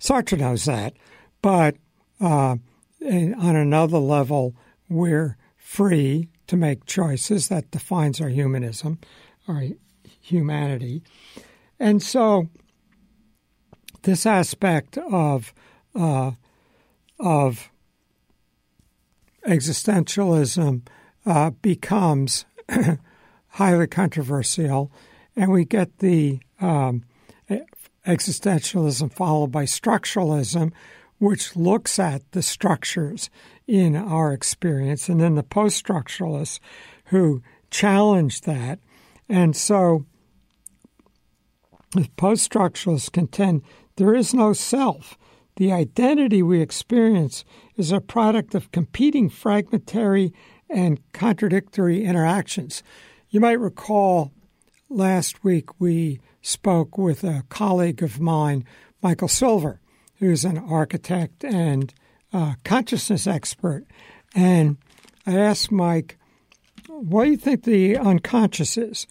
Sartre 0.00 0.36
knows 0.36 0.64
that. 0.64 0.94
But 1.42 1.76
uh, 2.20 2.56
on 3.00 3.56
another 3.56 3.98
level, 3.98 4.56
we're 4.88 5.36
free 5.56 6.28
to 6.48 6.56
make 6.56 6.84
choices. 6.84 7.48
That 7.48 7.70
defines 7.70 8.20
our 8.20 8.28
humanism, 8.28 8.98
our 9.46 9.68
humanity. 10.20 11.02
And 11.78 12.02
so, 12.02 12.48
this 14.02 14.26
aspect 14.26 14.98
of 14.98 15.54
uh, 15.94 16.32
of 17.20 17.70
existentialism 19.46 20.82
uh, 21.24 21.50
becomes 21.50 22.44
highly 23.48 23.86
controversial, 23.86 24.90
and 25.36 25.52
we 25.52 25.64
get 25.64 25.98
the 25.98 26.40
um, 26.60 27.04
existentialism 28.06 29.12
followed 29.12 29.52
by 29.52 29.64
structuralism, 29.64 30.72
which 31.18 31.54
looks 31.56 31.98
at 31.98 32.30
the 32.32 32.42
structures 32.42 33.30
in 33.66 33.94
our 33.94 34.32
experience, 34.32 35.08
and 35.08 35.20
then 35.20 35.34
the 35.34 35.42
post 35.42 35.84
structuralists 35.84 36.58
who 37.06 37.42
challenge 37.70 38.42
that. 38.42 38.80
And 39.28 39.56
so 39.56 40.04
the 41.92 42.08
post 42.16 42.50
structuralists 42.50 43.12
contend 43.12 43.62
there 43.96 44.14
is 44.14 44.34
no 44.34 44.52
self. 44.52 45.16
The 45.56 45.72
identity 45.72 46.42
we 46.42 46.60
experience 46.60 47.44
is 47.76 47.92
a 47.92 48.00
product 48.00 48.54
of 48.54 48.72
competing 48.72 49.28
fragmentary 49.28 50.32
and 50.70 51.00
contradictory 51.12 52.04
interactions. 52.04 52.82
You 53.28 53.40
might 53.40 53.60
recall 53.60 54.32
last 54.88 55.44
week 55.44 55.80
we 55.80 56.20
spoke 56.42 56.98
with 56.98 57.24
a 57.24 57.44
colleague 57.48 58.02
of 58.02 58.20
mine, 58.20 58.64
Michael 59.02 59.28
Silver, 59.28 59.80
who's 60.16 60.44
an 60.44 60.58
architect 60.58 61.44
and 61.44 61.94
uh, 62.32 62.54
consciousness 62.64 63.26
expert. 63.26 63.86
And 64.34 64.76
I 65.26 65.38
asked 65.38 65.72
Mike, 65.72 66.18
what 66.88 67.24
do 67.24 67.30
you 67.30 67.36
think 67.36 67.64
the 67.64 67.96
unconscious 67.96 68.76
is? 68.76 69.06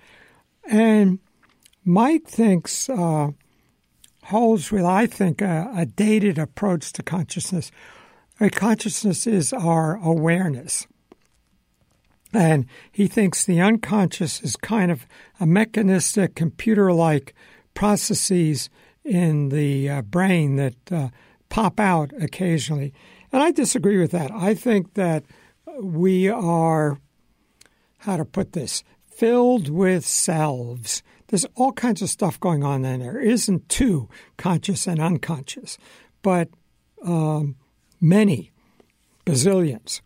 And 0.65 1.19
Mike 1.84 2.27
thinks, 2.27 2.89
uh, 2.89 3.32
holds 4.25 4.71
with, 4.71 4.86
I 4.86 5.07
think, 5.07 5.41
a, 5.41 5.71
a 5.75 5.86
dated 5.86 6.38
approach 6.38 6.93
to 6.93 7.03
consciousness. 7.03 7.71
Consciousness 8.51 9.27
is 9.27 9.53
our 9.53 9.97
awareness. 9.97 10.88
And 12.34 12.65
he 12.91 13.07
thinks 13.07 13.43
the 13.43 13.61
unconscious 13.61 14.41
is 14.41 14.55
kind 14.55 14.91
of 14.91 15.05
a 15.39 15.45
mechanistic, 15.45 16.36
computer 16.36 16.93
like 16.93 17.34
processes 17.73 18.69
in 19.03 19.49
the 19.49 19.89
uh, 19.89 20.01
brain 20.03 20.55
that 20.55 20.91
uh, 20.91 21.09
pop 21.49 21.79
out 21.79 22.11
occasionally. 22.19 22.93
And 23.32 23.41
I 23.41 23.51
disagree 23.51 23.97
with 23.97 24.11
that. 24.11 24.32
I 24.32 24.53
think 24.53 24.93
that 24.93 25.23
we 25.82 26.29
are, 26.29 26.99
how 27.99 28.17
to 28.17 28.25
put 28.25 28.53
this, 28.53 28.84
filled 29.05 29.69
with 29.69 30.05
selves. 30.05 31.03
There's 31.27 31.45
all 31.55 31.71
kinds 31.73 32.01
of 32.01 32.09
stuff 32.09 32.39
going 32.39 32.63
on 32.63 32.84
in 32.86 32.99
there. 32.99 33.13
There 33.13 33.21
isn't 33.21 33.69
two, 33.69 34.09
conscious 34.38 34.88
and 34.88 34.99
unconscious, 34.99 35.77
but 36.21 36.49
um, 37.03 37.55
many, 37.99 38.51
bazillions 39.25 40.01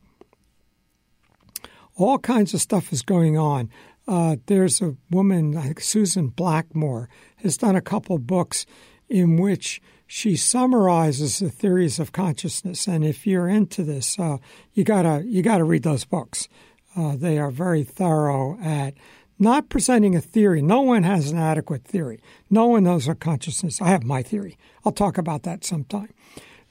all 1.96 2.20
kinds 2.20 2.54
of 2.54 2.62
stuff 2.62 2.92
is 2.92 3.02
going 3.02 3.38
on. 3.38 3.70
Uh, 4.08 4.36
there's 4.46 4.82
a 4.82 4.96
woman, 5.10 5.52
like 5.52 5.80
Susan 5.80 6.28
Blackmore, 6.28 7.10
has 7.38 7.58
done 7.58 7.76
a 7.76 7.82
couple 7.82 8.18
books 8.20 8.66
in 9.10 9.38
which 9.38 9.82
she 10.08 10.36
summarizes 10.36 11.40
the 11.40 11.50
theories 11.50 12.00
of 12.00 12.12
consciousness. 12.12 12.88
And 12.88 13.04
if 13.04 13.26
you're 13.26 13.48
into 13.48 13.84
this, 13.84 14.20
uh, 14.20 14.38
you 14.74 14.84
gotta 14.84 15.24
you 15.26 15.42
gotta 15.42 15.64
read 15.64 15.84
those 15.84 16.06
books. 16.06 16.48
Uh, 16.96 17.16
they 17.16 17.40
are 17.40 17.52
very 17.52 17.84
thorough 17.84 18.58
at 18.62 18.94
not 19.38 19.70
presenting 19.70 20.16
a 20.16 20.22
theory. 20.22 20.62
No 20.62 20.82
one 20.82 21.04
has 21.04 21.32
an 21.32 21.38
adequate 21.38 21.84
theory. 21.84 22.22
No 22.50 22.68
one 22.68 22.84
knows 22.84 23.08
what 23.08 23.20
consciousness. 23.20 23.82
I 23.82 23.90
have 23.90 24.04
my 24.04 24.22
theory. 24.22 24.58
I'll 24.86 24.92
talk 24.92 25.18
about 25.18 25.44
that 25.44 25.66
sometime. 25.66 26.14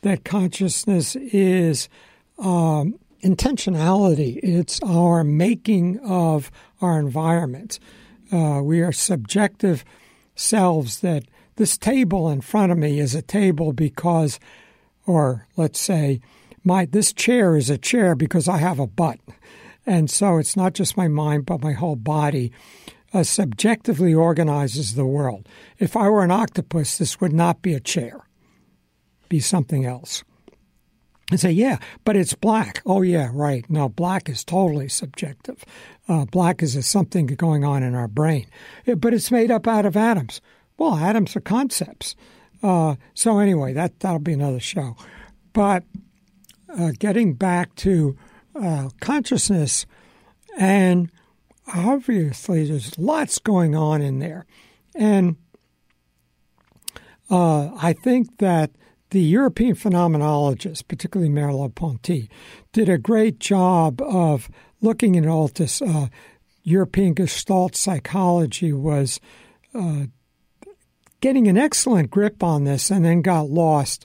That 0.03 0.25
consciousness 0.25 1.16
is 1.16 1.89
um, 2.39 2.99
intentionality. 3.25 4.39
It's 4.43 4.81
our 4.83 5.25
making 5.25 5.99
of 6.01 6.51
our 6.83 7.01
environment. 7.01 7.79
Uh, 8.31 8.61
we 8.62 8.83
are 8.83 8.93
subjective 8.93 9.85
selves 10.35 11.01
that 11.01 11.25
this 11.57 11.79
table 11.79 12.29
in 12.29 12.43
front 12.43 12.70
of 12.70 12.79
me 12.79 13.01
is 13.01 13.14
a 13.14 13.22
table 13.22 13.72
because, 13.72 14.39
or 15.07 15.47
let's 15.57 15.81
say, 15.81 16.20
my 16.64 16.85
this 16.85 17.12
chair 17.12 17.57
is 17.57 17.70
a 17.70 17.79
chair 17.79 18.14
because 18.14 18.49
I 18.49 18.59
have 18.59 18.79
a 18.79 18.87
butt, 18.87 19.20
and 19.87 20.11
so 20.11 20.39
it's 20.39 20.57
not 20.57 20.75
just 20.75 20.97
my 20.97 21.09
mind 21.09 21.47
but 21.47 21.62
my 21.62 21.72
whole 21.72 21.97
body 21.97 22.53
uh, 23.12 23.22
subjectively 23.22 24.12
organizes 24.12 24.95
the 24.95 25.07
world. 25.07 25.49
If 25.79 25.97
I 25.97 26.09
were 26.09 26.25
an 26.25 26.31
octopus, 26.31 26.99
this 26.99 27.20
would 27.20 27.33
not 27.33 27.62
be 27.62 27.75
a 27.75 27.81
chair, 27.81 28.27
be 29.29 29.41
something 29.41 29.85
else. 29.87 30.25
And 31.31 31.41
say, 31.41 31.53
yeah, 31.53 31.79
but 32.05 32.16
it's 32.16 32.35
black. 32.35 32.83
Oh, 32.85 33.01
yeah, 33.01 33.31
right. 33.33 33.64
No, 33.70 33.89
black 33.89 34.29
is 34.29 34.45
totally 34.45 34.89
subjective. 34.89 35.64
Uh, 36.07 36.27
black 36.27 36.62
is 36.62 36.77
a 36.77 36.83
something 36.83 37.27
going 37.27 37.64
on 37.64 37.83
in 37.83 37.95
our 37.95 38.09
brain, 38.09 38.47
but 38.99 39.14
it's 39.14 39.31
made 39.31 39.51
up 39.51 39.66
out 39.66 39.87
of 39.87 39.97
atoms. 39.97 40.43
Well, 40.77 40.97
atoms 40.97 41.35
are 41.35 41.41
concepts. 41.41 42.14
Uh, 42.62 42.97
so 43.14 43.39
anyway, 43.39 43.72
that 43.72 44.01
that'll 44.01 44.18
be 44.18 44.33
another 44.33 44.61
show. 44.61 44.97
But 45.53 45.85
uh, 46.68 46.93
getting 46.99 47.35
back 47.35 47.75
to 47.77 48.16
uh, 48.55 48.91
consciousness, 49.01 49.87
and 50.59 51.11
obviously 51.75 52.66
there's 52.66 52.99
lots 52.99 53.39
going 53.39 53.75
on 53.75 54.03
in 54.03 54.18
there, 54.18 54.47
and 54.95 55.37
uh, 57.31 57.70
I 57.77 57.95
think 57.95 58.39
that 58.39 58.70
the 59.15 59.21
European 59.21 59.77
phenomenologists, 59.77 60.87
particularly 60.87 61.33
Merleau-Ponty, 61.33 62.29
did 62.73 62.89
a 62.89 62.99
great 62.99 63.39
job 63.39 64.03
of 64.03 64.51
looking 64.81 65.17
at 65.17 65.25
all 65.25 65.47
this. 65.47 65.81
Uh, 65.81 66.09
European 66.65 67.15
Gestalt 67.15 67.77
psychology 67.77 68.73
was 68.73 69.21
uh, 69.73 70.07
getting 71.21 71.47
an 71.47 71.57
excellent 71.57 72.11
grip 72.11 72.43
on 72.43 72.65
this 72.65 72.91
and 72.91 73.05
then 73.05 73.23
got 73.23 73.49
lost 73.49 74.05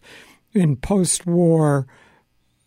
in 0.54 0.76
post 0.76 1.26
war 1.26 1.88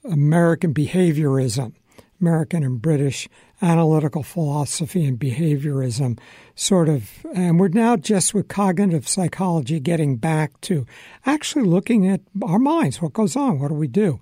American 0.02 0.74
behaviorism, 0.74 1.74
American 2.20 2.64
and 2.64 2.82
British 2.82 3.28
analytical 3.62 4.24
philosophy 4.24 5.04
and 5.04 5.18
behaviorism, 5.18 6.18
sort 6.56 6.88
of. 6.88 7.24
And 7.34 7.58
we're 7.58 7.68
now 7.68 7.96
just 7.96 8.34
with 8.34 8.48
cognitive 8.48 9.08
psychology 9.08 9.78
getting 9.80 10.16
back 10.16 10.60
to 10.62 10.84
actually 11.24 11.64
looking 11.64 12.08
at 12.08 12.20
our 12.42 12.58
minds. 12.58 13.00
What 13.00 13.12
goes 13.12 13.36
on? 13.36 13.60
What 13.60 13.68
do 13.68 13.74
we 13.74 13.86
do? 13.86 14.20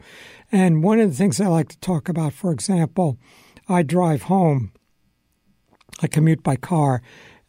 And 0.53 0.84
one 0.84 1.01
of 1.01 1.11
the 1.11 1.16
things 1.16 1.41
I 1.41 1.47
like 1.47 1.68
to 1.70 1.78
talk 1.80 2.09
about, 2.09 2.34
for 2.34 2.53
example, 2.53 3.18
I 3.68 3.82
drive 3.82 4.22
home, 4.24 4.72
I 6.03 6.07
commute 6.07 6.43
by 6.43 6.57
car, 6.57 7.03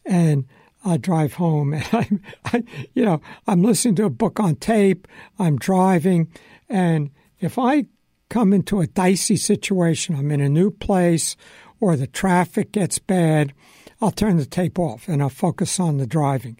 and 0.04 0.46
I 0.84 0.96
drive 0.96 1.34
home 1.34 1.74
and 1.74 1.88
I'm, 1.92 2.22
I, 2.46 2.64
you 2.94 3.04
know, 3.04 3.20
I'm 3.46 3.62
listening 3.62 3.96
to 3.96 4.04
a 4.04 4.10
book 4.10 4.40
on 4.40 4.56
tape, 4.56 5.06
I'm 5.38 5.58
driving, 5.58 6.32
and 6.68 7.10
if 7.38 7.58
I 7.58 7.86
come 8.30 8.54
into 8.54 8.80
a 8.80 8.86
dicey 8.86 9.36
situation, 9.36 10.16
I'm 10.16 10.30
in 10.30 10.40
a 10.40 10.48
new 10.48 10.70
place, 10.70 11.36
or 11.82 11.96
the 11.96 12.06
traffic 12.06 12.70
gets 12.70 13.00
bad, 13.00 13.52
I'll 14.00 14.12
turn 14.12 14.36
the 14.36 14.46
tape 14.46 14.78
off 14.78 15.08
and 15.08 15.20
I'll 15.20 15.28
focus 15.28 15.80
on 15.80 15.98
the 15.98 16.06
driving. 16.06 16.56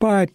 But 0.00 0.30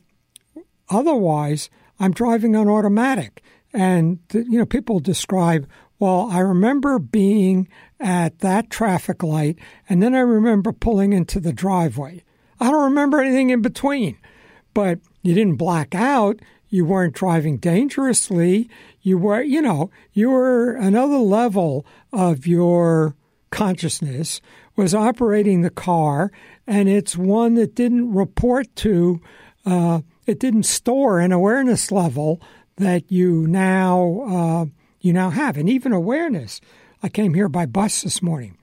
otherwise, 0.89 1.69
I'm 1.99 2.13
driving 2.13 2.55
on 2.55 2.69
automatic. 2.69 3.43
And, 3.73 4.19
you 4.33 4.57
know, 4.57 4.65
people 4.65 5.01
describe, 5.01 5.67
well, 5.99 6.29
I 6.31 6.39
remember 6.39 6.97
being 6.97 7.67
at 7.99 8.39
that 8.39 8.69
traffic 8.69 9.21
light, 9.21 9.59
and 9.89 10.01
then 10.01 10.15
I 10.15 10.19
remember 10.19 10.71
pulling 10.71 11.11
into 11.11 11.41
the 11.41 11.53
driveway. 11.53 12.23
I 12.57 12.71
don't 12.71 12.85
remember 12.85 13.19
anything 13.19 13.49
in 13.49 13.61
between. 13.61 14.17
But 14.73 14.99
you 15.23 15.33
didn't 15.33 15.57
black 15.57 15.93
out. 15.93 16.39
You 16.69 16.85
weren't 16.85 17.15
driving 17.15 17.57
dangerously. 17.57 18.69
You 19.01 19.17
were, 19.17 19.41
you 19.41 19.61
know, 19.61 19.91
you 20.13 20.29
were 20.29 20.75
another 20.75 21.17
level 21.17 21.85
of 22.13 22.47
your 22.47 23.17
consciousness 23.51 24.41
was 24.75 24.95
operating 24.95 25.61
the 25.61 25.69
car, 25.69 26.31
and 26.65 26.89
it's 26.89 27.15
one 27.15 27.55
that 27.55 27.75
didn't 27.75 28.13
report 28.13 28.73
to, 28.77 29.21
uh, 29.65 30.01
it 30.25 30.39
didn't 30.39 30.63
store 30.63 31.19
an 31.19 31.31
awareness 31.31 31.91
level 31.91 32.41
that 32.77 33.11
you 33.11 33.45
now 33.47 34.21
uh, 34.27 34.65
you 35.01 35.13
now 35.13 35.29
have, 35.29 35.57
and 35.57 35.69
even 35.69 35.93
awareness. 35.93 36.61
I 37.03 37.09
came 37.09 37.33
here 37.33 37.49
by 37.49 37.65
bus 37.65 38.01
this 38.01 38.21
morning. 38.21 38.57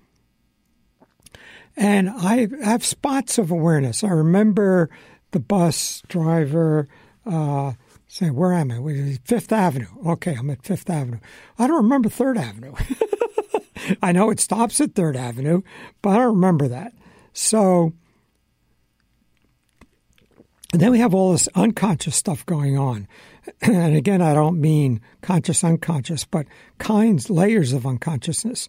And 1.76 2.08
I 2.10 2.48
have 2.62 2.84
spots 2.84 3.38
of 3.38 3.50
awareness. 3.50 4.02
I 4.02 4.08
remember 4.08 4.90
the 5.30 5.40
bus 5.40 6.02
driver 6.08 6.88
uh, 7.24 7.72
saying, 8.08 8.34
Where 8.34 8.52
am 8.52 8.72
I? 8.72 9.18
Fifth 9.24 9.52
Avenue. 9.52 9.86
Okay, 10.06 10.34
I'm 10.34 10.50
at 10.50 10.64
Fifth 10.64 10.90
Avenue. 10.90 11.20
I 11.58 11.66
don't 11.66 11.84
remember 11.84 12.08
Third 12.08 12.38
Avenue. 12.38 12.74
I 14.02 14.12
know 14.12 14.30
it 14.30 14.40
stops 14.40 14.80
at 14.80 14.94
Third 14.94 15.16
Avenue, 15.16 15.62
but 16.02 16.10
I 16.10 16.16
don't 16.16 16.34
remember 16.34 16.68
that. 16.68 16.92
So, 17.32 17.92
and 20.72 20.82
then 20.82 20.90
we 20.90 20.98
have 20.98 21.14
all 21.14 21.32
this 21.32 21.48
unconscious 21.54 22.16
stuff 22.16 22.44
going 22.46 22.78
on. 22.78 23.08
And 23.62 23.96
again, 23.96 24.20
I 24.20 24.34
don't 24.34 24.60
mean 24.60 25.00
conscious, 25.22 25.64
unconscious, 25.64 26.26
but 26.26 26.44
kinds, 26.76 27.30
layers 27.30 27.72
of 27.72 27.86
unconsciousness 27.86 28.68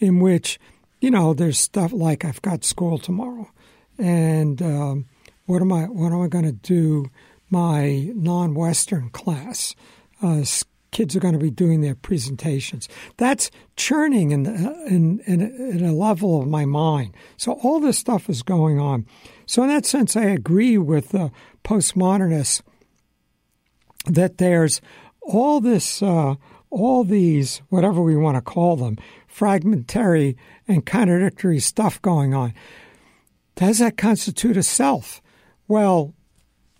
in 0.00 0.18
which 0.18 0.58
you 1.00 1.10
know, 1.10 1.34
there's 1.34 1.58
stuff 1.58 1.92
like 1.92 2.24
I've 2.24 2.42
got 2.42 2.64
school 2.64 2.98
tomorrow, 2.98 3.50
and 3.98 4.60
um, 4.62 5.06
what 5.44 5.62
am 5.62 5.72
I? 5.72 5.84
What 5.84 6.12
am 6.12 6.22
I 6.22 6.28
going 6.28 6.44
to 6.44 6.52
do? 6.52 7.10
My 7.50 8.10
non-Western 8.14 9.10
class. 9.10 9.74
Uh, 10.22 10.42
kids 10.96 11.14
are 11.14 11.20
going 11.20 11.34
to 11.34 11.38
be 11.38 11.50
doing 11.50 11.82
their 11.82 11.94
presentations. 11.94 12.88
That's 13.18 13.50
churning 13.76 14.30
in, 14.30 14.44
the, 14.44 14.52
in, 14.86 15.20
in, 15.26 15.42
in 15.42 15.84
a 15.84 15.92
level 15.92 16.40
of 16.40 16.48
my 16.48 16.64
mind. 16.64 17.14
So 17.36 17.52
all 17.62 17.80
this 17.80 17.98
stuff 17.98 18.30
is 18.30 18.42
going 18.42 18.80
on. 18.80 19.04
So 19.44 19.62
in 19.62 19.68
that 19.68 19.84
sense, 19.84 20.16
I 20.16 20.24
agree 20.24 20.78
with 20.78 21.10
the 21.10 21.30
postmodernists 21.64 22.62
that 24.06 24.38
there's 24.38 24.80
all 25.20 25.60
this, 25.60 26.02
uh, 26.02 26.36
all 26.70 27.04
these, 27.04 27.60
whatever 27.68 28.00
we 28.00 28.16
want 28.16 28.36
to 28.36 28.40
call 28.40 28.76
them, 28.76 28.96
fragmentary 29.26 30.38
and 30.66 30.86
contradictory 30.86 31.60
stuff 31.60 32.00
going 32.00 32.32
on. 32.32 32.54
Does 33.54 33.80
that 33.80 33.98
constitute 33.98 34.56
a 34.56 34.62
self? 34.62 35.20
Well, 35.68 36.14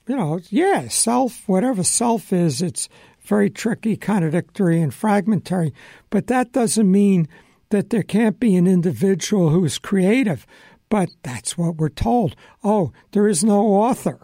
you 0.09 0.17
know, 0.17 0.41
yeah, 0.49 0.89
self, 0.89 1.47
whatever 1.47 1.83
self 1.83 2.33
is, 2.33 2.63
it's 2.63 2.89
very 3.27 3.51
tricky, 3.51 3.97
contradictory, 3.97 4.81
and 4.81 4.95
fragmentary. 4.95 5.73
But 6.11 6.27
that 6.29 6.53
doesn't 6.53 6.91
mean 6.91 7.29
that 7.71 7.91
there 7.91 8.03
can't 8.03 8.39
be 8.39 8.57
an 8.57 8.67
individual 8.67 9.51
who's 9.51 9.79
creative. 9.79 10.47
But 10.89 11.11
that's 11.23 11.59
what 11.59 11.77
we're 11.77 11.89
told. 11.89 12.37
Oh, 12.63 12.93
there 13.13 13.29
is 13.29 13.43
no 13.43 13.67
author. 13.67 14.21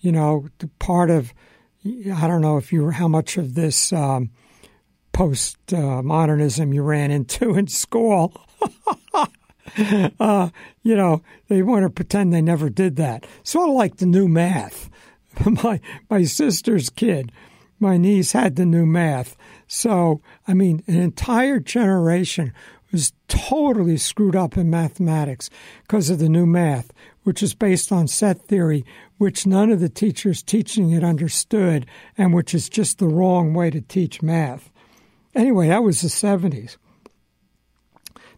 You 0.00 0.12
know, 0.12 0.48
part 0.78 1.10
of, 1.10 1.34
I 1.84 2.28
don't 2.28 2.42
know 2.42 2.58
if 2.58 2.72
you 2.72 2.90
how 2.90 3.08
much 3.08 3.36
of 3.36 3.54
this 3.54 3.92
um, 3.92 4.30
post 5.12 5.56
uh, 5.72 6.02
modernism 6.02 6.72
you 6.72 6.82
ran 6.82 7.10
into 7.10 7.54
in 7.58 7.66
school. 7.66 8.32
uh, 10.20 10.50
you 10.82 10.94
know, 10.94 11.22
they 11.48 11.62
want 11.62 11.82
to 11.82 11.90
pretend 11.90 12.32
they 12.32 12.42
never 12.42 12.70
did 12.70 12.96
that. 12.96 13.26
Sort 13.42 13.68
of 13.68 13.74
like 13.74 13.96
the 13.96 14.06
new 14.06 14.28
math. 14.28 14.88
my 15.62 15.80
my 16.08 16.24
sister's 16.24 16.90
kid, 16.90 17.32
my 17.78 17.96
niece 17.96 18.32
had 18.32 18.56
the 18.56 18.66
new 18.66 18.86
math. 18.86 19.36
So 19.66 20.20
I 20.46 20.54
mean, 20.54 20.82
an 20.86 20.98
entire 21.00 21.60
generation 21.60 22.52
was 22.92 23.12
totally 23.28 23.96
screwed 23.96 24.36
up 24.36 24.56
in 24.56 24.70
mathematics 24.70 25.50
because 25.82 26.08
of 26.08 26.18
the 26.18 26.28
new 26.28 26.46
math, 26.46 26.92
which 27.24 27.42
is 27.42 27.54
based 27.54 27.90
on 27.90 28.06
set 28.06 28.40
theory, 28.42 28.84
which 29.18 29.46
none 29.46 29.70
of 29.70 29.80
the 29.80 29.88
teachers 29.88 30.42
teaching 30.42 30.90
it 30.90 31.02
understood, 31.02 31.86
and 32.16 32.32
which 32.32 32.54
is 32.54 32.68
just 32.68 32.98
the 32.98 33.08
wrong 33.08 33.52
way 33.54 33.70
to 33.70 33.80
teach 33.80 34.22
math. 34.22 34.70
Anyway, 35.34 35.68
that 35.68 35.82
was 35.82 36.00
the 36.00 36.08
70s. 36.08 36.76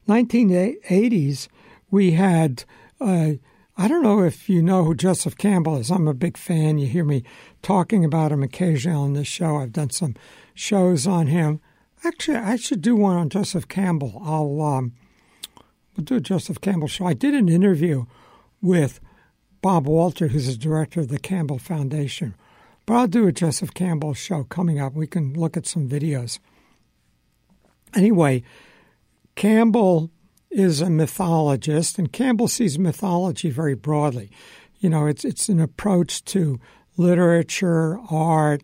1980s, 0.08 1.48
we 1.90 2.12
had, 2.12 2.64
uh, 3.00 3.32
I 3.76 3.88
don't 3.88 4.02
know 4.02 4.24
if 4.24 4.48
you 4.48 4.62
know 4.62 4.82
who 4.82 4.94
Joseph 4.94 5.36
Campbell 5.36 5.76
is. 5.76 5.90
I'm 5.90 6.08
a 6.08 6.14
big 6.14 6.36
fan. 6.36 6.78
You 6.78 6.86
hear 6.86 7.04
me 7.04 7.22
talking 7.68 8.02
about 8.02 8.32
him 8.32 8.42
occasionally 8.42 8.96
on 8.96 9.12
this 9.12 9.26
show. 9.26 9.58
I've 9.58 9.74
done 9.74 9.90
some 9.90 10.14
shows 10.54 11.06
on 11.06 11.26
him. 11.26 11.60
Actually, 12.02 12.38
I 12.38 12.56
should 12.56 12.80
do 12.80 12.96
one 12.96 13.14
on 13.14 13.28
Joseph 13.28 13.68
Campbell. 13.68 14.22
I'll 14.24 14.62
um, 14.62 14.94
we'll 15.94 16.04
do 16.06 16.16
a 16.16 16.20
Joseph 16.20 16.62
Campbell 16.62 16.88
show. 16.88 17.04
I 17.04 17.12
did 17.12 17.34
an 17.34 17.50
interview 17.50 18.06
with 18.62 19.00
Bob 19.60 19.86
Walter, 19.86 20.28
who's 20.28 20.46
the 20.46 20.56
director 20.56 21.00
of 21.00 21.08
the 21.08 21.18
Campbell 21.18 21.58
Foundation. 21.58 22.34
But 22.86 22.94
I'll 22.94 23.06
do 23.06 23.26
a 23.26 23.32
Joseph 23.32 23.74
Campbell 23.74 24.14
show 24.14 24.44
coming 24.44 24.80
up. 24.80 24.94
We 24.94 25.06
can 25.06 25.34
look 25.34 25.54
at 25.54 25.66
some 25.66 25.90
videos. 25.90 26.38
Anyway, 27.94 28.44
Campbell 29.34 30.10
is 30.50 30.80
a 30.80 30.88
mythologist, 30.88 31.98
and 31.98 32.10
Campbell 32.10 32.48
sees 32.48 32.78
mythology 32.78 33.50
very 33.50 33.74
broadly. 33.74 34.30
You 34.78 34.88
know, 34.88 35.04
it's 35.04 35.22
it's 35.22 35.50
an 35.50 35.60
approach 35.60 36.24
to 36.26 36.58
literature, 36.98 37.98
art, 38.10 38.62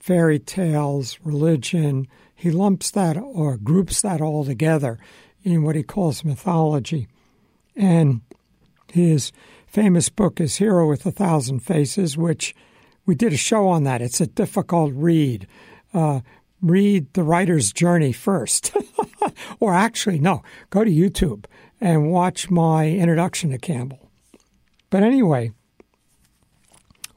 fairy 0.00 0.40
tales, 0.40 1.18
religion. 1.22 2.08
He 2.34 2.50
lumps 2.50 2.90
that 2.90 3.16
or 3.16 3.56
groups 3.56 4.02
that 4.02 4.20
all 4.20 4.44
together 4.44 4.98
in 5.44 5.62
what 5.62 5.76
he 5.76 5.84
calls 5.84 6.24
mythology. 6.24 7.06
And 7.76 8.22
his 8.92 9.30
famous 9.66 10.08
book 10.08 10.40
is 10.40 10.56
Hero 10.56 10.88
with 10.88 11.06
a 11.06 11.12
Thousand 11.12 11.60
Faces, 11.60 12.16
which 12.16 12.54
we 13.06 13.14
did 13.14 13.32
a 13.32 13.36
show 13.36 13.68
on 13.68 13.84
that. 13.84 14.02
It's 14.02 14.20
a 14.20 14.26
difficult 14.26 14.92
read. 14.94 15.46
Uh, 15.94 16.20
read 16.60 17.12
the 17.12 17.22
writer's 17.22 17.72
journey 17.72 18.12
first. 18.12 18.74
or 19.60 19.74
actually, 19.74 20.18
no, 20.18 20.42
go 20.70 20.84
to 20.84 20.90
YouTube 20.90 21.44
and 21.80 22.12
watch 22.12 22.50
my 22.50 22.88
introduction 22.88 23.50
to 23.50 23.58
Campbell. 23.58 24.10
But 24.90 25.02
anyway, 25.02 25.52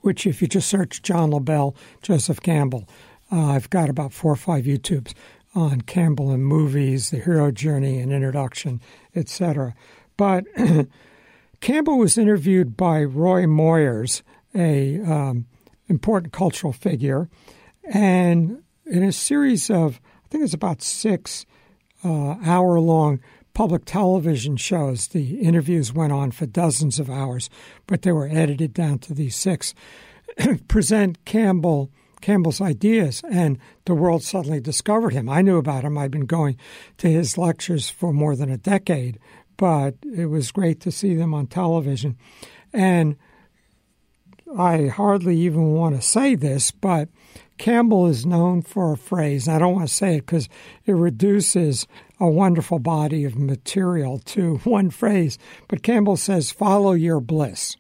which 0.06 0.28
if 0.28 0.40
you 0.40 0.48
just 0.48 0.70
search 0.70 1.02
John 1.02 1.32
Lobell, 1.32 1.76
Joseph 2.04 2.40
Campbell, 2.40 2.88
uh, 3.32 3.48
I've 3.48 3.72
got 3.72 3.90
about 3.90 4.14
four 4.14 4.34
or 4.34 4.36
five 4.36 4.66
YouTubes 4.66 5.16
on 5.56 5.82
Campbell 5.82 6.30
and 6.30 6.46
movies, 6.46 7.10
the 7.10 7.18
hero 7.18 7.50
journey 7.50 8.00
and 8.00 8.14
introduction, 8.14 8.82
etc. 9.16 9.74
But 10.16 10.46
Campbell 11.60 11.98
was 11.98 12.20
interviewed 12.20 12.78
by 12.78 13.04
Roy 13.04 13.46
Moyers, 13.46 14.22
a 14.54 15.02
um, 15.02 15.48
important 15.88 16.32
cultural 16.32 16.72
figure, 16.72 17.28
and 17.84 18.62
in 18.86 19.02
a 19.02 19.12
series 19.12 19.72
of 19.72 20.00
I 20.24 20.28
think 20.30 20.44
it's 20.44 20.54
about 20.54 20.84
six 20.84 21.48
uh, 22.04 22.36
hour 22.46 22.80
long 22.80 23.22
public 23.56 23.86
television 23.86 24.58
shows. 24.58 25.08
The 25.08 25.40
interviews 25.40 25.92
went 25.92 26.14
on 26.14 26.30
for 26.30 26.46
dozens 26.46 27.00
of 27.00 27.10
hours, 27.10 27.50
but 27.88 28.04
they 28.04 28.12
were 28.12 28.28
edited 28.28 28.74
down 28.74 29.00
to 29.00 29.16
these 29.16 29.36
six. 29.36 29.74
present 30.68 31.24
Campbell 31.26 31.90
Campbell's 32.22 32.62
ideas, 32.62 33.22
and 33.30 33.60
the 33.86 33.94
world 33.94 34.24
suddenly 34.24 34.60
discovered 34.60 35.14
him. 35.14 35.30
I 35.30 35.44
knew 35.44 35.58
about 35.58 35.84
him. 35.84 35.96
I'd 35.98 36.10
been 36.10 36.26
going 36.26 36.58
to 36.98 37.08
his 37.08 37.38
lectures 37.38 37.90
for 37.90 38.12
more 38.12 38.36
than 38.36 38.50
a 38.50 38.58
decade, 38.58 39.20
but 39.58 39.96
it 40.02 40.26
was 40.26 40.52
great 40.52 40.80
to 40.82 40.92
see 40.92 41.14
them 41.14 41.36
on 41.36 41.46
television. 41.46 42.18
And 42.74 43.16
I 44.58 44.88
hardly 44.88 45.38
even 45.38 45.74
want 45.74 45.96
to 45.96 46.02
say 46.02 46.34
this, 46.34 46.72
but 46.72 47.10
Campbell 47.58 48.08
is 48.08 48.26
known 48.26 48.62
for 48.62 48.92
a 48.92 48.98
phrase. 48.98 49.48
I 49.48 49.60
don't 49.60 49.76
want 49.76 49.88
to 49.88 49.94
say 49.94 50.18
it 50.18 50.26
because 50.26 50.50
it 50.86 50.94
reduces 50.94 51.88
a 52.20 52.28
wonderful 52.28 52.80
body 52.80 53.24
of 53.24 53.38
material 53.38 54.20
to 54.20 54.58
one 54.64 54.90
phrase, 54.90 55.38
but 55.68 55.84
Campbell 55.84 56.18
says, 56.18 56.52
follow 56.52 56.92
your 56.92 57.20
bliss. 57.20 57.78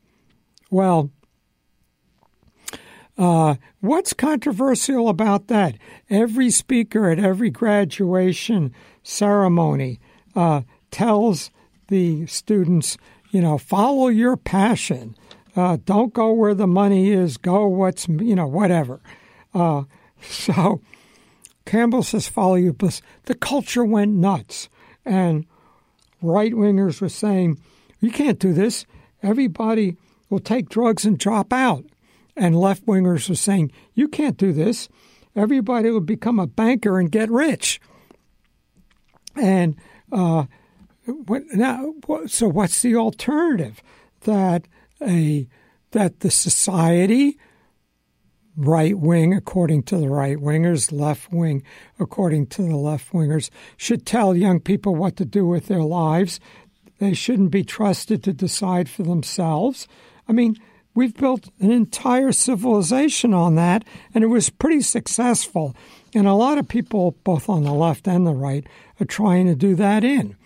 Well, 0.71 1.11
uh, 3.17 3.55
what's 3.79 4.13
controversial 4.13 5.07
about 5.07 5.47
that? 5.47 5.77
Every 6.09 6.49
speaker 6.49 7.09
at 7.09 7.19
every 7.19 7.49
graduation 7.49 8.73
ceremony 9.03 9.99
uh, 10.35 10.61
tells 10.91 11.49
the 11.87 12.25
students, 12.25 12.97
you 13.31 13.41
know, 13.41 13.57
follow 13.57 14.07
your 14.07 14.35
passion. 14.35 15.15
Uh, 15.55 15.77
don't 15.85 16.13
go 16.13 16.33
where 16.33 16.53
the 16.53 16.67
money 16.67 17.11
is. 17.11 17.37
Go 17.37 17.67
what's, 17.67 18.07
you 18.09 18.35
know, 18.35 18.47
whatever. 18.47 18.99
Uh, 19.55 19.83
so 20.21 20.81
Campbell 21.65 22.03
says, 22.03 22.27
follow 22.27 22.55
your 22.55 22.73
bliss. 22.73 23.01
The 23.23 23.35
culture 23.35 23.83
went 23.83 24.13
nuts. 24.13 24.69
And 25.03 25.45
right 26.21 26.53
wingers 26.53 27.01
were 27.01 27.09
saying, 27.09 27.59
you 27.99 28.11
can't 28.11 28.39
do 28.39 28.53
this. 28.53 28.85
Everybody 29.23 29.97
will 30.29 30.39
take 30.39 30.69
drugs 30.69 31.05
and 31.05 31.17
drop 31.17 31.53
out 31.53 31.85
and 32.35 32.59
left 32.59 32.85
wingers 32.85 33.29
were 33.29 33.35
saying, 33.35 33.71
you 33.93 34.07
can't 34.07 34.37
do 34.37 34.51
this. 34.51 34.89
Everybody 35.35 35.89
will 35.89 36.01
become 36.01 36.39
a 36.39 36.47
banker 36.47 36.99
and 36.99 37.11
get 37.11 37.29
rich. 37.29 37.79
And 39.35 39.75
uh, 40.11 40.45
what, 41.05 41.43
now, 41.53 41.93
so 42.27 42.47
what's 42.47 42.81
the 42.81 42.95
alternative? 42.95 43.81
That 44.21 44.67
a 45.01 45.47
that 45.91 46.21
the 46.21 46.31
society, 46.31 47.37
right 48.57 48.97
wing 48.97 49.33
according 49.33 49.83
to 49.83 49.97
the 49.97 50.09
right 50.09 50.37
wingers, 50.37 50.91
left 50.91 51.31
wing 51.31 51.63
according 51.99 52.47
to 52.47 52.61
the 52.61 52.75
left 52.75 53.11
wingers, 53.11 53.49
should 53.77 54.05
tell 54.05 54.35
young 54.35 54.59
people 54.59 54.95
what 54.95 55.15
to 55.17 55.25
do 55.25 55.45
with 55.45 55.67
their 55.67 55.83
lives. 55.83 56.39
They 56.99 57.13
shouldn't 57.13 57.51
be 57.51 57.63
trusted 57.63 58.23
to 58.23 58.33
decide 58.33 58.89
for 58.89 59.03
themselves. 59.03 59.87
I 60.27 60.33
mean, 60.33 60.57
We've 60.95 61.13
built 61.13 61.49
an 61.59 61.71
entire 61.71 62.31
civilization 62.31 63.33
on 63.33 63.55
that, 63.55 63.83
and 64.13 64.23
it 64.23 64.27
was 64.27 64.49
pretty 64.49 64.79
successful. 64.79 65.75
And 66.13 66.25
a 66.25 66.33
lot 66.33 66.57
of 66.57 66.69
people, 66.69 67.17
both 67.25 67.49
on 67.49 67.63
the 67.63 67.73
left 67.73 68.07
and 68.07 68.25
the 68.25 68.33
right, 68.33 68.65
are 69.01 69.05
trying 69.05 69.45
to 69.47 69.55
do 69.55 69.75
that 69.75 70.05
in. 70.05 70.37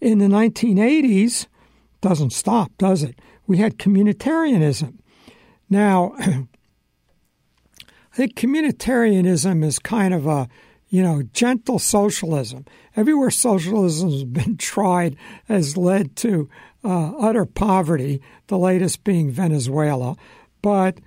In 0.00 0.18
the 0.18 0.26
1980s, 0.26 1.46
doesn't 2.00 2.32
stop, 2.32 2.72
does 2.78 3.02
it? 3.02 3.18
We 3.46 3.58
had 3.58 3.78
communitarianism. 3.78 4.94
Now, 5.68 6.16
I 8.14 8.16
think 8.16 8.36
communitarianism 8.36 9.64
is 9.64 9.80
kind 9.80 10.14
of 10.14 10.24
a, 10.24 10.48
you 10.88 11.02
know, 11.02 11.24
gentle 11.32 11.80
socialism. 11.80 12.64
Everywhere 12.94 13.32
socialism 13.32 14.12
has 14.12 14.22
been 14.22 14.56
tried 14.56 15.16
has 15.48 15.76
led 15.76 16.14
to 16.18 16.48
uh, 16.84 17.10
utter 17.18 17.44
poverty, 17.44 18.22
the 18.46 18.56
latest 18.56 19.02
being 19.02 19.32
Venezuela, 19.32 20.14
but 20.62 20.98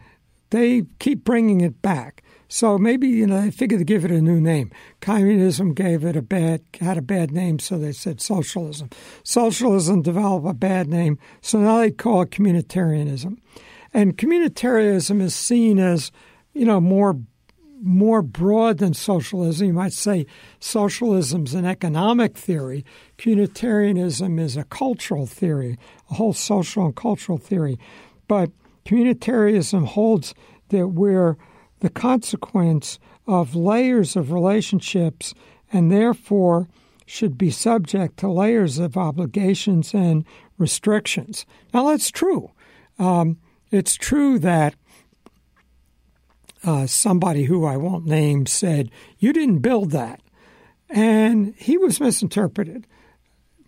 they 0.50 0.84
keep 1.00 1.24
bringing 1.24 1.62
it 1.62 1.82
back. 1.82 2.24
So 2.50 2.78
maybe 2.78 3.08
you 3.08 3.26
know 3.26 3.40
they 3.40 3.52
figured 3.52 3.80
to 3.80 3.86
give 3.86 4.04
it 4.04 4.12
a 4.12 4.22
new 4.22 4.42
name. 4.42 4.70
Communism 5.00 5.74
gave 5.74 6.04
it 6.04 6.18
a 6.18 6.22
bad 6.22 6.62
had 6.82 6.98
a 6.98 7.02
bad 7.02 7.32
name, 7.32 7.60
so 7.60 7.78
they 7.78 7.94
said 7.94 8.20
socialism. 8.20 8.90
Socialism 9.24 10.02
developed 10.02 10.46
a 10.46 10.54
bad 10.54 10.90
name, 10.90 11.20
so 11.42 11.60
now 11.60 11.80
they 11.80 11.92
call 11.92 12.24
it 12.24 12.32
communitarianism. 12.32 13.38
And 13.94 14.18
communitarianism 14.18 15.22
is 15.22 15.36
seen 15.36 15.80
as 15.80 16.12
you 16.58 16.66
know 16.66 16.82
more 16.82 17.20
more 17.80 18.24
broad 18.24 18.80
than 18.80 18.94
socialism. 18.94 19.68
You 19.68 19.74
might 19.74 19.94
say 19.94 20.26
socialism's 20.60 21.54
an 21.54 21.66
economic 21.66 22.36
theory. 22.36 22.84
Communitarianism 23.20 24.40
is 24.40 24.58
a 24.58 24.64
cultural 24.64 25.28
theory, 25.28 25.78
a 26.10 26.16
whole 26.16 26.34
social 26.34 26.86
and 26.86 26.96
cultural 26.96 27.38
theory. 27.38 27.78
But 28.28 28.50
communitarianism 28.86 29.86
holds 29.86 30.34
that 30.70 30.88
we're 30.88 31.38
the 31.80 31.90
consequence 31.92 32.98
of 33.28 33.56
layers 33.56 34.16
of 34.16 34.32
relationships 34.32 35.36
and 35.72 35.92
therefore 35.92 36.68
should 37.06 37.38
be 37.38 37.52
subject 37.52 38.18
to 38.18 38.28
layers 38.28 38.80
of 38.80 38.98
obligations 38.98 39.94
and 39.94 40.26
restrictions. 40.58 41.46
Now, 41.74 41.90
that's 41.90 42.10
true. 42.10 42.52
Um, 42.98 43.38
it's 43.70 43.96
true 43.96 44.40
that 44.40 44.76
uh, 46.68 46.86
somebody 46.86 47.46
who 47.46 47.64
I 47.64 47.78
won't 47.78 48.06
name 48.06 48.46
said, 48.46 48.92
You 49.18 49.32
didn't 49.32 49.60
build 49.60 49.92
that. 49.92 50.22
And 50.90 51.56
he 51.56 51.78
was 51.78 52.02
misinterpreted. 52.02 52.86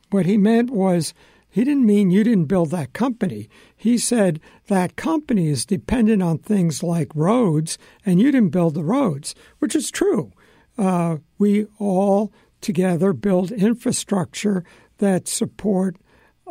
What 0.09 0.25
he 0.25 0.37
meant 0.37 0.69
was, 0.69 1.13
he 1.49 1.63
didn't 1.63 1.85
mean 1.85 2.11
you 2.11 2.25
didn't 2.25 2.45
build 2.45 2.71
that 2.71 2.91
company. 2.91 3.49
He 3.75 3.97
said 3.97 4.41
that 4.67 4.97
company 4.97 5.47
is 5.47 5.65
dependent 5.65 6.21
on 6.21 6.39
things 6.39 6.83
like 6.83 7.15
roads, 7.15 7.77
and 8.05 8.19
you 8.19 8.31
didn't 8.33 8.49
build 8.49 8.73
the 8.73 8.83
roads, 8.83 9.33
which 9.59 9.75
is 9.75 9.89
true. 9.89 10.33
Uh, 10.77 11.17
we 11.37 11.67
all 11.79 12.33
together 12.59 13.13
build 13.13 13.51
infrastructure 13.51 14.65
that 14.97 15.29
support 15.29 15.95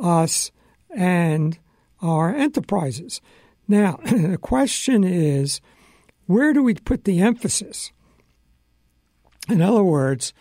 us 0.00 0.50
and 0.96 1.58
our 2.00 2.34
enterprises. 2.34 3.20
Now, 3.68 4.00
the 4.04 4.38
question 4.40 5.04
is 5.04 5.60
where 6.28 6.52
do 6.52 6.62
we 6.62 6.74
put 6.74 7.04
the 7.04 7.20
emphasis? 7.20 7.90
In 9.48 9.62
other 9.62 9.82
words, 9.82 10.34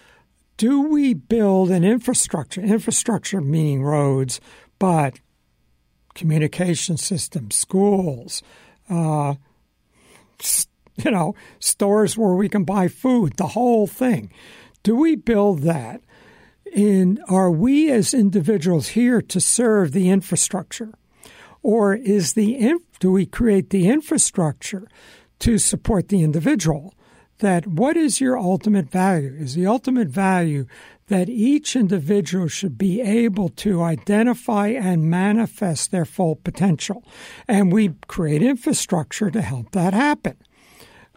do 0.58 0.82
we 0.82 1.14
build 1.14 1.72
an 1.72 1.86
infrastructure? 1.86 2.60
Infrastructure 2.60 3.40
meaning 3.40 3.84
roads, 3.84 4.42
but 4.80 5.22
communication 6.14 6.98
systems, 6.98 7.56
schools, 7.56 8.44
uh, 8.90 9.36
you 10.98 11.10
know, 11.12 11.36
stores 11.60 12.18
where 12.18 12.34
we 12.34 12.50
can 12.50 12.66
buy 12.66 12.90
food, 12.90 13.38
the 13.38 13.48
whole 13.48 13.88
thing. 13.88 14.30
Do 14.84 14.94
we 14.94 15.16
build 15.16 15.62
that? 15.62 16.02
And 16.76 17.22
are 17.30 17.50
we 17.50 17.90
as 17.90 18.14
individuals 18.14 18.90
here 18.90 19.22
to 19.22 19.40
serve 19.40 19.94
the 19.94 20.10
infrastructure? 20.10 20.92
Or 21.64 21.94
is 21.94 22.34
the 22.34 22.76
do 23.00 23.12
we 23.12 23.26
create 23.26 23.70
the 23.70 23.88
infrastructure 23.88 24.86
to 25.40 25.58
support 25.58 26.10
the 26.10 26.24
individual. 26.24 26.94
That 27.40 27.68
what 27.68 27.96
is 27.96 28.20
your 28.20 28.38
ultimate 28.38 28.90
value? 28.90 29.36
Is 29.38 29.54
the 29.54 29.68
ultimate 29.68 30.08
value 30.08 30.66
that 31.08 31.30
each 31.30 31.76
individual 31.76 32.48
should 32.48 32.78
be 32.78 33.02
able 33.02 33.50
to 33.50 33.82
identify 33.82 34.68
and 34.68 35.10
manifest 35.10 35.92
their 35.92 36.06
full 36.06 36.36
potential. 36.36 37.04
And 37.48 37.72
we 37.72 37.94
create 38.08 38.42
infrastructure 38.42 39.32
to 39.32 39.42
help 39.42 39.72
that 39.72 39.94
happen. 39.94 40.38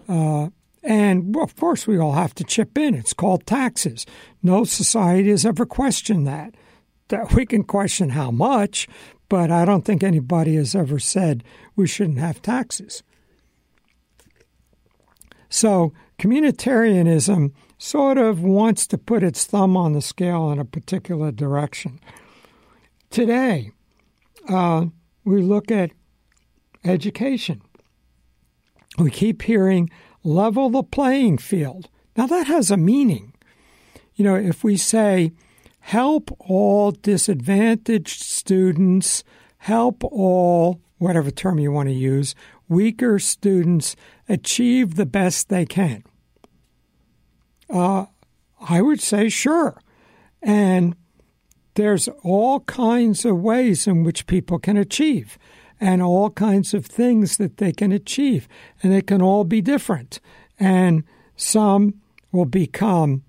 Uh, 0.08 0.50
and 0.82 1.36
of 1.36 1.56
course, 1.56 1.86
we 1.86 1.98
all 1.98 2.12
have 2.12 2.34
to 2.36 2.44
chip 2.44 2.78
in. 2.78 2.94
It's 2.94 3.12
called 3.12 3.46
taxes. 3.46 4.06
No 4.42 4.64
society 4.64 5.30
has 5.30 5.44
ever 5.44 5.66
questioned 5.66 6.26
that. 6.26 6.54
That 7.08 7.34
we 7.34 7.44
can 7.44 7.64
question 7.64 8.10
how 8.10 8.30
much, 8.30 8.86
but 9.28 9.50
I 9.50 9.64
don't 9.64 9.84
think 9.84 10.02
anybody 10.02 10.54
has 10.54 10.76
ever 10.76 11.00
said 11.00 11.42
we 11.74 11.88
shouldn't 11.88 12.18
have 12.18 12.40
taxes. 12.40 13.02
So, 15.50 15.92
communitarianism 16.18 17.52
sort 17.76 18.18
of 18.18 18.42
wants 18.42 18.86
to 18.86 18.98
put 18.98 19.22
its 19.22 19.44
thumb 19.44 19.76
on 19.76 19.92
the 19.92 20.00
scale 20.00 20.50
in 20.50 20.58
a 20.58 20.64
particular 20.64 21.32
direction. 21.32 22.00
Today, 23.10 23.72
uh, 24.48 24.86
we 25.24 25.42
look 25.42 25.70
at 25.70 25.90
education. 26.84 27.62
We 28.98 29.10
keep 29.10 29.42
hearing 29.42 29.90
level 30.22 30.70
the 30.70 30.82
playing 30.82 31.38
field. 31.38 31.88
Now, 32.16 32.26
that 32.26 32.46
has 32.46 32.70
a 32.70 32.76
meaning. 32.76 33.32
You 34.14 34.24
know, 34.24 34.36
if 34.36 34.62
we 34.62 34.76
say 34.76 35.32
help 35.80 36.30
all 36.38 36.92
disadvantaged 36.92 38.22
students, 38.22 39.24
help 39.58 40.04
all, 40.04 40.80
whatever 40.98 41.30
term 41.30 41.58
you 41.58 41.72
want 41.72 41.88
to 41.88 41.94
use, 41.94 42.34
weaker 42.70 43.18
students 43.18 43.96
achieve 44.28 44.94
the 44.94 45.04
best 45.04 45.48
they 45.48 45.66
can. 45.66 46.04
Uh, 47.68 48.06
I 48.60 48.80
would 48.80 49.00
say 49.00 49.28
sure. 49.28 49.78
And 50.42 50.96
there's 51.74 52.08
all 52.22 52.60
kinds 52.60 53.24
of 53.24 53.38
ways 53.38 53.86
in 53.86 54.04
which 54.04 54.26
people 54.26 54.58
can 54.58 54.76
achieve 54.76 55.38
and 55.80 56.02
all 56.02 56.30
kinds 56.30 56.72
of 56.72 56.86
things 56.86 57.36
that 57.38 57.56
they 57.56 57.72
can 57.72 57.92
achieve. 57.92 58.48
And 58.82 58.92
they 58.92 59.02
can 59.02 59.20
all 59.20 59.44
be 59.44 59.60
different. 59.60 60.20
And 60.58 61.04
some 61.36 61.94
will 62.32 62.44
become, 62.44 63.24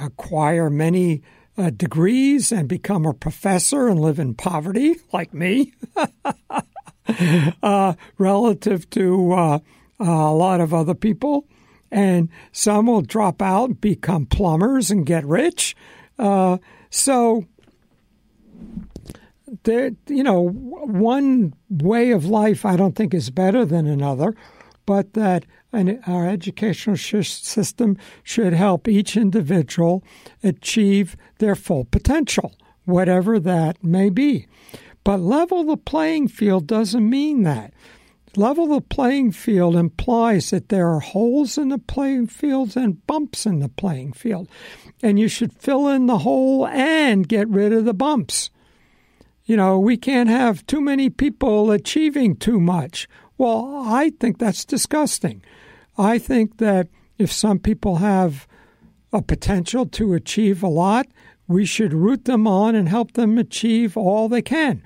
acquire 0.00 0.70
many 0.70 1.22
uh, 1.56 1.70
degrees 1.70 2.52
and 2.52 2.68
become 2.68 3.06
a 3.06 3.14
professor 3.14 3.88
and 3.88 4.00
live 4.00 4.18
in 4.18 4.34
poverty, 4.34 4.96
like 5.12 5.34
me, 5.34 5.72
uh, 7.62 7.94
relative 8.18 8.88
to 8.90 9.32
uh, 9.32 9.58
a 10.00 10.04
lot 10.04 10.60
of 10.60 10.74
other 10.74 10.94
people. 10.94 11.46
And 11.90 12.28
some 12.52 12.86
will 12.86 13.00
drop 13.00 13.40
out, 13.40 13.80
become 13.80 14.26
plumbers, 14.26 14.90
and 14.90 15.06
get 15.06 15.24
rich. 15.24 15.74
Uh, 16.18 16.58
so, 16.90 17.46
you 19.66 20.22
know, 20.22 20.48
one 20.50 21.54
way 21.70 22.10
of 22.10 22.26
life 22.26 22.64
I 22.64 22.76
don't 22.76 22.94
think 22.94 23.14
is 23.14 23.30
better 23.30 23.64
than 23.64 23.86
another, 23.86 24.34
but 24.84 25.14
that 25.14 25.46
an, 25.72 26.00
our 26.06 26.28
educational 26.28 26.96
system 26.96 27.96
should 28.22 28.52
help 28.52 28.88
each 28.88 29.16
individual 29.16 30.02
achieve 30.42 31.16
their 31.38 31.54
full 31.54 31.84
potential, 31.84 32.54
whatever 32.84 33.38
that 33.40 33.82
may 33.82 34.10
be. 34.10 34.46
But 35.08 35.20
level 35.20 35.64
the 35.64 35.78
playing 35.78 36.28
field 36.28 36.66
doesn't 36.66 37.08
mean 37.08 37.42
that. 37.44 37.72
Level 38.36 38.66
the 38.66 38.82
playing 38.82 39.32
field 39.32 39.74
implies 39.74 40.50
that 40.50 40.68
there 40.68 40.86
are 40.90 41.00
holes 41.00 41.56
in 41.56 41.70
the 41.70 41.78
playing 41.78 42.26
fields 42.26 42.76
and 42.76 43.06
bumps 43.06 43.46
in 43.46 43.60
the 43.60 43.70
playing 43.70 44.12
field. 44.12 44.50
And 45.02 45.18
you 45.18 45.26
should 45.26 45.54
fill 45.54 45.88
in 45.88 46.08
the 46.08 46.18
hole 46.18 46.66
and 46.66 47.26
get 47.26 47.48
rid 47.48 47.72
of 47.72 47.86
the 47.86 47.94
bumps. 47.94 48.50
You 49.46 49.56
know, 49.56 49.78
we 49.78 49.96
can't 49.96 50.28
have 50.28 50.66
too 50.66 50.82
many 50.82 51.08
people 51.08 51.70
achieving 51.70 52.36
too 52.36 52.60
much. 52.60 53.08
Well, 53.38 53.84
I 53.86 54.10
think 54.20 54.36
that's 54.36 54.66
disgusting. 54.66 55.42
I 55.96 56.18
think 56.18 56.58
that 56.58 56.86
if 57.16 57.32
some 57.32 57.60
people 57.60 57.96
have 57.96 58.46
a 59.10 59.22
potential 59.22 59.86
to 59.86 60.12
achieve 60.12 60.62
a 60.62 60.68
lot, 60.68 61.06
we 61.48 61.64
should 61.64 61.94
root 61.94 62.26
them 62.26 62.46
on 62.46 62.74
and 62.74 62.88
help 62.88 63.12
them 63.12 63.38
achieve 63.38 63.96
all 63.96 64.28
they 64.28 64.42
can. 64.42 64.82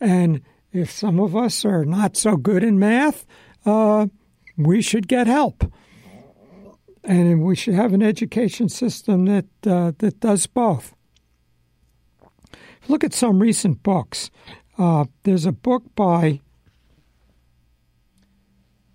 And 0.00 0.40
if 0.72 0.90
some 0.90 1.20
of 1.20 1.36
us 1.36 1.64
are 1.64 1.84
not 1.84 2.16
so 2.16 2.36
good 2.36 2.64
in 2.64 2.78
math, 2.78 3.26
uh, 3.66 4.06
we 4.56 4.82
should 4.82 5.06
get 5.06 5.26
help. 5.26 5.70
And 7.04 7.42
we 7.42 7.54
should 7.54 7.74
have 7.74 7.92
an 7.92 8.02
education 8.02 8.68
system 8.68 9.26
that 9.26 9.46
uh, 9.66 9.92
that 9.98 10.20
does 10.20 10.46
both. 10.46 10.94
Look 12.88 13.04
at 13.04 13.14
some 13.14 13.40
recent 13.40 13.82
books. 13.82 14.30
Uh, 14.76 15.06
there's 15.22 15.46
a 15.46 15.52
book 15.52 15.84
by 15.94 16.40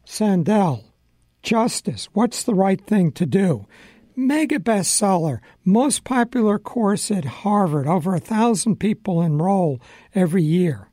Sandel, 0.05 0.83
Justice 1.41 2.07
What's 2.13 2.43
the 2.43 2.53
Right 2.53 2.79
Thing 2.85 3.11
to 3.13 3.25
Do? 3.25 3.67
Mega 4.15 4.59
bestseller, 4.59 5.39
most 5.65 6.03
popular 6.03 6.59
course 6.59 7.09
at 7.11 7.25
Harvard. 7.25 7.87
Over 7.87 8.15
a 8.15 8.19
thousand 8.19 8.77
people 8.77 9.21
enroll 9.21 9.81
every 10.13 10.43
year. 10.43 10.89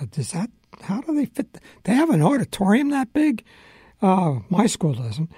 Uh, 0.00 0.06
does 0.10 0.32
that? 0.32 0.50
How 0.82 1.00
do 1.00 1.14
they 1.14 1.26
fit? 1.26 1.58
They 1.84 1.94
have 1.94 2.10
an 2.10 2.22
auditorium 2.22 2.90
that 2.90 3.12
big. 3.12 3.44
Uh, 4.00 4.40
my 4.48 4.66
school 4.66 4.94
doesn't. 4.94 5.30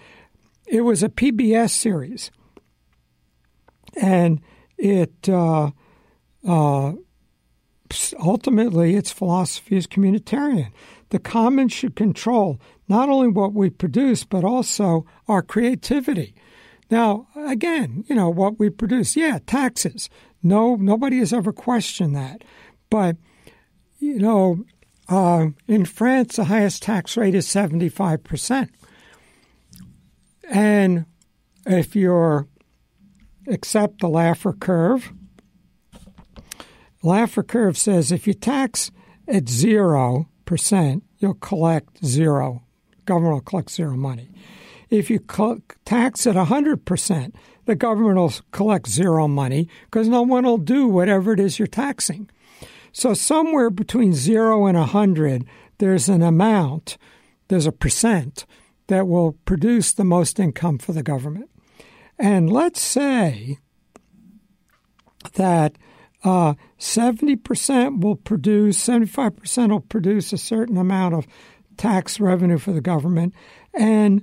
It 0.67 0.83
was 0.83 1.03
a 1.03 1.09
PBS 1.09 1.71
series, 1.71 2.31
and 4.01 4.41
it 4.79 5.29
uh, 5.29 5.71
uh, 6.47 6.93
ultimately 8.19 8.95
its 8.97 9.11
philosophy 9.11 9.77
is 9.77 9.87
communitarian. 9.87 10.71
The 11.11 11.19
commons 11.19 11.73
should 11.73 11.97
control 11.97 12.61
not 12.89 13.09
only 13.09 13.29
what 13.29 13.53
we 13.53 13.71
produce 13.71 14.25
but 14.25 14.45
also 14.45 15.07
our 15.29 15.43
creativity. 15.43 16.35
Now, 16.95 17.27
again, 17.35 18.05
you 18.07 18.15
know 18.15 18.31
what 18.31 18.61
we 18.61 18.71
produce. 18.71 19.17
Yeah, 19.17 19.41
taxes. 19.45 20.09
No, 20.45 20.77
nobody 20.77 21.19
has 21.19 21.33
ever 21.33 21.53
questioned 21.53 22.15
that, 22.15 22.45
but 22.89 23.17
you 23.99 24.21
know, 24.21 24.65
uh, 25.09 25.49
in 25.67 25.87
France, 25.87 26.37
the 26.37 26.45
highest 26.45 26.85
tax 26.85 27.17
rate 27.17 27.35
is 27.35 27.49
75%. 27.49 28.69
And 30.49 31.07
if 31.67 31.97
you 31.97 32.47
accept 33.49 33.99
the 33.99 34.09
Laffer 34.09 34.57
curve, 34.57 35.13
Laffer 37.03 37.45
curve 37.45 37.77
says 37.77 38.13
if 38.13 38.29
you 38.29 38.35
tax 38.35 38.93
at 39.27 39.47
0%, 39.47 41.03
you'll 41.19 41.35
collect 41.35 42.07
zero. 42.07 42.63
Government 43.05 43.35
will 43.35 43.41
collect 43.41 43.73
zero 43.73 43.97
money. 43.97 44.29
If 44.95 45.11
you 45.11 45.19
tax 45.19 46.25
at 46.25 46.37
100%, 46.37 47.35
the 47.65 47.75
government 47.75 48.17
will 48.17 48.33
collect 48.53 48.89
zero 48.89 49.27
money 49.27 49.69
because 49.87 50.07
no 50.07 50.23
one 50.23 50.45
will 50.45 50.57
do 50.57 50.87
whatever 50.87 51.33
it 51.33 51.41
is 51.41 51.59
you're 51.59 51.67
taxing. 51.67 52.31
So 52.93 53.13
somewhere 53.13 53.71
between 53.71 54.13
zero 54.13 54.67
and 54.67 54.77
a 54.77 54.85
hundred, 54.85 55.47
there's 55.79 56.09
an 56.09 56.23
amount, 56.23 56.97
there's 57.49 57.67
a 57.67 57.73
percent 57.73 58.47
that 58.87 59.09
will 59.09 59.33
produce 59.45 59.91
the 59.91 60.05
most 60.05 60.39
income 60.39 60.79
for 60.79 60.93
the 60.93 61.03
government. 61.03 61.51
And 62.17 62.49
let's 62.49 62.81
say 62.81 63.59
that 65.33 65.77
uh, 66.23 66.55
70% 66.79 68.01
will 68.01 68.15
produce, 68.15 68.79
75% 68.87 69.71
will 69.71 69.81
produce 69.81 70.33
a 70.33 70.39
certain 70.39 70.77
amount 70.77 71.15
of 71.17 71.27
tax 71.77 72.21
revenue 72.21 72.59
for 72.59 72.71
the 72.71 72.81
government, 72.81 73.35
and 73.75 74.23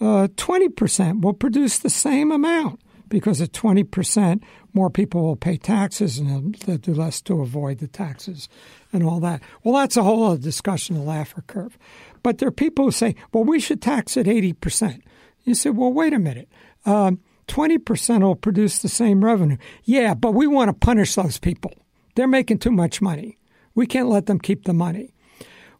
uh, 0.00 0.28
20% 0.28 1.22
will 1.22 1.34
produce 1.34 1.78
the 1.78 1.90
same 1.90 2.32
amount 2.32 2.80
because 3.10 3.40
at 3.40 3.52
20%, 3.52 4.42
more 4.72 4.88
people 4.88 5.22
will 5.22 5.36
pay 5.36 5.56
taxes 5.56 6.18
and 6.18 6.54
they'll 6.54 6.78
do 6.78 6.94
less 6.94 7.20
to 7.22 7.42
avoid 7.42 7.78
the 7.78 7.88
taxes 7.88 8.48
and 8.92 9.02
all 9.02 9.20
that. 9.20 9.42
Well, 9.62 9.74
that's 9.74 9.96
a 9.96 10.02
whole 10.02 10.24
other 10.24 10.40
discussion, 10.40 10.96
the 10.96 11.04
Laffer 11.04 11.46
curve. 11.46 11.76
But 12.22 12.38
there 12.38 12.48
are 12.48 12.52
people 12.52 12.86
who 12.86 12.92
say, 12.92 13.16
well, 13.32 13.44
we 13.44 13.60
should 13.60 13.82
tax 13.82 14.16
at 14.16 14.26
80%. 14.26 15.02
You 15.44 15.54
say, 15.54 15.70
well, 15.70 15.92
wait 15.92 16.12
a 16.12 16.18
minute. 16.18 16.48
Um, 16.86 17.20
20% 17.48 18.22
will 18.22 18.36
produce 18.36 18.78
the 18.78 18.88
same 18.88 19.24
revenue. 19.24 19.56
Yeah, 19.84 20.14
but 20.14 20.32
we 20.32 20.46
want 20.46 20.68
to 20.68 20.72
punish 20.72 21.16
those 21.16 21.38
people. 21.38 21.74
They're 22.14 22.28
making 22.28 22.58
too 22.58 22.70
much 22.70 23.02
money. 23.02 23.38
We 23.74 23.86
can't 23.86 24.08
let 24.08 24.26
them 24.26 24.38
keep 24.38 24.64
the 24.64 24.72
money. 24.72 25.14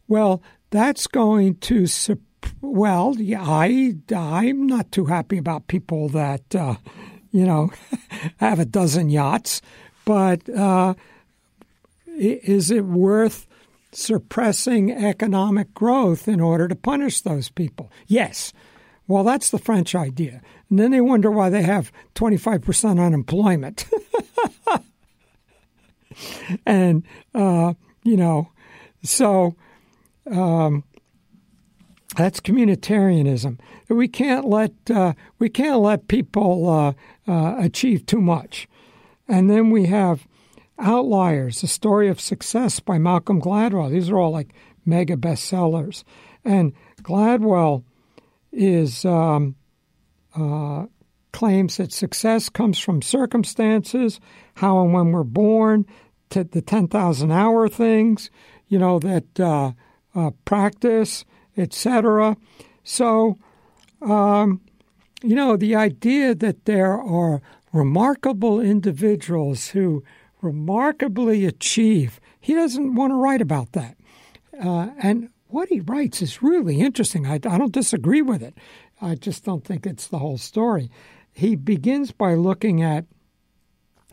Well, 0.07 0.43
that's 0.69 1.07
going 1.07 1.55
to, 1.57 1.87
well, 2.61 3.15
I, 3.37 3.95
I'm 4.15 4.67
not 4.67 4.91
too 4.91 5.05
happy 5.05 5.37
about 5.37 5.67
people 5.67 6.09
that, 6.09 6.55
uh, 6.55 6.75
you 7.31 7.45
know, 7.45 7.71
have 8.37 8.59
a 8.59 8.65
dozen 8.65 9.09
yachts, 9.09 9.61
but 10.05 10.47
uh, 10.49 10.93
is 12.07 12.71
it 12.71 12.85
worth 12.85 13.47
suppressing 13.91 14.91
economic 14.91 15.73
growth 15.73 16.27
in 16.27 16.39
order 16.39 16.67
to 16.67 16.75
punish 16.75 17.21
those 17.21 17.49
people? 17.49 17.91
Yes. 18.07 18.53
Well, 19.07 19.23
that's 19.23 19.51
the 19.51 19.59
French 19.59 19.95
idea. 19.95 20.41
And 20.69 20.79
then 20.79 20.91
they 20.91 21.01
wonder 21.01 21.29
why 21.29 21.49
they 21.49 21.63
have 21.63 21.91
25% 22.15 23.05
unemployment. 23.05 23.85
and, 26.65 27.03
uh, 27.35 27.73
you 28.03 28.15
know, 28.15 28.49
so 29.03 29.55
um, 30.31 30.85
that's 32.15 32.39
communitarianism. 32.39 33.59
We 33.89 34.07
can't 34.07 34.45
let 34.45 34.71
uh, 34.89 35.13
we 35.39 35.49
can't 35.49 35.79
let 35.79 36.07
people 36.07 36.69
uh, 36.69 36.93
uh, 37.31 37.55
achieve 37.57 38.05
too 38.05 38.21
much, 38.21 38.67
and 39.27 39.49
then 39.49 39.69
we 39.69 39.85
have 39.87 40.27
Outliers, 40.81 41.61
The 41.61 41.67
Story 41.67 42.09
of 42.09 42.19
Success 42.19 42.79
by 42.79 42.97
Malcolm 42.97 43.39
Gladwell. 43.39 43.91
These 43.91 44.09
are 44.09 44.17
all 44.17 44.31
like 44.31 44.53
mega 44.85 45.15
bestsellers. 45.15 46.03
And 46.43 46.73
Gladwell 47.03 47.83
is 48.51 49.05
um, 49.05 49.55
uh, 50.35 50.85
claims 51.31 51.77
that 51.77 51.93
success 51.93 52.49
comes 52.49 52.79
from 52.79 53.01
circumstances, 53.01 54.19
how 54.55 54.81
and 54.81 54.93
when 54.93 55.11
we're 55.11 55.23
born, 55.23 55.85
to 56.31 56.43
the 56.43 56.61
10,000 56.61 57.31
hour 57.31 57.67
things, 57.67 58.31
you 58.67 58.79
know, 58.79 58.99
that 58.99 59.39
uh, 59.39 59.73
uh, 60.15 60.31
practice, 60.45 61.25
etc. 61.61 62.35
So, 62.83 63.37
um, 64.01 64.61
you 65.23 65.35
know, 65.35 65.55
the 65.55 65.75
idea 65.75 66.33
that 66.35 66.65
there 66.65 66.99
are 66.99 67.41
remarkable 67.71 68.59
individuals 68.59 69.69
who 69.69 70.03
remarkably 70.41 71.45
achieve, 71.45 72.19
he 72.39 72.53
doesn't 72.53 72.95
want 72.95 73.11
to 73.11 73.15
write 73.15 73.41
about 73.41 73.73
that. 73.73 73.95
Uh, 74.61 74.89
and 75.01 75.29
what 75.47 75.69
he 75.69 75.79
writes 75.79 76.21
is 76.21 76.41
really 76.41 76.79
interesting. 76.79 77.27
I, 77.27 77.35
I 77.35 77.57
don't 77.57 77.71
disagree 77.71 78.21
with 78.21 78.41
it. 78.41 78.55
I 79.01 79.15
just 79.15 79.43
don't 79.43 79.63
think 79.63 79.85
it's 79.85 80.07
the 80.07 80.19
whole 80.19 80.37
story. 80.37 80.89
He 81.33 81.55
begins 81.55 82.11
by 82.11 82.35
looking 82.35 82.81
at 82.81 83.05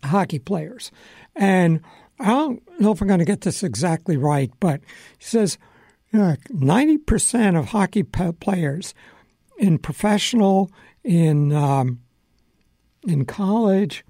hockey 0.05 0.39
players. 0.39 0.91
And 1.35 1.81
I 2.21 2.27
don't 2.27 2.63
know 2.81 2.93
if 2.93 3.01
I'm 3.01 3.09
going 3.09 3.19
to 3.19 3.25
get 3.25 3.43
this 3.43 3.63
exactly 3.63 4.17
right, 4.17 4.51
but 4.61 4.81
he 5.19 5.25
says 5.25 5.59
uh, 6.15 6.37
90% 6.51 7.59
of 7.59 7.67
hockey 7.67 8.03
players 8.03 8.95
in 9.59 9.79
professional, 9.79 10.71
in, 11.05 11.53
um, 11.53 12.01
in 13.07 13.25
college, 13.25 14.05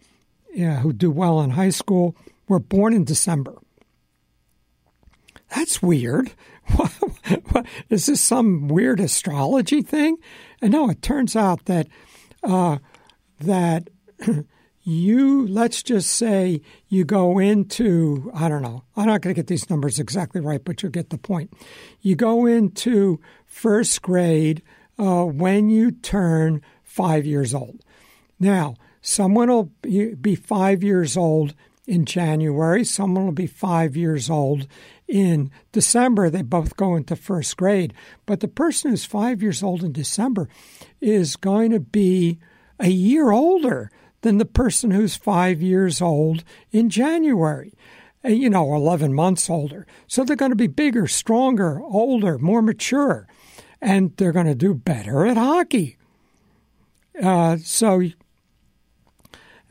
yeah, 0.52 0.80
who 0.80 0.92
do 0.92 1.10
well 1.10 1.40
in 1.40 1.50
high 1.50 1.70
school, 1.70 2.16
were 2.48 2.60
born 2.60 2.92
in 2.92 3.04
December. 3.04 3.56
That's 5.54 5.82
weird. 5.82 6.32
Is 7.88 8.06
this 8.06 8.20
some 8.20 8.68
weird 8.68 9.00
astrology 9.00 9.82
thing? 9.82 10.16
And 10.60 10.72
no, 10.72 10.90
it 10.90 11.02
turns 11.02 11.34
out 11.34 11.64
that 11.64 11.88
uh, 12.42 12.78
that 13.40 13.88
you 14.88 15.46
let's 15.46 15.82
just 15.82 16.10
say 16.10 16.62
you 16.88 17.04
go 17.04 17.38
into 17.38 18.30
I 18.34 18.48
don't 18.48 18.62
know. 18.62 18.84
I'm 18.96 19.06
not 19.06 19.20
going 19.20 19.34
to 19.34 19.38
get 19.38 19.46
these 19.46 19.68
numbers 19.68 19.98
exactly 19.98 20.40
right, 20.40 20.64
but 20.64 20.82
you'll 20.82 20.92
get 20.92 21.10
the 21.10 21.18
point. 21.18 21.52
You 22.00 22.16
go 22.16 22.46
into 22.46 23.20
first 23.44 24.00
grade 24.00 24.62
uh, 24.98 25.24
when 25.24 25.68
you 25.68 25.90
turn 25.90 26.62
five 26.82 27.26
years 27.26 27.54
old. 27.54 27.84
Now, 28.40 28.76
someone 29.02 29.50
will 29.50 29.64
be 29.82 30.34
five 30.34 30.82
years 30.82 31.18
old 31.18 31.54
in 31.86 32.06
January. 32.06 32.82
Someone 32.82 33.26
will 33.26 33.32
be 33.32 33.46
five 33.46 33.94
years 33.94 34.30
old 34.30 34.66
in 35.06 35.50
December. 35.70 36.30
They 36.30 36.40
both 36.40 36.76
go 36.76 36.96
into 36.96 37.14
first 37.14 37.58
grade. 37.58 37.92
But 38.24 38.40
the 38.40 38.48
person 38.48 38.90
who's 38.90 39.04
five 39.04 39.42
years 39.42 39.62
old 39.62 39.84
in 39.84 39.92
December 39.92 40.48
is 40.98 41.36
going 41.36 41.72
to 41.72 41.80
be 41.80 42.38
a 42.80 42.88
year 42.88 43.30
older 43.30 43.90
than 44.22 44.38
the 44.38 44.44
person 44.44 44.90
who's 44.90 45.16
five 45.16 45.62
years 45.62 46.00
old 46.00 46.44
in 46.70 46.90
January. 46.90 47.72
You 48.24 48.50
know, 48.50 48.74
11 48.74 49.14
months 49.14 49.48
older. 49.48 49.86
So 50.06 50.24
they're 50.24 50.36
going 50.36 50.50
to 50.50 50.56
be 50.56 50.66
bigger, 50.66 51.06
stronger, 51.06 51.80
older, 51.80 52.36
more 52.38 52.62
mature, 52.62 53.28
and 53.80 54.16
they're 54.16 54.32
going 54.32 54.46
to 54.46 54.56
do 54.56 54.74
better 54.74 55.24
at 55.24 55.36
hockey. 55.36 55.96
Uh, 57.22 57.58
so, 57.58 58.02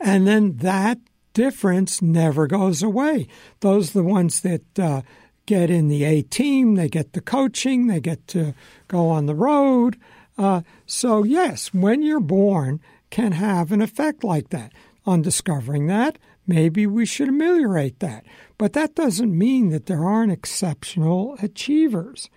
and 0.00 0.26
then 0.26 0.56
that 0.58 0.98
difference 1.34 2.00
never 2.00 2.46
goes 2.46 2.82
away. 2.82 3.28
Those 3.60 3.90
are 3.90 4.00
the 4.00 4.04
ones 4.04 4.40
that 4.40 4.78
uh, 4.78 5.02
get 5.46 5.70
in 5.70 5.88
the 5.88 6.04
A 6.04 6.22
team, 6.22 6.74
they 6.74 6.88
get 6.88 7.12
the 7.12 7.20
coaching, 7.20 7.86
they 7.86 8.00
get 8.00 8.26
to 8.28 8.54
go 8.88 9.08
on 9.08 9.26
the 9.26 9.34
road. 9.34 9.98
Uh, 10.36 10.62
so, 10.86 11.22
yes, 11.22 11.72
when 11.72 12.02
you're 12.02 12.20
born, 12.20 12.80
can 13.10 13.32
have 13.32 13.72
an 13.72 13.80
effect 13.82 14.24
like 14.24 14.50
that. 14.50 14.72
On 15.06 15.22
discovering 15.22 15.86
that, 15.86 16.18
maybe 16.46 16.86
we 16.86 17.06
should 17.06 17.28
ameliorate 17.28 18.00
that. 18.00 18.26
But 18.58 18.74
that 18.74 18.94
doesn't 18.94 19.36
mean 19.36 19.70
that 19.70 19.86
there 19.86 20.04
aren't 20.04 20.32
exceptional 20.32 21.36
achievers. 21.40 22.28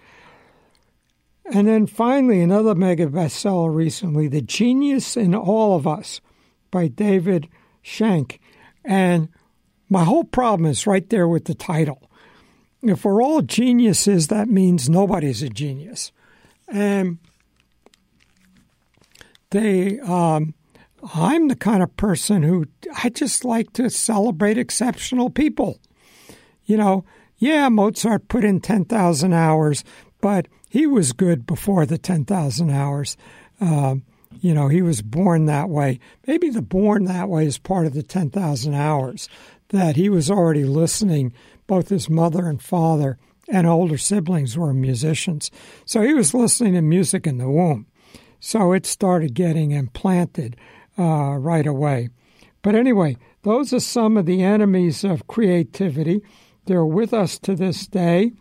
And 1.46 1.68
then 1.68 1.88
finally, 1.88 2.42
another 2.42 2.76
mega 2.76 3.08
bestseller 3.08 3.74
recently, 3.74 4.28
The 4.28 4.42
Genius 4.42 5.18
in 5.18 5.36
All 5.36 5.76
of 5.76 5.86
Us 5.86 6.22
by 6.70 6.88
David 6.88 7.50
Shenk. 7.84 8.40
And 8.86 9.30
my 9.90 10.06
whole 10.06 10.24
problem 10.24 10.70
is 10.70 10.88
right 10.88 11.10
there 11.10 11.28
with 11.28 11.46
the 11.46 11.56
title. 11.56 12.10
If 12.82 13.04
we're 13.04 13.22
all 13.22 13.42
geniuses, 13.42 14.28
that 14.28 14.48
means 14.48 14.90
nobody's 14.90 15.44
a 15.44 15.50
genius. 15.50 16.12
And 16.68 17.18
they, 19.50 20.00
um, 20.00 20.54
I'm 21.16 21.48
the 21.48 21.56
kind 21.56 21.82
of 21.82 21.96
person 21.98 22.44
who 22.44 22.66
I 23.04 23.10
just 23.10 23.44
like 23.44 23.74
to 23.74 23.90
celebrate 23.90 24.58
exceptional 24.58 25.30
people. 25.30 25.80
You 26.66 26.78
know, 26.78 27.06
yeah, 27.38 27.70
Mozart 27.70 28.28
put 28.28 28.44
in 28.44 28.60
10,000 28.60 29.34
hours, 29.34 29.84
but 30.22 30.48
he 30.70 30.86
was 30.86 31.12
good 31.12 31.48
before 31.48 31.86
the 31.86 31.98
10,000 31.98 32.70
hours. 32.70 33.18
Um, 33.60 34.04
you 34.40 34.54
know, 34.54 34.68
he 34.68 34.82
was 34.82 35.02
born 35.02 35.46
that 35.46 35.70
way. 35.70 36.00
Maybe 36.28 36.50
the 36.50 36.62
born 36.62 37.06
that 37.06 37.30
way 37.30 37.46
is 37.46 37.58
part 37.58 37.86
of 37.86 37.94
the 37.94 38.04
10,000 38.04 38.74
hours, 38.74 39.28
that 39.70 39.96
he 39.96 40.10
was 40.10 40.30
already 40.30 40.64
listening. 40.64 41.34
Both 41.68 41.90
his 41.90 42.10
mother 42.10 42.46
and 42.46 42.62
father 42.62 43.18
and 43.50 43.68
older 43.68 43.98
siblings 43.98 44.58
were 44.58 44.74
musicians. 44.74 45.52
So 45.86 46.02
he 46.02 46.14
was 46.14 46.34
listening 46.34 46.74
to 46.74 46.82
music 46.82 47.28
in 47.28 47.38
the 47.38 47.50
womb. 47.50 47.88
So 48.40 48.72
it 48.72 48.86
started 48.86 49.34
getting 49.34 49.72
implanted 49.72 50.56
uh, 51.02 51.38
right 51.38 51.66
away. 51.66 52.10
But 52.62 52.76
anyway, 52.76 53.18
those 53.42 53.74
are 53.74 53.80
some 53.80 54.18
of 54.18 54.26
the 54.26 54.44
enemies 54.44 55.04
of 55.04 55.28
creativity. 55.28 56.22
They're 56.66 56.86
with 56.86 57.14
us 57.14 57.40
to 57.40 57.56
this 57.56 57.88
day. 57.88 58.34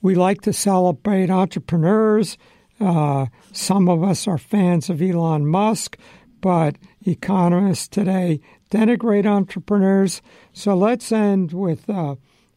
We 0.00 0.16
like 0.16 0.40
to 0.42 0.52
celebrate 0.52 1.30
entrepreneurs 1.30 2.36
uh, 2.82 3.26
some 3.52 3.88
of 3.88 4.02
us 4.02 4.26
are 4.26 4.38
fans 4.38 4.90
of 4.90 5.00
Elon 5.00 5.46
Musk, 5.46 5.96
but 6.40 6.76
economists 7.06 7.86
today 7.86 8.40
denigrate 8.70 9.24
entrepreneurs. 9.26 10.20
So 10.52 10.74
let's 10.74 11.12
end 11.12 11.52
with 11.52 11.88
uh, 11.88 12.16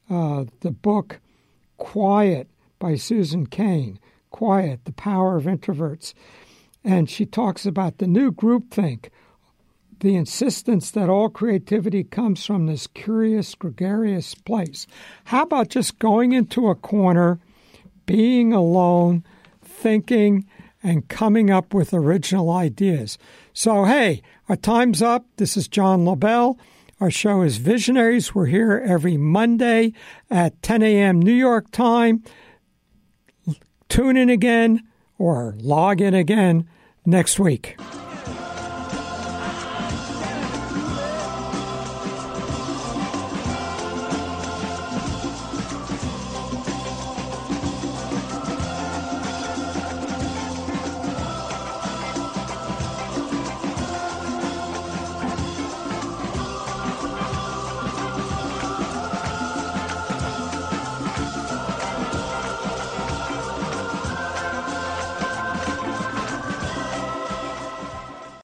uh, 0.10 0.46
the 0.62 0.72
book 0.72 1.20
Quiet 1.78 2.50
by 2.80 2.96
Susan 2.96 3.46
Cain. 3.46 4.00
Quiet, 4.32 4.86
the 4.86 4.94
Power 4.94 5.38
of 5.38 5.44
Introverts. 5.44 6.14
And 6.86 7.10
she 7.10 7.26
talks 7.26 7.66
about 7.66 7.98
the 7.98 8.08
new 8.08 8.32
groupthink, 8.32 9.10
the 10.00 10.16
insistence 10.16 10.92
that 10.92 11.10
all 11.10 11.30
creativity 11.30 12.04
comes 12.04 12.46
from 12.46 12.68
this 12.68 12.86
curious, 12.86 13.56
gregarious 13.56 14.36
place. 14.36 14.86
How 15.26 15.44
about 15.44 15.70
just 15.70 16.00
going 16.00 16.32
into 16.32 16.70
a 16.70 16.76
corner, 16.76 17.40
being 18.06 18.54
alone, 18.54 19.26
thinking 19.64 20.46
and 20.86 21.08
coming 21.08 21.50
up 21.50 21.74
with 21.74 21.94
original 21.94 22.52
ideas. 22.52 23.18
So, 23.54 23.86
hey, 23.86 24.22
our 24.48 24.56
time's 24.56 25.02
up. 25.02 25.26
This 25.38 25.58
is 25.58 25.68
John 25.68 26.06
Lobell. 26.06 26.60
Our 27.00 27.10
show 27.10 27.42
is 27.42 27.58
Visionaries. 27.58 28.36
We're 28.36 28.46
here 28.46 28.82
every 28.86 29.18
Monday 29.18 29.94
at 30.30 30.62
10 30.62 30.84
a.m. 30.84 31.20
New 31.20 31.34
York 31.34 31.72
time. 31.72 32.24
Tune 33.90 34.16
in 34.16 34.30
again 34.30 34.84
or 35.18 35.56
log 35.58 36.02
in 36.02 36.14
again 36.14 36.70
next 37.06 37.40
week. 37.40 37.78